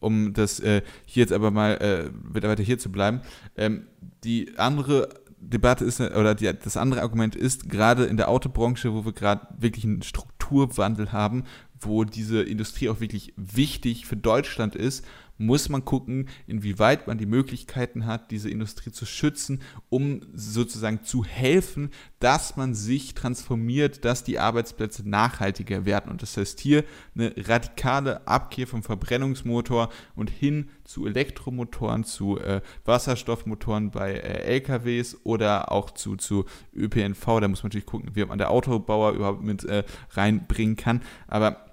um 0.00 0.32
das 0.32 0.60
äh, 0.60 0.82
hier 1.04 1.22
jetzt 1.22 1.32
aber 1.32 1.50
mal 1.50 1.76
äh, 1.76 2.10
weiter 2.42 2.62
hier 2.62 2.78
zu 2.78 2.90
bleiben, 2.90 3.20
ähm, 3.56 3.86
die 4.24 4.56
andere 4.56 5.08
Debatte 5.40 5.84
ist, 5.84 6.00
oder 6.00 6.34
die, 6.34 6.52
das 6.52 6.76
andere 6.76 7.02
Argument 7.02 7.34
ist, 7.34 7.68
gerade 7.68 8.04
in 8.04 8.16
der 8.16 8.28
Autobranche, 8.28 8.92
wo 8.92 9.04
wir 9.04 9.12
gerade 9.12 9.46
wirklich 9.58 9.84
einen 9.84 10.02
Strukturwandel 10.02 11.12
haben, 11.12 11.44
wo 11.80 12.04
diese 12.04 12.42
Industrie 12.42 12.90
auch 12.90 13.00
wirklich 13.00 13.32
wichtig 13.36 14.06
für 14.06 14.16
Deutschland 14.16 14.76
ist, 14.76 15.04
muss 15.40 15.68
man 15.68 15.84
gucken, 15.84 16.28
inwieweit 16.46 17.06
man 17.06 17.18
die 17.18 17.26
Möglichkeiten 17.26 18.06
hat, 18.06 18.30
diese 18.30 18.50
Industrie 18.50 18.92
zu 18.92 19.06
schützen, 19.06 19.62
um 19.88 20.20
sozusagen 20.34 21.02
zu 21.02 21.24
helfen, 21.24 21.90
dass 22.18 22.56
man 22.56 22.74
sich 22.74 23.14
transformiert, 23.14 24.04
dass 24.04 24.22
die 24.22 24.38
Arbeitsplätze 24.38 25.08
nachhaltiger 25.08 25.84
werden. 25.86 26.10
Und 26.10 26.22
das 26.22 26.36
heißt 26.36 26.60
hier 26.60 26.84
eine 27.14 27.34
radikale 27.36 28.26
Abkehr 28.28 28.66
vom 28.66 28.82
Verbrennungsmotor 28.82 29.88
und 30.14 30.28
hin 30.28 30.68
zu 30.84 31.06
Elektromotoren, 31.06 32.04
zu 32.04 32.38
äh, 32.38 32.60
Wasserstoffmotoren 32.84 33.90
bei 33.90 34.12
äh, 34.12 34.42
LKWs 34.56 35.18
oder 35.24 35.72
auch 35.72 35.90
zu, 35.90 36.16
zu 36.16 36.44
ÖPNV. 36.74 37.24
Da 37.40 37.48
muss 37.48 37.62
man 37.62 37.70
natürlich 37.70 37.86
gucken, 37.86 38.10
wie 38.14 38.24
man 38.24 38.38
der 38.38 38.50
Autobauer 38.50 39.12
überhaupt 39.12 39.42
mit 39.42 39.64
äh, 39.64 39.84
reinbringen 40.10 40.76
kann. 40.76 41.00
Aber 41.28 41.69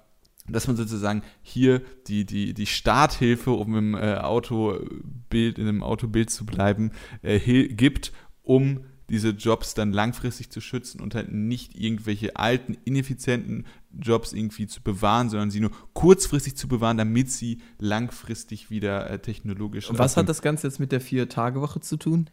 dass 0.48 0.66
man 0.66 0.76
sozusagen 0.76 1.22
hier 1.42 1.82
die, 2.06 2.24
die, 2.24 2.54
die 2.54 2.66
Starthilfe, 2.66 3.50
um 3.50 3.76
im 3.76 3.94
äh, 3.94 4.16
Autobild, 4.16 5.58
in 5.58 5.68
einem 5.68 5.82
Autobild 5.82 6.30
zu 6.30 6.46
bleiben, 6.46 6.92
äh, 7.22 7.68
gibt, 7.68 8.12
um 8.42 8.80
diese 9.10 9.30
Jobs 9.30 9.74
dann 9.74 9.92
langfristig 9.92 10.50
zu 10.50 10.60
schützen 10.60 11.00
und 11.00 11.14
halt 11.14 11.32
nicht 11.32 11.74
irgendwelche 11.74 12.36
alten, 12.36 12.76
ineffizienten 12.84 13.66
Jobs 13.90 14.32
irgendwie 14.32 14.66
zu 14.66 14.82
bewahren, 14.82 15.30
sondern 15.30 15.50
sie 15.50 15.60
nur 15.60 15.70
kurzfristig 15.94 16.56
zu 16.56 16.68
bewahren, 16.68 16.98
damit 16.98 17.30
sie 17.30 17.62
langfristig 17.78 18.70
wieder 18.70 19.08
äh, 19.08 19.18
technologisch. 19.18 19.88
Und 19.88 19.98
was 19.98 20.16
hat 20.16 20.28
das 20.28 20.42
Ganze 20.42 20.66
jetzt 20.66 20.78
mit 20.78 20.92
der 20.92 21.00
Vier-Tage-Woche 21.00 21.80
zu 21.80 21.96
tun? 21.96 22.28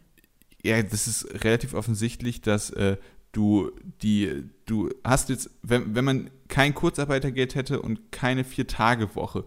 Ja, 0.62 0.82
das 0.82 1.06
ist 1.06 1.44
relativ 1.44 1.74
offensichtlich, 1.74 2.40
dass 2.40 2.70
äh, 2.70 2.96
du 3.36 3.70
die, 4.02 4.44
du 4.64 4.90
hast 5.04 5.28
jetzt, 5.28 5.50
wenn, 5.62 5.94
wenn 5.94 6.04
man 6.04 6.30
kein 6.48 6.74
Kurzarbeitergeld 6.74 7.54
hätte 7.54 7.82
und 7.82 8.10
keine 8.12 8.44
Vier-Tage-Woche, 8.44 9.44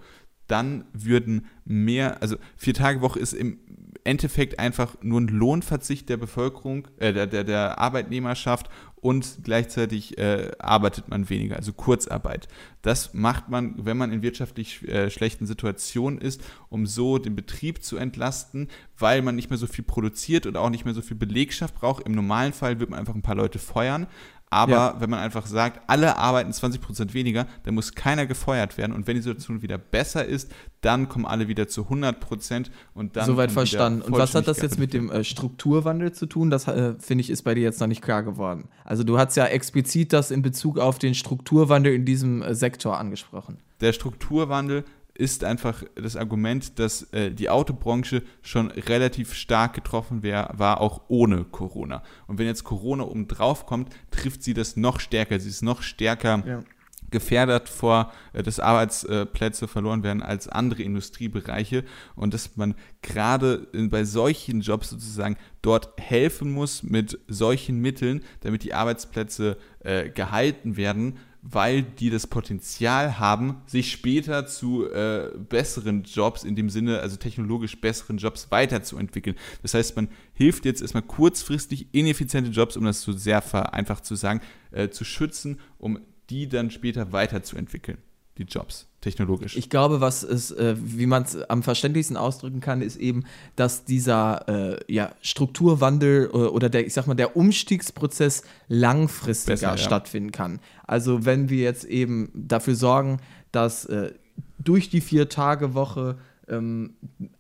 dann 0.48 0.86
würden 0.94 1.48
mehr, 1.66 2.22
also 2.22 2.38
Vier-Tage-Woche 2.56 3.20
ist 3.20 3.34
im 3.34 3.60
Endeffekt 4.04 4.60
einfach 4.60 4.96
nur 5.02 5.22
ein 5.22 5.28
Lohnverzicht 5.28 6.08
der 6.10 6.18
Bevölkerung, 6.18 6.88
äh, 6.98 7.14
der, 7.14 7.28
der, 7.28 7.44
der 7.44 7.80
Arbeitnehmerschaft 7.80 8.70
und 9.02 9.40
gleichzeitig 9.44 10.18
äh, 10.18 10.52
arbeitet 10.60 11.10
man 11.10 11.30
weniger, 11.30 11.56
also 11.56 11.74
Kurzarbeit. 11.74 12.48
Das 12.82 13.14
macht 13.14 13.50
man, 13.50 13.76
wenn 13.86 13.98
man 13.98 14.12
in 14.12 14.22
wirtschaftlich 14.22 14.88
äh, 14.88 15.10
schlechten 15.10 15.46
Situationen 15.46 16.20
ist, 16.20 16.42
um 16.70 16.86
so 16.86 17.18
den 17.18 17.36
Betrieb 17.36 17.84
zu 17.84 17.98
entlasten, 17.98 18.70
weil 18.98 19.22
man 19.22 19.36
nicht 19.36 19.50
mehr 19.50 19.58
so 19.58 19.68
viel 19.68 19.84
produziert 19.84 20.46
und 20.46 20.58
auch 20.58 20.70
nicht 20.70 20.86
mehr 20.86 20.94
so 20.94 21.02
viel 21.02 21.18
Belegschaft 21.18 21.76
braucht. 21.76 22.06
Im 22.06 22.14
normalen 22.14 22.54
Fall 22.54 22.80
wird 22.80 22.90
man 22.90 23.00
einfach 23.00 23.16
ein 23.16 23.22
paar 23.22 23.36
Leute 23.36 23.60
feuern, 23.60 24.08
aber 24.52 24.72
ja. 24.72 24.96
wenn 25.00 25.10
man 25.10 25.20
einfach 25.20 25.46
sagt, 25.46 25.82
alle 25.88 26.18
arbeiten 26.18 26.52
20% 26.52 27.14
weniger, 27.14 27.46
dann 27.64 27.76
muss 27.76 27.94
keiner 27.94 28.26
gefeuert 28.26 28.78
werden. 28.78 28.94
Und 28.94 29.06
wenn 29.06 29.16
die 29.16 29.22
Situation 29.22 29.62
wieder 29.62 29.78
besser 29.78 30.26
ist, 30.26 30.52
dann 30.82 31.08
kommen 31.08 31.26
alle 31.26 31.48
wieder 31.48 31.68
zu 31.68 31.84
100% 31.84 32.68
und 32.94 33.16
dann. 33.16 33.26
Soweit 33.26 33.52
verstanden. 33.52 34.02
Und 34.02 34.14
was 34.14 34.34
hat 34.34 34.48
das 34.48 34.62
jetzt 34.62 34.80
mit 34.80 34.94
dem 34.94 35.12
äh, 35.12 35.24
Strukturwandel 35.24 36.14
zu 36.14 36.26
tun? 36.26 36.50
Das 36.50 36.68
äh, 36.68 36.96
finde 37.00 37.22
ich 37.22 37.30
ist 37.30 37.44
bei 37.44 37.54
dir 37.54 37.62
jetzt 37.62 37.80
noch 37.80 37.88
nicht 37.88 38.02
klar 38.02 38.24
geworden. 38.24 38.70
Also 38.86 39.04
du 39.04 39.20
hast 39.20 39.36
ja 39.38 39.46
explizit 39.46 40.14
das 40.14 40.32
in 40.32 40.42
Bezug 40.42 40.80
auf 40.80 40.98
den 40.98 41.14
Strukturwandel 41.14 41.94
in 41.94 42.06
diesem 42.06 42.42
äh, 42.42 42.56
Sektor 42.56 42.98
angesprochen. 42.98 43.60
Der 43.82 43.94
Strukturwandel 43.94 44.84
ist 45.20 45.44
einfach 45.44 45.84
das 45.96 46.16
Argument, 46.16 46.80
dass 46.80 47.04
äh, 47.12 47.32
die 47.32 47.50
Autobranche 47.50 48.24
schon 48.42 48.72
relativ 48.72 49.34
stark 49.34 49.74
getroffen 49.74 50.24
wär, 50.24 50.54
war, 50.56 50.80
auch 50.80 51.02
ohne 51.10 51.44
Corona. 51.44 52.04
Und 52.28 52.40
wenn 52.40 52.48
jetzt 52.48 52.64
Corona 52.64 53.04
oben 53.04 53.28
drauf 53.28 53.66
kommt, 53.66 53.94
trifft 54.12 54.44
sie 54.44 54.54
das 54.54 54.78
noch 54.78 55.02
stärker. 55.02 55.38
Sie 55.40 55.50
ist 55.50 55.62
noch 55.62 55.82
stärker 55.82 56.44
ja. 56.48 56.64
gefährdet 57.12 57.68
vor, 57.68 58.14
äh, 58.32 58.44
dass 58.44 58.62
Arbeitsplätze 58.62 59.68
verloren 59.68 60.04
werden 60.04 60.24
als 60.24 60.48
andere 60.48 60.84
Industriebereiche 60.84 61.84
und 62.16 62.34
dass 62.34 62.56
man 62.56 62.76
gerade 63.02 63.68
bei 63.74 64.06
solchen 64.06 64.62
Jobs 64.62 64.90
sozusagen 64.90 65.36
dort 65.62 66.00
helfen 66.00 66.50
muss 66.50 66.82
mit 66.82 67.20
solchen 67.28 67.82
Mitteln, 67.82 68.24
damit 68.40 68.64
die 68.64 68.74
Arbeitsplätze 68.74 69.58
äh, 69.82 70.10
gehalten 70.10 70.78
werden 70.78 71.18
weil 71.42 71.84
die 71.84 72.10
das 72.10 72.28
Potenzial 72.28 73.20
haben, 73.20 73.62
sich 73.66 73.92
später 73.92 74.46
zu 74.46 74.90
äh, 74.92 75.32
besseren 75.38 76.04
Jobs, 76.04 76.44
in 76.44 76.56
dem 76.56 76.70
Sinne, 76.70 77.00
also 77.00 77.16
technologisch 77.16 77.80
besseren 77.80 78.18
Jobs 78.18 78.52
weiterzuentwickeln. 78.52 79.36
Das 79.62 79.74
heißt, 79.74 79.96
man 79.96 80.10
hilft 80.34 80.66
jetzt 80.66 80.82
erstmal 80.82 81.04
kurzfristig 81.04 81.88
ineffiziente 81.94 82.52
Jobs, 82.52 82.76
um 82.76 82.84
das 82.84 83.02
so 83.02 83.14
sehr 83.14 83.42
vereinfacht 83.42 84.06
zu 84.06 84.16
sagen, 84.16 84.42
äh, 84.72 84.90
zu 84.90 85.06
schützen, 85.06 85.60
um 85.78 86.00
die 86.30 86.48
dann 86.48 86.72
später 86.72 87.12
weiterzuentwickeln, 87.12 87.98
die 88.40 88.46
Jobs 88.46 88.88
technologisch. 89.02 89.56
Ich 89.56 89.70
glaube, 89.70 90.02
was 90.02 90.24
es, 90.24 90.52
äh, 90.52 90.76
wie 90.78 91.06
man 91.06 91.24
es 91.24 91.38
am 91.50 91.64
verständlichsten 91.64 92.18
ausdrücken 92.18 92.60
kann, 92.60 92.82
ist 92.82 92.98
eben, 92.98 93.24
dass 93.56 93.86
dieser 93.86 94.48
äh, 94.48 94.94
ja, 94.94 95.12
Strukturwandel 95.22 96.28
oder, 96.28 96.46
äh, 96.46 96.50
oder, 96.50 96.70
der, 96.70 96.86
ich 96.86 96.94
sag 96.94 97.08
mal, 97.08 97.16
der 97.16 97.36
Umstiegsprozess 97.36 98.44
langfristiger 98.68 99.54
Besser, 99.54 99.68
ja. 99.70 99.78
stattfinden 99.78 100.32
kann. 100.32 100.60
Also 100.86 101.26
wenn 101.26 101.50
wir 101.50 101.64
jetzt 101.64 101.86
eben 101.86 102.32
dafür 102.34 102.76
sorgen, 102.76 103.20
dass 103.52 103.86
äh, 103.86 104.12
durch 104.58 104.90
die 104.90 105.02
Vier-Tage-Woche 105.02 106.18
ähm, 106.50 106.96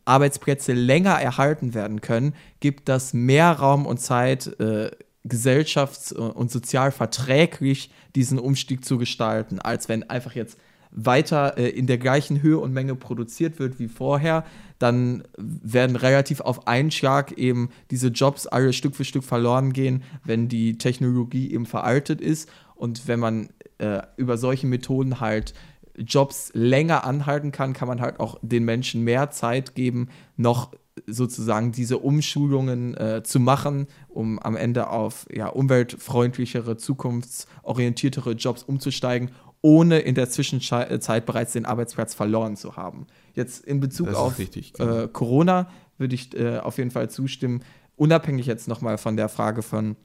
Arbeitsplätze 0.06 0.74
länger 0.74 1.20
erhalten 1.20 1.74
werden 1.74 2.02
können, 2.02 2.36
gibt 2.60 2.88
das 2.88 3.14
mehr 3.14 3.52
Raum 3.52 3.86
und 3.86 4.00
Zeit, 4.00 4.60
äh, 4.60 4.91
gesellschafts- 5.28 6.14
und 6.14 6.50
sozial 6.50 6.91
verträglich 6.91 7.91
diesen 8.16 8.39
Umstieg 8.39 8.86
zu 8.86 8.97
gestalten, 8.97 9.60
als 9.60 9.89
wenn 9.89 10.10
einfach 10.10 10.34
jetzt 10.34 10.58
weiter 10.92 11.58
äh, 11.58 11.70
in 11.70 11.88
der 11.88 11.98
gleichen 11.98 12.42
Höhe 12.42 12.60
und 12.60 12.74
Menge 12.74 12.96
produziert 12.96 13.60
wird 13.60 13.80
wie 13.80 13.88
vorher, 13.88 14.44
dann 14.80 15.24
werden 15.38 15.96
relativ 15.96 16.42
auf 16.42 16.68
einen 16.68 16.92
Schlag 16.92 17.34
eben 17.34 17.70
diese 17.92 18.08
Jobs 18.08 18.48
alle 18.48 18.74
Stück 18.74 18.96
für 18.96 19.06
Stück 19.06 19.24
verloren 19.24 19.74
gehen, 19.74 20.04
wenn 20.24 20.48
die 20.48 20.78
Technologie 20.78 21.52
eben 21.52 21.66
veraltet 21.66 22.22
ist. 22.22 22.50
Und 22.76 23.08
wenn 23.08 23.20
man 23.20 23.50
äh, 23.78 24.02
über 24.18 24.38
solche 24.38 24.68
Methoden 24.68 25.20
halt 25.20 25.54
Jobs 25.98 26.52
länger 26.54 27.04
anhalten 27.04 27.52
kann, 27.52 27.74
kann 27.74 27.88
man 27.88 28.00
halt 28.00 28.20
auch 28.20 28.40
den 28.42 28.64
Menschen 28.64 29.04
mehr 29.04 29.32
Zeit 29.32 29.76
geben, 29.76 30.08
noch 30.38 30.72
sozusagen 31.08 31.72
diese 31.72 31.98
Umschulungen 31.98 32.96
äh, 32.96 33.24
zu 33.24 33.40
machen, 33.40 33.88
um 34.08 34.40
am 34.40 34.56
Ende 34.56 34.90
auf 34.90 35.26
ja, 35.32 35.48
umweltfreundlichere, 35.48 36.78
zukunftsorientiertere 36.78 38.32
Jobs 38.32 38.64
umzusteigen 38.64 39.32
ohne 39.62 39.99
in 39.99 40.16
der 40.16 40.30
Zwischenzeit 40.30 41.26
bereits 41.26 41.53
den 41.53 41.66
Arbeitsplatz 41.66 42.14
verloren 42.14 42.55
zu 42.55 42.76
haben. 42.76 43.07
Jetzt 43.34 43.66
in 43.66 43.80
Bezug 43.80 44.14
auf 44.14 44.39
richtig, 44.39 44.74
genau. 44.74 45.03
äh, 45.03 45.07
Corona 45.07 45.70
würde 45.97 46.16
ich 46.16 46.34
äh, 46.38 46.60
auf 46.60 46.78
jeden 46.78 46.91
Fall 46.91 47.10
zustimmen, 47.10 47.62
unabhängig 47.95 48.45
jetzt 48.45 48.68
nochmal 48.68 48.97
von 48.97 49.18
der 49.18 49.28
Frage 49.28 49.62
von 49.62 49.97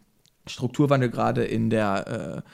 Strukturwandel 0.46 1.08
gerade 1.08 1.44
in 1.44 1.70
der 1.70 2.42
äh, 2.44 2.50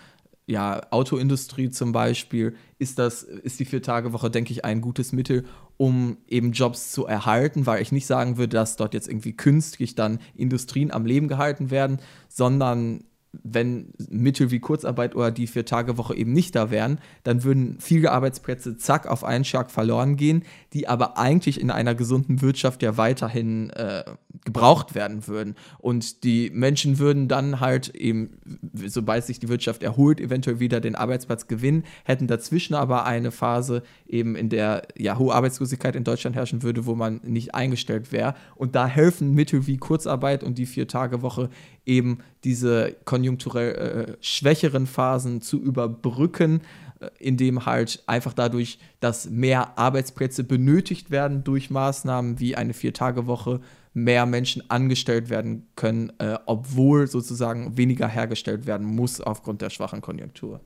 ja, 0.50 0.80
Autoindustrie 0.90 1.70
zum 1.70 1.92
Beispiel, 1.92 2.56
ist 2.78 2.98
das, 2.98 3.22
ist 3.22 3.60
die 3.60 3.64
Vier-Tage-Woche, 3.64 4.30
denke 4.30 4.52
ich, 4.52 4.64
ein 4.64 4.80
gutes 4.80 5.12
Mittel, 5.12 5.44
um 5.76 6.18
eben 6.26 6.52
Jobs 6.52 6.90
zu 6.90 7.06
erhalten, 7.06 7.66
weil 7.66 7.80
ich 7.80 7.92
nicht 7.92 8.06
sagen 8.06 8.36
würde, 8.36 8.56
dass 8.56 8.76
dort 8.76 8.92
jetzt 8.92 9.08
irgendwie 9.08 9.32
künstlich 9.32 9.94
dann 9.94 10.18
Industrien 10.34 10.90
am 10.90 11.06
Leben 11.06 11.28
gehalten 11.28 11.70
werden, 11.70 12.00
sondern 12.28 13.04
wenn 13.32 13.92
Mittel 14.08 14.50
wie 14.50 14.58
Kurzarbeit 14.58 15.14
oder 15.14 15.30
die 15.30 15.46
Vier-Tage-Woche 15.46 16.16
eben 16.16 16.32
nicht 16.32 16.56
da 16.56 16.70
wären, 16.70 16.98
dann 17.22 17.44
würden 17.44 17.76
viele 17.78 18.10
Arbeitsplätze 18.10 18.76
zack 18.76 19.06
auf 19.06 19.22
einen 19.22 19.44
Schlag 19.44 19.70
verloren 19.70 20.16
gehen, 20.16 20.44
die 20.72 20.88
aber 20.88 21.16
eigentlich 21.16 21.60
in 21.60 21.70
einer 21.70 21.94
gesunden 21.94 22.42
Wirtschaft 22.42 22.82
ja 22.82 22.96
weiterhin 22.96 23.70
äh, 23.70 24.04
gebraucht 24.44 24.94
werden 24.94 25.28
würden. 25.28 25.54
Und 25.78 26.24
die 26.24 26.50
Menschen 26.50 26.98
würden 26.98 27.28
dann 27.28 27.60
halt 27.60 27.94
eben, 27.94 28.30
sobald 28.86 29.24
sich 29.24 29.38
die 29.38 29.48
Wirtschaft 29.48 29.82
erholt, 29.82 30.20
eventuell 30.20 30.58
wieder 30.58 30.80
den 30.80 30.96
Arbeitsplatz 30.96 31.46
gewinnen, 31.46 31.84
hätten 32.04 32.26
dazwischen 32.26 32.74
aber 32.74 33.06
eine 33.06 33.30
Phase 33.30 33.82
eben, 34.08 34.34
in 34.34 34.48
der 34.48 34.82
ja 34.98 35.18
hohe 35.18 35.34
Arbeitslosigkeit 35.34 35.94
in 35.94 36.04
Deutschland 36.04 36.34
herrschen 36.34 36.62
würde, 36.62 36.84
wo 36.86 36.96
man 36.96 37.20
nicht 37.22 37.54
eingestellt 37.54 38.10
wäre. 38.10 38.34
Und 38.56 38.74
da 38.74 38.86
helfen 38.86 39.34
Mittel 39.34 39.68
wie 39.68 39.76
Kurzarbeit 39.76 40.42
und 40.42 40.58
die 40.58 40.66
Vier-Tage-Woche 40.66 41.48
eben 41.86 42.18
diese 42.44 42.96
konjunkturell 43.04 43.74
äh, 43.74 44.16
schwächeren 44.20 44.86
Phasen 44.86 45.40
zu 45.40 45.60
überbrücken, 45.60 46.60
äh, 47.00 47.08
indem 47.18 47.66
halt 47.66 48.02
einfach 48.06 48.32
dadurch, 48.32 48.78
dass 49.00 49.28
mehr 49.28 49.78
Arbeitsplätze 49.78 50.44
benötigt 50.44 51.10
werden 51.10 51.44
durch 51.44 51.70
Maßnahmen 51.70 52.40
wie 52.40 52.56
eine 52.56 52.74
Vier-Tage-Woche, 52.74 53.60
mehr 53.92 54.24
Menschen 54.26 54.70
angestellt 54.70 55.30
werden 55.30 55.66
können, 55.74 56.12
äh, 56.18 56.38
obwohl 56.46 57.08
sozusagen 57.08 57.76
weniger 57.76 58.06
hergestellt 58.06 58.66
werden 58.66 58.86
muss 58.86 59.20
aufgrund 59.20 59.62
der 59.62 59.70
schwachen 59.70 60.00
Konjunktur. 60.00 60.60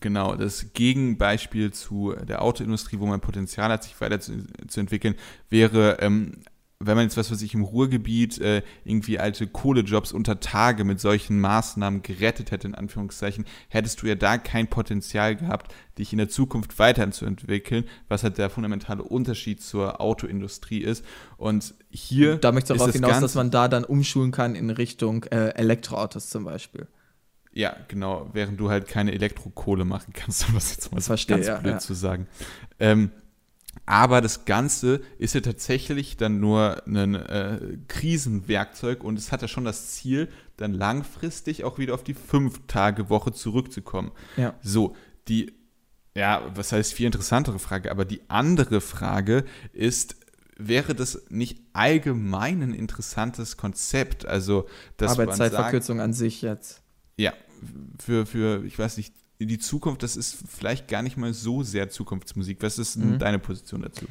Genau, 0.00 0.34
das 0.36 0.72
Gegenbeispiel 0.72 1.72
zu 1.72 2.14
der 2.26 2.40
Autoindustrie, 2.40 2.98
wo 2.98 3.06
man 3.06 3.20
Potenzial 3.20 3.70
hat, 3.70 3.84
sich 3.84 4.00
weiterzuentwickeln, 4.00 5.16
wäre 5.50 5.98
ähm, 6.00 6.38
wenn 6.86 6.96
man 6.96 7.04
jetzt, 7.04 7.16
was 7.16 7.30
weiß 7.30 7.42
ich, 7.42 7.54
im 7.54 7.62
Ruhrgebiet 7.62 8.40
äh, 8.40 8.62
irgendwie 8.84 9.18
alte 9.18 9.46
Kohlejobs 9.46 10.12
unter 10.12 10.40
Tage 10.40 10.84
mit 10.84 11.00
solchen 11.00 11.40
Maßnahmen 11.40 12.02
gerettet 12.02 12.50
hätte, 12.50 12.68
in 12.68 12.74
Anführungszeichen, 12.74 13.44
hättest 13.68 14.02
du 14.02 14.06
ja 14.06 14.14
da 14.14 14.38
kein 14.38 14.68
Potenzial 14.68 15.36
gehabt, 15.36 15.74
dich 15.98 16.12
in 16.12 16.18
der 16.18 16.28
Zukunft 16.28 16.78
weiterzuentwickeln, 16.78 17.84
was 18.08 18.22
halt 18.24 18.38
der 18.38 18.50
fundamentale 18.50 19.02
Unterschied 19.02 19.62
zur 19.62 20.00
Autoindustrie 20.00 20.80
ist. 20.80 21.04
Und 21.36 21.74
hier. 21.90 22.36
Da 22.36 22.52
möchte 22.52 22.72
ich 22.72 22.78
darauf 22.78 22.94
hinaus, 22.94 23.20
dass 23.20 23.34
man 23.34 23.50
da 23.50 23.68
dann 23.68 23.84
umschulen 23.84 24.32
kann 24.32 24.54
in 24.54 24.70
Richtung 24.70 25.24
äh, 25.24 25.48
Elektroautos 25.50 26.28
zum 26.28 26.44
Beispiel. 26.44 26.88
Ja, 27.54 27.76
genau, 27.88 28.30
während 28.32 28.58
du 28.58 28.70
halt 28.70 28.88
keine 28.88 29.12
Elektrokohle 29.12 29.84
machen 29.84 30.12
kannst, 30.14 30.46
um 30.48 30.54
das 30.54 30.72
jetzt 30.72 30.92
mal 30.92 31.00
so 31.00 31.14
ganz 31.26 31.46
ja, 31.46 31.58
blöd 31.58 31.74
ja. 31.74 31.78
zu 31.78 31.94
sagen. 31.94 32.26
Ähm, 32.78 33.10
aber 33.86 34.20
das 34.20 34.44
Ganze 34.44 35.00
ist 35.18 35.34
ja 35.34 35.40
tatsächlich 35.40 36.16
dann 36.16 36.40
nur 36.40 36.82
ein 36.86 37.14
äh, 37.14 37.78
Krisenwerkzeug 37.88 39.02
und 39.02 39.18
es 39.18 39.32
hat 39.32 39.42
ja 39.42 39.48
schon 39.48 39.64
das 39.64 39.90
Ziel, 39.92 40.28
dann 40.56 40.72
langfristig 40.72 41.64
auch 41.64 41.78
wieder 41.78 41.94
auf 41.94 42.04
die 42.04 42.14
Fünf-Tage-Woche 42.14 43.32
zurückzukommen. 43.32 44.12
Ja. 44.36 44.54
So, 44.62 44.94
die, 45.28 45.52
ja, 46.14 46.42
was 46.54 46.72
heißt 46.72 46.92
viel 46.92 47.06
interessantere 47.06 47.58
Frage, 47.58 47.90
aber 47.90 48.04
die 48.04 48.22
andere 48.28 48.80
Frage 48.80 49.44
ist, 49.72 50.16
wäre 50.56 50.94
das 50.94 51.24
nicht 51.28 51.60
allgemein 51.72 52.62
ein 52.62 52.74
interessantes 52.74 53.56
Konzept? 53.56 54.26
Also, 54.26 54.68
dass 54.96 55.16
man 55.16 55.28
sagt, 55.28 55.40
Arbeitszeitverkürzung 55.40 56.00
an 56.00 56.12
sich 56.12 56.42
jetzt. 56.42 56.82
ja, 57.16 57.32
für, 57.98 58.26
für, 58.26 58.64
ich 58.64 58.78
weiß 58.78 58.96
nicht, 58.96 59.14
die 59.46 59.58
Zukunft, 59.58 60.02
das 60.02 60.16
ist 60.16 60.36
vielleicht 60.48 60.88
gar 60.88 61.02
nicht 61.02 61.16
mal 61.16 61.32
so 61.32 61.62
sehr 61.62 61.88
Zukunftsmusik. 61.88 62.58
Was 62.60 62.78
ist 62.78 62.96
denn 62.96 63.18
deine 63.18 63.38
Position 63.38 63.82
dazu? 63.82 64.06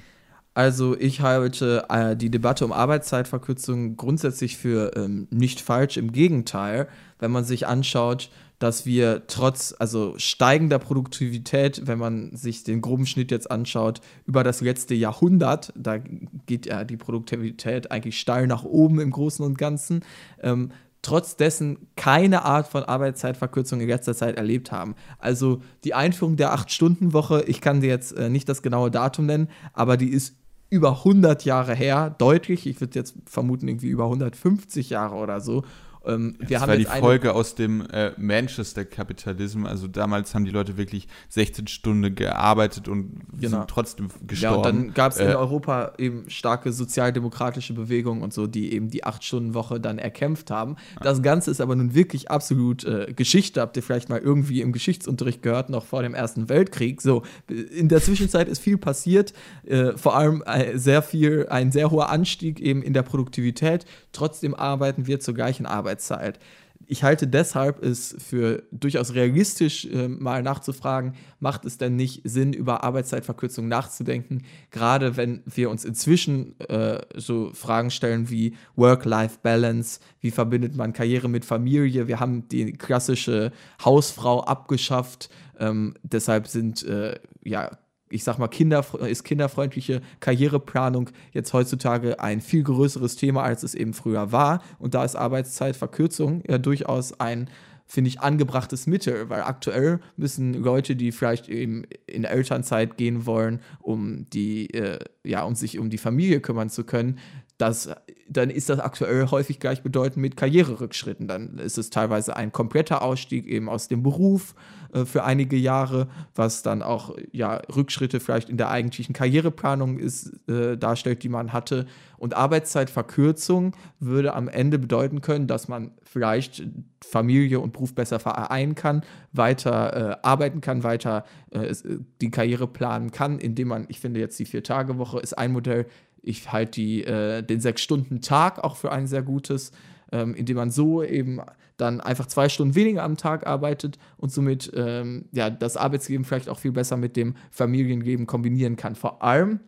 Also 0.54 0.98
ich 1.00 1.22
halte 1.22 1.86
äh, 1.90 2.16
die 2.16 2.30
Debatte 2.30 2.66
um 2.66 2.74
Arbeitszeitverkürzung 2.74 3.96
grundsätzlich 3.96 4.58
für 4.58 4.92
ähm, 4.98 5.28
nicht 5.32 5.62
falsch. 5.62 5.96
Im 5.96 6.12
Gegenteil, 6.12 6.90
wenn 7.20 7.32
man 7.32 7.46
sich 7.46 7.68
anschaut, 7.68 8.30
dass 8.60 8.86
wir 8.86 9.24
trotz 9.28 9.74
also 9.80 10.14
steigender 10.18 10.78
Produktivität, 10.78 11.88
wenn 11.88 11.98
man 11.98 12.36
sich 12.36 12.64
den 12.64 12.82
groben 12.82 13.06
Schnitt 13.06 13.32
jetzt 13.32 13.50
anschaut, 13.50 14.02
über 14.28 14.44
das 14.44 14.62
letzte 14.62 14.94
Jahrhundert, 14.94 15.74
da 15.76 15.98
geht 16.46 16.68
ja 16.68 16.84
die 16.84 16.98
Produktivität 16.98 17.90
eigentlich 17.90 18.20
steil 18.20 18.46
nach 18.46 18.64
oben 18.64 19.00
im 19.00 19.10
Großen 19.10 19.44
und 19.44 19.58
Ganzen, 19.58 20.04
ähm, 20.44 20.72
trotz 21.02 21.36
dessen 21.36 21.88
keine 21.96 22.46
Art 22.46 22.68
von 22.68 22.84
Arbeitszeitverkürzung 22.84 23.82
in 23.82 23.88
letzter 23.88 24.16
Zeit 24.16 24.38
erlebt 24.38 24.72
haben. 24.72 24.96
Also 25.20 25.62
die 25.84 25.94
Einführung 25.94 26.38
der 26.38 26.54
8-Stunden-Woche, 26.54 27.44
ich 27.48 27.62
kann 27.62 27.82
dir 27.82 27.90
jetzt 27.90 28.16
äh, 28.16 28.30
nicht 28.30 28.48
das 28.48 28.62
genaue 28.62 28.92
Datum 28.92 29.26
nennen, 29.26 29.48
aber 29.74 29.98
die 29.98 30.10
ist 30.10 30.36
über 30.70 31.00
100 31.00 31.44
Jahre 31.44 31.76
her, 31.76 32.16
deutlich. 32.18 32.66
Ich 32.66 32.80
würde 32.80 32.98
jetzt 32.98 33.16
vermuten, 33.26 33.68
irgendwie 33.68 33.90
über 33.90 34.06
150 34.06 34.90
Jahre 34.90 35.16
oder 35.16 35.42
so. 35.42 35.64
Ähm, 36.06 36.36
wir 36.40 36.48
das 36.48 36.62
haben 36.62 36.70
war 36.70 36.78
die 36.78 36.86
Folge 36.86 37.34
aus 37.34 37.56
dem 37.56 37.82
äh, 37.92 38.12
Manchester-Kapitalismus. 38.18 39.70
Also 39.70 39.88
damals 39.88 40.34
haben 40.34 40.46
die 40.46 40.52
Leute 40.52 40.78
wirklich 40.78 41.08
16 41.30 41.68
Stunden 41.68 42.16
gearbeitet 42.16 42.88
und 42.88 43.22
Genau. 43.40 43.58
sind 43.60 43.68
trotzdem 43.70 44.08
Ja, 44.08 44.16
gestorben. 44.28 44.58
und 44.58 44.64
dann 44.66 44.94
gab 44.94 45.12
es 45.12 45.20
in 45.20 45.28
Äh, 45.30 45.36
Europa 45.36 45.94
eben 45.98 46.30
starke 46.30 46.72
sozialdemokratische 46.72 47.74
Bewegungen 47.74 48.22
und 48.22 48.34
so, 48.34 48.48
die 48.48 48.74
eben 48.74 48.90
die 48.90 49.04
Acht-Stunden-Woche 49.04 49.80
dann 49.80 50.00
erkämpft 50.00 50.52
haben. 50.52 50.76
Das 51.02 51.22
Ganze 51.22 51.52
ist 51.52 51.62
aber 51.62 51.76
nun 51.76 51.94
wirklich 51.94 52.32
absolut 52.32 52.84
äh, 52.84 53.14
Geschichte. 53.16 53.62
Habt 53.62 53.78
ihr 53.78 53.84
vielleicht 53.84 54.10
mal 54.10 54.20
irgendwie 54.20 54.62
im 54.62 54.72
Geschichtsunterricht 54.72 55.42
gehört, 55.42 55.70
noch 55.70 55.86
vor 55.86 56.02
dem 56.02 56.14
Ersten 56.14 56.50
Weltkrieg. 56.50 57.02
So, 57.02 57.24
in 57.50 57.90
der 57.90 58.02
Zwischenzeit 58.02 58.48
ist 58.48 58.60
viel 58.60 58.78
passiert, 58.78 59.34
äh, 59.66 59.94
vor 59.98 60.16
allem 60.16 60.42
äh, 60.46 60.78
sehr 60.78 61.02
viel, 61.02 61.48
ein 61.50 61.72
sehr 61.72 61.92
hoher 61.92 62.10
Anstieg 62.10 62.60
eben 62.60 62.82
in 62.82 62.94
der 62.94 63.04
Produktivität. 63.04 63.86
Trotzdem 64.12 64.54
arbeiten 64.56 65.08
wir 65.08 65.20
zur 65.20 65.34
gleichen 65.34 65.66
Arbeitszeit. 65.92 66.40
Ich 66.88 67.04
halte 67.04 67.28
deshalb 67.28 67.84
es 67.84 68.16
für 68.18 68.64
durchaus 68.72 69.14
realistisch, 69.14 69.86
äh, 69.86 70.08
mal 70.08 70.42
nachzufragen, 70.42 71.14
macht 71.40 71.64
es 71.64 71.78
denn 71.78 71.96
nicht 71.96 72.22
Sinn, 72.24 72.54
über 72.54 72.84
Arbeitszeitverkürzung 72.84 73.68
nachzudenken, 73.68 74.44
gerade 74.72 75.16
wenn 75.16 75.44
wir 75.46 75.70
uns 75.70 75.86
inzwischen 75.86 76.60
äh, 76.60 77.02
so 77.16 77.52
Fragen 77.54 77.92
stellen 77.92 78.30
wie 78.30 78.56
Work-Life-Balance, 78.76 80.00
wie 80.22 80.32
verbindet 80.32 80.76
man 80.76 80.92
Karriere 80.92 81.30
mit 81.30 81.46
Familie, 81.46 82.08
wir 82.08 82.20
haben 82.20 82.48
die 82.50 82.74
klassische 82.74 83.52
Hausfrau 83.86 84.44
abgeschafft, 84.44 85.30
ähm, 85.60 85.94
deshalb 86.04 86.48
sind 86.48 86.84
äh, 86.84 87.20
ja 87.44 87.78
ich 88.12 88.24
sag 88.24 88.38
mal, 88.38 88.48
Kinder, 88.48 88.86
ist 89.08 89.24
kinderfreundliche 89.24 90.02
Karriereplanung 90.20 91.10
jetzt 91.32 91.54
heutzutage 91.54 92.20
ein 92.20 92.42
viel 92.42 92.64
größeres 92.64 93.16
Thema, 93.16 93.44
als 93.44 93.64
es 93.64 93.74
eben 93.74 93.94
früher 93.94 94.32
war. 94.32 94.62
Und 94.80 94.94
da 94.94 95.04
ist 95.04 95.16
Arbeitszeitverkürzung 95.16 96.44
ja 96.48 96.58
durchaus 96.58 97.20
ein, 97.20 97.50
finde 97.86 98.10
ich, 98.10 98.20
angebrachtes 98.20 98.88
Mittel, 98.88 99.30
weil 99.30 99.42
aktuell 99.42 100.00
müssen 100.18 100.54
Leute, 100.54 100.96
die 100.96 101.12
vielleicht 101.12 101.50
eben 101.50 101.84
in 102.06 102.24
Elternzeit 102.24 102.98
gehen 102.98 103.26
wollen, 103.26 103.62
um 103.80 104.30
die, 104.30 104.74
äh, 104.74 105.00
ja, 105.24 105.44
um 105.44 105.56
sich 105.56 105.80
um 105.80 105.90
die 105.90 105.98
Familie 105.98 106.42
kümmern 106.42 106.70
zu 106.70 106.84
können, 106.84 107.20
das, 107.58 107.90
dann 108.28 108.50
ist 108.50 108.70
das 108.70 108.80
aktuell 108.80 109.28
häufig 109.30 109.60
gleichbedeutend 109.60 110.18
mit 110.18 110.36
Karriererückschritten. 110.36 111.28
Dann 111.28 111.60
ist 111.60 111.78
es 111.78 111.92
teilweise 111.92 112.36
ein 112.36 112.52
kompletter 112.52 113.04
Ausstieg 113.04 113.46
eben 113.46 113.70
aus 113.70 113.88
dem 113.88 114.02
Beruf 114.02 114.56
äh, 114.94 115.06
für 115.06 115.24
einige 115.24 115.56
Jahre, 115.56 116.08
was 116.36 116.64
dann 116.64 116.82
auch 116.82 117.16
ja, 117.32 117.62
Rückschritte 117.74 118.20
vielleicht 118.20 118.50
in 118.50 118.58
der 118.58 118.70
eigentlichen 118.70 119.14
Karriereplanung 119.14 120.00
ist, 120.00 120.32
äh, 120.50 120.78
darstellt, 120.78 121.24
die 121.24 121.30
man 121.30 121.54
hatte. 121.54 121.86
Und 122.18 122.36
Arbeitszeitverkürzung 122.36 123.76
würde 124.00 124.34
am 124.34 124.48
Ende 124.48 124.78
bedeuten 124.80 125.22
können, 125.22 125.48
dass 125.48 125.68
man 125.68 125.92
vielleicht 126.04 126.64
Familie 127.04 127.60
und 127.60 127.74
Beruf 127.74 127.96
besser 127.96 128.20
vereinen 128.20 128.76
kann, 128.76 129.04
weiter 129.32 130.12
äh, 130.12 130.18
arbeiten 130.22 130.62
kann, 130.62 130.84
weiter 130.84 131.26
äh, 131.52 131.68
äh, 131.68 131.76
die 132.22 132.30
Karriere 132.30 132.68
planen 132.68 133.12
kann, 133.12 133.40
indem 133.40 133.70
man, 133.70 133.86
ich 133.90 134.00
finde 134.00 134.20
jetzt 134.20 134.38
die 134.40 134.46
Vier-Tage-Woche 134.46 135.20
ist 135.20 135.38
ein 135.38 135.52
Modell, 135.52 135.88
ich 136.22 136.52
halte 136.52 136.82
äh, 136.82 137.42
den 137.42 137.60
Sechs-Stunden-Tag 137.60 138.64
auch 138.64 138.76
für 138.76 138.92
ein 138.92 139.08
sehr 139.08 139.24
gutes, 139.24 139.72
ähm, 140.12 140.36
indem 140.36 140.58
man 140.58 140.72
so 140.72 141.04
eben 141.04 141.42
dann 141.78 142.00
einfach 142.02 142.28
zwei 142.28 142.50
Stunden 142.50 142.76
weniger 142.76 143.04
am 143.04 143.18
Tag 143.18 143.48
arbeitet 143.48 143.98
und 144.18 144.32
somit 144.32 144.72
ähm, 144.76 145.26
ja, 145.32 145.50
das 145.50 145.78
Arbeitsleben 145.78 146.26
vielleicht 146.26 146.50
auch 146.50 146.60
viel 146.60 146.72
besser 146.72 146.98
mit 146.98 147.16
dem 147.16 147.36
Familienleben 147.50 148.28
kombinieren 148.28 148.76
kann. 148.76 148.96
Vor 148.96 149.24
allem, 149.24 149.60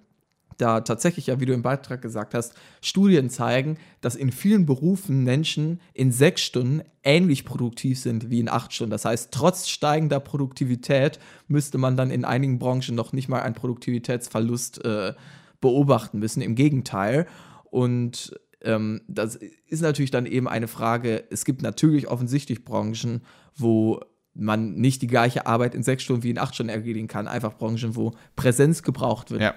da 0.57 0.81
tatsächlich 0.81 1.27
ja, 1.27 1.39
wie 1.39 1.45
du 1.45 1.53
im 1.53 1.63
Beitrag 1.63 2.01
gesagt 2.01 2.33
hast, 2.33 2.53
Studien 2.81 3.29
zeigen, 3.29 3.77
dass 4.01 4.15
in 4.15 4.31
vielen 4.31 4.65
Berufen 4.65 5.23
Menschen 5.23 5.79
in 5.93 6.11
sechs 6.11 6.41
Stunden 6.41 6.83
ähnlich 7.03 7.45
produktiv 7.45 7.99
sind 7.99 8.29
wie 8.29 8.39
in 8.39 8.49
acht 8.49 8.73
Stunden. 8.73 8.91
Das 8.91 9.05
heißt, 9.05 9.31
trotz 9.31 9.67
steigender 9.67 10.19
Produktivität 10.19 11.19
müsste 11.47 11.77
man 11.77 11.97
dann 11.97 12.11
in 12.11 12.25
einigen 12.25 12.59
Branchen 12.59 12.95
noch 12.95 13.13
nicht 13.13 13.29
mal 13.29 13.41
einen 13.41 13.55
Produktivitätsverlust 13.55 14.85
äh, 14.85 15.13
beobachten 15.59 16.19
müssen. 16.19 16.41
Im 16.41 16.55
Gegenteil. 16.55 17.25
Und 17.71 18.39
ähm, 18.63 19.01
das 19.07 19.35
ist 19.35 19.81
natürlich 19.81 20.11
dann 20.11 20.25
eben 20.25 20.47
eine 20.47 20.67
Frage, 20.67 21.23
es 21.29 21.45
gibt 21.45 21.61
natürlich 21.61 22.07
offensichtlich 22.07 22.63
Branchen, 22.63 23.21
wo 23.55 23.99
man 24.33 24.75
nicht 24.75 25.01
die 25.01 25.07
gleiche 25.07 25.45
Arbeit 25.45 25.75
in 25.75 25.83
sechs 25.83 26.03
Stunden 26.03 26.23
wie 26.23 26.31
in 26.31 26.39
acht 26.39 26.55
Stunden 26.55 26.71
erledigen 26.71 27.07
kann. 27.07 27.27
Einfach 27.27 27.57
Branchen, 27.57 27.95
wo 27.95 28.13
Präsenz 28.35 28.81
gebraucht 28.81 29.31
wird. 29.31 29.41
ja. 29.41 29.53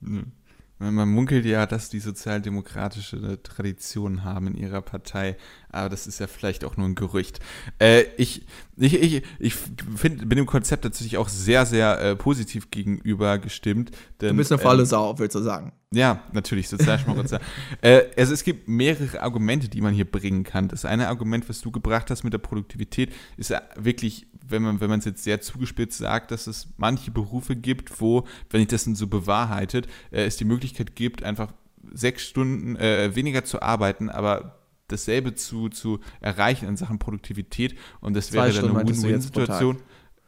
Mhm. 0.00 0.35
Man 0.78 1.08
munkelt 1.08 1.46
ja, 1.46 1.64
dass 1.64 1.88
die 1.88 2.00
sozialdemokratische 2.00 3.42
Tradition 3.42 4.24
haben 4.24 4.48
in 4.48 4.56
ihrer 4.56 4.82
Partei, 4.82 5.36
aber 5.70 5.88
das 5.88 6.06
ist 6.06 6.20
ja 6.20 6.26
vielleicht 6.26 6.64
auch 6.64 6.76
nur 6.76 6.86
ein 6.86 6.94
Gerücht. 6.94 7.40
Äh, 7.78 8.02
ich 8.18 8.44
ich, 8.78 8.94
ich, 8.94 9.22
ich 9.38 9.54
find, 9.54 10.28
bin 10.28 10.36
dem 10.36 10.44
Konzept 10.46 10.82
tatsächlich 10.82 11.16
auch 11.16 11.28
sehr, 11.28 11.64
sehr 11.64 11.98
äh, 11.98 12.16
positiv 12.16 12.70
gegenüber 12.70 13.38
gestimmt. 13.38 13.90
Denn, 14.20 14.30
Du 14.30 14.36
bist 14.36 14.52
eine 14.52 14.60
ähm, 14.60 14.66
faule 14.66 14.84
Sau, 14.84 15.18
willst 15.18 15.34
du 15.34 15.40
sagen. 15.40 15.72
ja, 15.92 16.22
natürlich, 16.32 16.68
Sozialschmarotzer. 16.68 17.40
äh, 17.80 18.02
also 18.18 18.34
es 18.34 18.44
gibt 18.44 18.68
mehrere 18.68 19.22
Argumente, 19.22 19.68
die 19.68 19.80
man 19.80 19.94
hier 19.94 20.04
bringen 20.10 20.44
kann. 20.44 20.68
Das 20.68 20.84
eine 20.84 21.08
Argument, 21.08 21.48
was 21.48 21.62
du 21.62 21.70
gebracht 21.70 22.10
hast 22.10 22.22
mit 22.22 22.34
der 22.34 22.38
Produktivität, 22.38 23.14
ist 23.38 23.48
ja 23.48 23.62
wirklich, 23.76 24.26
wenn 24.48 24.62
man 24.62 24.80
wenn 24.80 24.90
man 24.90 24.98
es 24.98 25.04
jetzt 25.04 25.24
sehr 25.24 25.40
zugespitzt 25.40 25.98
sagt, 25.98 26.30
dass 26.30 26.46
es 26.46 26.68
manche 26.76 27.10
Berufe 27.10 27.56
gibt, 27.56 28.00
wo, 28.00 28.26
wenn 28.50 28.60
ich 28.60 28.68
das 28.68 28.84
denn 28.84 28.94
so 28.94 29.06
bewahrheitet, 29.06 29.86
äh, 30.10 30.24
es 30.24 30.36
die 30.36 30.44
Möglichkeit 30.44 30.96
gibt, 30.96 31.22
einfach 31.22 31.52
sechs 31.92 32.24
Stunden 32.24 32.76
äh, 32.76 33.14
weniger 33.14 33.44
zu 33.44 33.62
arbeiten, 33.62 34.10
aber 34.10 34.58
dasselbe 34.88 35.34
zu, 35.34 35.68
zu 35.68 36.00
erreichen 36.20 36.68
in 36.68 36.76
Sachen 36.76 36.98
Produktivität 36.98 37.76
und 38.00 38.14
das 38.14 38.28
Zwei 38.28 38.46
wäre 38.46 38.52
Stunden 38.52 38.74
dann 38.74 38.86
eine. 38.86 38.96
Win-Win-Situation. 38.96 39.78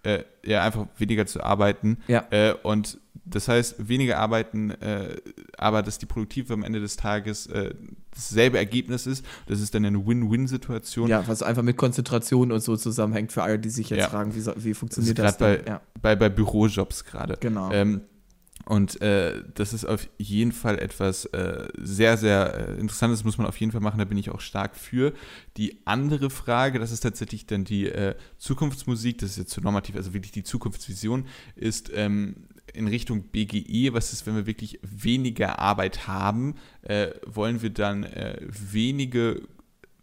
äh, 0.03 0.25
ja, 0.45 0.63
einfach 0.65 0.87
weniger 0.97 1.27
zu 1.27 1.43
arbeiten. 1.43 1.99
Ja. 2.09 2.27
Äh, 2.31 2.55
und 2.63 2.99
das 3.25 3.49
heißt, 3.49 3.89
weniger 3.89 4.19
arbeiten, 4.19 4.71
äh, 4.71 5.17
aber 5.57 5.83
dass 5.83 5.99
die 5.99 6.07
Produktive 6.07 6.55
am 6.55 6.63
Ende 6.63 6.81
des 6.81 6.97
Tages 6.97 7.47
äh, 7.49 7.75
dasselbe 8.15 8.59
Ergebnis 8.59 9.07
ist. 9.07 9.25
Das 9.47 9.61
ist 9.61 9.75
dann 9.75 9.85
eine 9.85 10.07
Win-Win-Situation. 10.07 11.09
Ja, 11.09 11.27
was 11.29 11.43
einfach 11.43 11.63
mit 11.63 11.77
Konzentration 11.77 12.53
und 12.53 12.61
so 12.61 12.77
zusammenhängt 12.77 13.33
für 13.33 13.43
alle, 13.43 13.59
die 13.59 13.71
sich 13.71 13.91
jetzt 13.91 14.01
Ja. 14.01 14.09
fragen, 14.09 14.35
wie, 14.35 14.41
so- 14.41 14.55
wie 14.57 14.75
funktioniert 14.75 15.19
das 15.19 15.37
das, 15.37 15.39
bei, 15.39 15.63
ja. 15.67 15.81
bei, 16.01 16.17
bei 16.17 16.29
Bürojobs 16.29 17.05
gerade. 17.05 17.37
Genau. 17.41 17.71
Ähm, 17.73 18.03
und 18.67 19.01
äh, 19.01 19.43
das 19.55 19.73
ist 19.73 19.87
auf 19.87 20.09
jeden 20.19 20.53
Fall 20.53 20.79
etwas 20.79 21.25
äh, 21.27 21.69
sehr, 21.79 22.19
sehr 22.19 22.69
äh, 22.77 22.81
Interessantes, 22.81 23.25
muss 23.25 23.39
man 23.39 23.47
auf 23.47 23.57
jeden 23.59 23.73
Fall 23.73 23.81
machen, 23.81 23.99
da 23.99 24.05
bin 24.05 24.19
ich 24.19 24.29
auch 24.31 24.41
stark 24.41 24.77
für. 24.77 25.15
Die 25.57 25.79
andere 25.87 26.29
Frage, 26.29 26.79
das 26.79 26.91
ist 26.93 27.01
tatsächlich 27.01 27.47
dann 27.47 27.65
die 27.65 27.87
äh, 27.89 28.15
Zukunftsmusik, 28.37 29.19
das 29.19 29.31
ist 29.31 29.37
jetzt 29.39 29.53
zu 29.53 29.61
normativ, 29.63 29.97
also 29.97 30.13
wirklich 30.13 30.33
die 30.33 30.43
Zukunftsvision, 30.43 31.25
ist 31.57 31.91
ähm, 31.95 32.35
in 32.75 32.89
Richtung 32.89 33.25
BGE, 33.25 33.93
was 33.93 34.13
ist, 34.13 34.27
wenn 34.27 34.37
wir 34.37 34.47
wirklich 34.47 34.79
weniger 34.83 35.59
Arbeit 35.59 36.07
haben, 36.07 36.55
äh, 36.83 37.09
wollen 37.27 37.63
wir 37.63 37.71
dann 37.71 38.05
äh, 38.05 38.41
wenige 38.49 39.43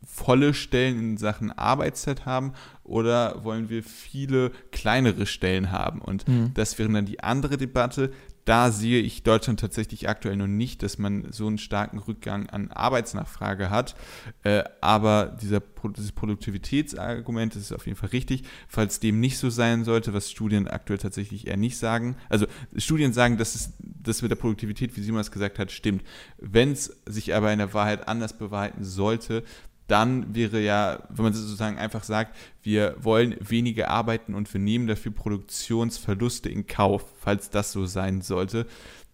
volle 0.05 0.53
Stellen 0.53 0.99
in 0.99 1.18
Sachen 1.18 1.51
Arbeitszeit 1.51 2.26
haben 2.26 2.53
oder 2.84 3.43
wollen 3.43 3.70
wir 3.70 3.84
viele 3.84 4.51
kleinere 4.72 5.26
Stellen 5.26 5.72
haben? 5.72 5.99
Und 5.99 6.26
das 6.53 6.78
wäre 6.78 6.91
dann 6.91 7.05
die 7.05 7.22
andere 7.22 7.57
Debatte. 7.57 8.11
Da 8.45 8.71
sehe 8.71 9.01
ich 9.01 9.23
Deutschland 9.23 9.59
tatsächlich 9.59 10.07
aktuell 10.07 10.35
noch 10.35 10.47
nicht, 10.47 10.83
dass 10.83 10.99
man 10.99 11.31
so 11.31 11.47
einen 11.47 11.57
starken 11.57 11.97
Rückgang 11.97 12.47
an 12.51 12.69
Arbeitsnachfrage 12.71 13.71
hat. 13.71 13.95
Äh, 14.43 14.63
aber 14.81 15.35
dieser, 15.41 15.63
dieses 15.97 16.11
Produktivitätsargument 16.11 17.55
ist 17.55 17.71
auf 17.71 17.87
jeden 17.87 17.97
Fall 17.97 18.09
richtig. 18.09 18.43
Falls 18.67 18.99
dem 18.99 19.19
nicht 19.19 19.39
so 19.39 19.49
sein 19.49 19.83
sollte, 19.83 20.13
was 20.13 20.29
Studien 20.29 20.67
aktuell 20.67 20.99
tatsächlich 20.99 21.47
eher 21.47 21.57
nicht 21.57 21.77
sagen, 21.77 22.17
also 22.29 22.45
Studien 22.77 23.13
sagen, 23.13 23.37
dass 23.37 23.55
es 23.55 23.73
das 23.79 24.21
mit 24.21 24.29
der 24.29 24.35
Produktivität, 24.35 24.95
wie 24.95 25.01
Simon 25.01 25.21
es 25.21 25.31
gesagt 25.31 25.57
hat, 25.57 25.71
stimmt. 25.71 26.03
Wenn 26.37 26.71
es 26.71 27.01
sich 27.07 27.33
aber 27.33 27.51
in 27.51 27.57
der 27.57 27.73
Wahrheit 27.73 28.07
anders 28.07 28.37
bewahrheiten 28.37 28.83
sollte, 28.83 29.43
dann 29.88 30.33
wäre 30.33 30.59
ja, 30.59 31.03
wenn 31.09 31.25
man 31.25 31.33
sozusagen 31.33 31.77
einfach 31.77 32.03
sagt, 32.03 32.36
wir 32.63 32.95
wollen 32.99 33.36
weniger 33.39 33.89
arbeiten 33.89 34.33
und 34.33 34.51
wir 34.53 34.59
nehmen 34.59 34.88
dafür 34.88 35.11
Produktionsverluste 35.11 36.49
in 36.49 36.67
Kauf, 36.67 37.05
falls 37.19 37.49
das 37.49 37.71
so 37.71 37.86
sein 37.86 38.21
sollte. 38.21 38.65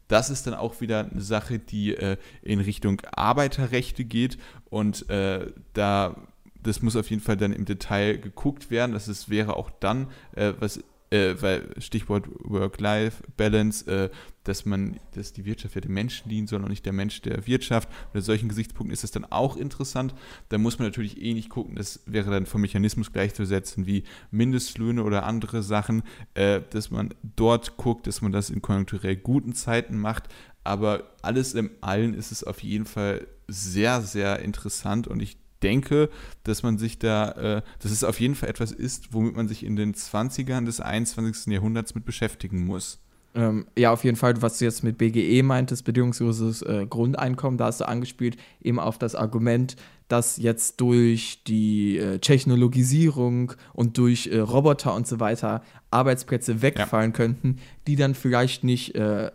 Das 0.07 0.30
ist 0.30 0.47
dann 0.47 0.53
auch 0.53 0.82
wieder 0.82 1.09
eine 1.09 1.22
Sache, 1.22 1.59
die 1.59 1.95
äh, 1.95 2.17
in 2.41 2.59
Richtung 2.59 3.01
Arbeiterrechte 3.13 4.03
geht 4.05 4.38
und 4.69 5.09
äh, 5.09 5.51
da 5.74 6.15
das 6.63 6.82
muss 6.82 6.95
auf 6.95 7.09
jeden 7.09 7.22
Fall 7.22 7.38
dann 7.38 7.53
im 7.53 7.65
Detail 7.65 8.17
geguckt 8.17 8.69
werden. 8.69 8.91
Das 8.91 9.07
ist, 9.07 9.30
wäre 9.30 9.55
auch 9.57 9.72
dann, 9.80 10.07
äh, 10.36 10.53
was, 10.59 10.84
äh, 11.12 11.36
weil 11.41 11.70
Stichwort 11.78 12.28
Work-Life-Balance, 12.39 13.91
äh, 13.91 14.09
dass 14.43 14.66
man, 14.66 14.99
dass 15.14 15.34
die 15.34 15.45
Wirtschaft 15.45 15.76
ja 15.76 15.82
dem 15.82 15.93
Menschen 15.93 16.30
dienen 16.30 16.47
soll 16.47 16.62
und 16.62 16.70
nicht 16.70 16.86
der 16.86 16.93
Mensch 16.93 17.22
der 17.22 17.45
Wirtschaft. 17.45 17.89
Unter 18.07 18.22
solchen 18.22 18.49
Gesichtspunkten 18.49 18.91
ist 18.91 19.03
das 19.03 19.12
dann 19.12 19.26
auch 19.26 19.55
interessant. 19.55 20.16
Da 20.49 20.57
muss 20.57 20.80
man 20.80 20.88
natürlich 20.88 21.22
eh 21.22 21.34
nicht 21.34 21.49
gucken, 21.49 21.76
das 21.76 21.99
wäre 22.05 22.32
dann 22.32 22.45
vom 22.45 22.62
Mechanismus 22.62 23.12
gleichzusetzen 23.12 23.86
wie 23.86 24.03
Mindestlöhne 24.32 25.03
oder 25.03 25.26
andere 25.26 25.62
Sachen, 25.62 26.03
äh, 26.34 26.62
dass 26.72 26.89
man 26.89 27.14
dort 27.36 27.78
guckt, 27.78 28.07
dass 28.07 28.22
man 28.22 28.32
das 28.32 28.49
in 28.49 28.62
konjunkturell 28.62 29.18
guten 29.18 29.53
Zeiten 29.53 29.99
macht. 29.99 30.30
Aber 30.64 31.12
alles 31.22 31.53
im 31.53 31.72
Allen 31.82 32.14
ist 32.14 32.32
es 32.32 32.43
auf 32.43 32.64
jeden 32.64 32.86
Fall 32.86 33.28
sehr, 33.47 34.01
sehr 34.01 34.39
interessant 34.39 35.07
und 35.07 35.22
ich 35.22 35.41
denke, 35.62 36.09
dass 36.43 36.64
man 36.64 36.78
sich 36.78 36.99
da, 36.99 37.32
äh, 37.32 37.62
dass 37.80 37.91
es 37.91 38.03
auf 38.03 38.20
jeden 38.20 38.36
Fall 38.36 38.49
etwas 38.49 38.72
ist, 38.72 39.14
womit 39.14 39.36
man 39.36 39.47
sich 39.47 39.66
in 39.66 39.76
den 39.76 39.93
20ern 39.93 40.66
des 40.66 40.80
21. 40.80 41.53
Jahrhunderts 41.53 41.95
mit 41.95 42.05
beschäftigen 42.05 42.66
muss. 42.66 42.99
Ähm, 43.34 43.66
ja, 43.78 43.93
auf 43.93 44.03
jeden 44.03 44.18
Fall, 44.18 44.41
was 44.41 44.57
du 44.57 44.66
jetzt 44.66 44.84
mit 44.84 44.97
BGE 44.97 45.41
meintest, 45.43 45.86
bedingungsloses 45.86 46.64
äh, 46.64 46.86
Grundeinkommen, 46.89 47.57
da 47.57 47.66
hast 47.66 47.80
du 47.80 47.88
angespielt, 47.88 48.36
eben 48.62 48.80
auf 48.80 48.97
das 48.97 49.16
Argument, 49.16 49.78
dass 50.09 50.36
jetzt 50.36 50.82
durch 50.82 51.41
die 51.45 51.97
äh, 51.97 52.20
Technologisierung 52.20 53.53
und 53.72 53.97
durch 53.97 54.28
äh, 54.28 54.39
Roboter 54.39 54.93
und 54.93 55.07
so 55.07 55.22
weiter 55.22 55.64
Arbeitsplätze 55.91 56.62
wegfallen 56.62 57.14
könnten, 57.14 57.59
die 57.88 57.95
dann 57.95 58.16
vielleicht 58.16 58.66
nicht 58.66 58.95
äh, 58.95 59.32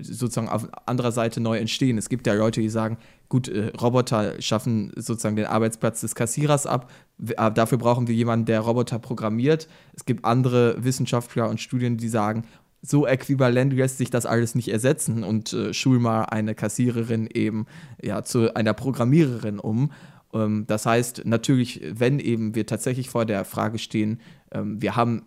sozusagen 0.00 0.48
auf 0.48 0.68
anderer 0.86 1.10
Seite 1.10 1.40
neu 1.40 1.58
entstehen. 1.58 1.98
Es 1.98 2.08
gibt 2.08 2.28
ja 2.28 2.34
Leute, 2.34 2.60
die 2.60 2.68
sagen, 2.68 2.98
gut, 3.28 3.48
äh, 3.48 3.72
Roboter 3.80 4.40
schaffen 4.40 4.92
sozusagen 4.96 5.36
den 5.36 5.46
Arbeitsplatz 5.46 6.00
des 6.00 6.14
Kassierers 6.14 6.66
ab, 6.66 6.90
aber 7.36 7.54
dafür 7.54 7.78
brauchen 7.78 8.08
wir 8.08 8.14
jemanden, 8.14 8.46
der 8.46 8.60
Roboter 8.60 8.98
programmiert. 8.98 9.68
Es 9.94 10.04
gibt 10.04 10.24
andere 10.24 10.82
Wissenschaftler 10.82 11.48
und 11.48 11.60
Studien, 11.60 11.96
die 11.96 12.08
sagen, 12.08 12.44
so 12.80 13.06
äquivalent 13.06 13.72
lässt 13.72 13.98
sich 13.98 14.10
das 14.10 14.24
alles 14.24 14.54
nicht 14.54 14.68
ersetzen 14.68 15.24
und 15.24 15.52
äh, 15.52 15.74
schul 15.74 15.98
mal 15.98 16.24
eine 16.24 16.54
Kassiererin 16.54 17.26
eben 17.26 17.66
ja 18.00 18.22
zu 18.22 18.54
einer 18.54 18.72
Programmiererin 18.72 19.58
um. 19.58 19.92
Ähm, 20.32 20.64
das 20.66 20.86
heißt, 20.86 21.22
natürlich, 21.24 21.82
wenn 21.92 22.20
eben 22.20 22.54
wir 22.54 22.66
tatsächlich 22.66 23.10
vor 23.10 23.24
der 23.24 23.44
Frage 23.44 23.78
stehen, 23.78 24.20
ähm, 24.52 24.80
wir 24.80 24.94
haben 24.96 25.22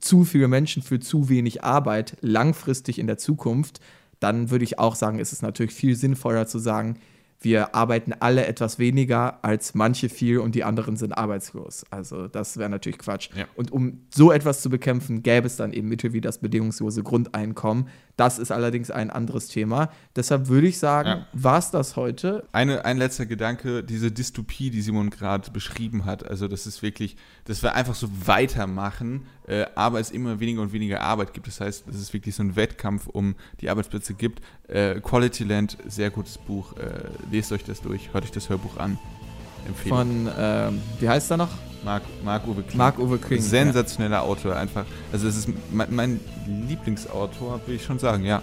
zu 0.00 0.24
viele 0.24 0.48
Menschen 0.48 0.82
für 0.82 0.98
zu 0.98 1.28
wenig 1.28 1.62
Arbeit 1.62 2.16
langfristig 2.20 2.98
in 2.98 3.06
der 3.06 3.18
Zukunft, 3.18 3.80
dann 4.18 4.50
würde 4.50 4.64
ich 4.64 4.78
auch 4.78 4.96
sagen, 4.96 5.18
ist 5.18 5.32
es 5.32 5.42
natürlich 5.42 5.72
viel 5.72 5.96
sinnvoller 5.96 6.46
zu 6.46 6.58
sagen, 6.58 6.98
wir 7.44 7.74
arbeiten 7.74 8.12
alle 8.20 8.46
etwas 8.46 8.78
weniger 8.78 9.44
als 9.44 9.74
manche 9.74 10.08
viel 10.08 10.38
und 10.38 10.54
die 10.54 10.64
anderen 10.64 10.96
sind 10.96 11.12
arbeitslos. 11.12 11.84
Also 11.90 12.28
das 12.28 12.56
wäre 12.56 12.70
natürlich 12.70 12.98
Quatsch. 12.98 13.30
Ja. 13.36 13.46
Und 13.54 13.70
um 13.70 14.06
so 14.14 14.32
etwas 14.32 14.62
zu 14.62 14.70
bekämpfen, 14.70 15.22
gäbe 15.22 15.46
es 15.46 15.56
dann 15.56 15.72
eben 15.72 15.88
Mittel 15.88 16.12
wie 16.12 16.20
das 16.20 16.38
bedingungslose 16.38 17.02
Grundeinkommen. 17.02 17.88
Das 18.16 18.38
ist 18.38 18.52
allerdings 18.52 18.90
ein 18.90 19.10
anderes 19.10 19.48
Thema. 19.48 19.90
Deshalb 20.16 20.48
würde 20.48 20.66
ich 20.66 20.78
sagen, 20.78 21.08
Ja. 21.08 21.26
war 21.32 21.58
es 21.58 21.70
das 21.70 21.96
heute. 21.96 22.44
Eine, 22.52 22.84
ein 22.84 22.98
letzter 22.98 23.24
Gedanke, 23.26 23.82
diese 23.82 24.12
Dystopie, 24.12 24.70
die 24.70 24.82
Simon 24.82 25.08
gerade 25.10 25.50
beschrieben 25.50 26.04
hat, 26.04 26.28
also 26.28 26.46
das 26.46 26.66
ist 26.66 26.82
wirklich, 26.82 27.16
dass 27.46 27.62
wir 27.62 27.74
einfach 27.74 27.94
so 27.94 28.08
weitermachen, 28.26 29.26
äh, 29.46 29.64
aber 29.74 29.98
es 29.98 30.10
immer 30.10 30.40
weniger 30.40 30.60
und 30.62 30.72
weniger 30.72 31.00
Arbeit 31.00 31.32
gibt. 31.32 31.46
Das 31.46 31.60
heißt, 31.60 31.88
dass 31.88 31.96
es 31.96 32.12
wirklich 32.12 32.34
so 32.34 32.42
einen 32.42 32.54
Wettkampf 32.54 33.06
um 33.06 33.34
die 33.60 33.70
Arbeitsplätze 33.70 34.14
gibt. 34.14 34.42
Äh, 34.68 35.00
Quality 35.00 35.44
Land, 35.44 35.78
sehr 35.88 36.10
gutes 36.10 36.36
Buch. 36.38 36.76
Äh, 36.76 37.04
lest 37.30 37.50
euch 37.52 37.64
das 37.64 37.80
durch, 37.80 38.12
hört 38.12 38.24
euch 38.24 38.30
das 38.32 38.48
Hörbuch 38.50 38.76
an. 38.76 38.98
Empfehlung. 39.66 39.98
Von, 39.98 40.30
ähm, 40.38 40.80
wie 40.98 41.08
heißt 41.08 41.30
er 41.30 41.36
noch? 41.36 41.50
Mark, 41.84 42.02
Mark 42.24 42.46
Uwe 42.46 42.62
Kling. 42.62 42.78
Mark-Uwe 42.78 43.18
Kling, 43.18 43.40
Sensationeller 43.40 44.22
Autor, 44.22 44.56
einfach. 44.56 44.84
Also 45.12 45.26
es 45.26 45.36
ist 45.36 45.48
mein, 45.72 45.94
mein 45.94 46.20
Lieblingsautor, 46.68 47.60
will 47.66 47.76
ich 47.76 47.84
schon 47.84 47.98
sagen, 47.98 48.24
ja. 48.24 48.40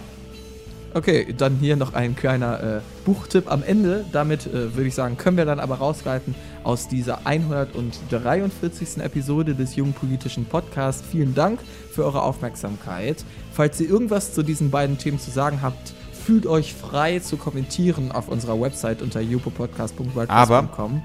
Okay, 0.92 1.32
dann 1.38 1.56
hier 1.60 1.76
noch 1.76 1.94
ein 1.94 2.16
kleiner 2.16 2.62
äh, 2.62 2.80
Buchtipp 3.04 3.50
am 3.50 3.62
Ende. 3.62 4.04
Damit 4.10 4.46
äh, 4.46 4.74
würde 4.74 4.88
ich 4.88 4.94
sagen, 4.94 5.16
können 5.16 5.36
wir 5.36 5.44
dann 5.44 5.60
aber 5.60 5.76
rausgreifen 5.76 6.34
aus 6.64 6.88
dieser 6.88 7.26
143. 7.26 8.98
Episode 8.98 9.54
des 9.54 9.76
Jungen 9.76 9.92
Politischen 9.92 10.46
Podcasts. 10.46 11.04
Vielen 11.08 11.34
Dank 11.34 11.60
für 11.92 12.04
eure 12.04 12.22
Aufmerksamkeit. 12.22 13.24
Falls 13.52 13.80
ihr 13.80 13.88
irgendwas 13.88 14.34
zu 14.34 14.42
diesen 14.42 14.70
beiden 14.70 14.98
Themen 14.98 15.20
zu 15.20 15.30
sagen 15.30 15.62
habt, 15.62 15.94
fühlt 16.20 16.46
euch 16.46 16.74
frei 16.74 17.18
zu 17.18 17.36
kommentieren 17.36 18.12
auf 18.12 18.28
unserer 18.28 18.60
Website 18.60 19.02
unter 19.02 19.20
jupopodcast.wordpress.com. 19.20 21.02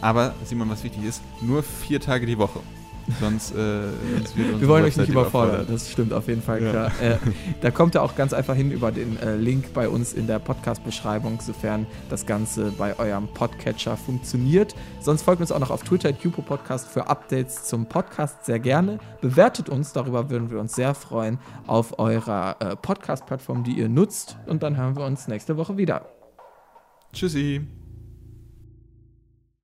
Aber, 0.00 0.34
Simon, 0.44 0.68
was 0.70 0.82
wichtig 0.84 1.04
ist, 1.04 1.22
nur 1.40 1.62
vier 1.62 2.00
Tage 2.00 2.26
die 2.26 2.38
Woche. 2.38 2.60
Sonst, 3.20 3.54
äh, 3.54 3.82
sonst 4.16 4.36
Wir 4.36 4.68
wollen 4.68 4.84
euch 4.84 4.96
nicht 4.96 5.10
überfordern, 5.10 5.66
das 5.68 5.90
stimmt 5.90 6.12
auf 6.12 6.26
jeden 6.28 6.40
Fall 6.42 6.62
Ja. 6.62 6.70
klar. 6.70 6.92
Äh, 7.02 7.16
da 7.60 7.70
kommt 7.70 7.94
ihr 7.94 8.02
auch 8.02 8.16
ganz 8.16 8.32
einfach 8.32 8.54
hin 8.54 8.70
über 8.70 8.90
den 8.92 9.18
äh, 9.20 9.36
Link 9.36 9.74
bei 9.74 9.88
uns 9.88 10.12
in 10.14 10.26
der 10.26 10.38
Podcast-Beschreibung, 10.38 11.38
sofern 11.40 11.86
das 12.08 12.24
Ganze 12.24 12.70
bei 12.72 12.98
eurem 12.98 13.28
Podcatcher 13.28 13.96
funktioniert. 13.96 14.74
Sonst 15.00 15.22
folgt 15.22 15.40
uns 15.40 15.52
auch 15.52 15.58
noch 15.60 15.70
auf 15.70 15.82
Twitter, 15.82 16.10
Jupo 16.10 16.40
Podcast, 16.42 16.88
für 16.88 17.08
Updates 17.08 17.64
zum 17.64 17.86
Podcast 17.86 18.46
sehr 18.46 18.58
gerne. 18.58 18.98
Bewertet 19.20 19.68
uns, 19.68 19.92
darüber 19.92 20.30
würden 20.30 20.50
wir 20.50 20.58
uns 20.58 20.74
sehr 20.74 20.94
freuen, 20.94 21.38
auf 21.66 21.98
eurer 21.98 22.56
äh, 22.60 22.76
Podcast-Plattform, 22.76 23.64
die 23.64 23.72
ihr 23.72 23.88
nutzt. 23.88 24.38
Und 24.46 24.62
dann 24.62 24.76
hören 24.76 24.96
wir 24.96 25.04
uns 25.04 25.28
nächste 25.28 25.56
Woche 25.56 25.76
wieder. 25.76 26.06
Tschüssi. 27.12 27.83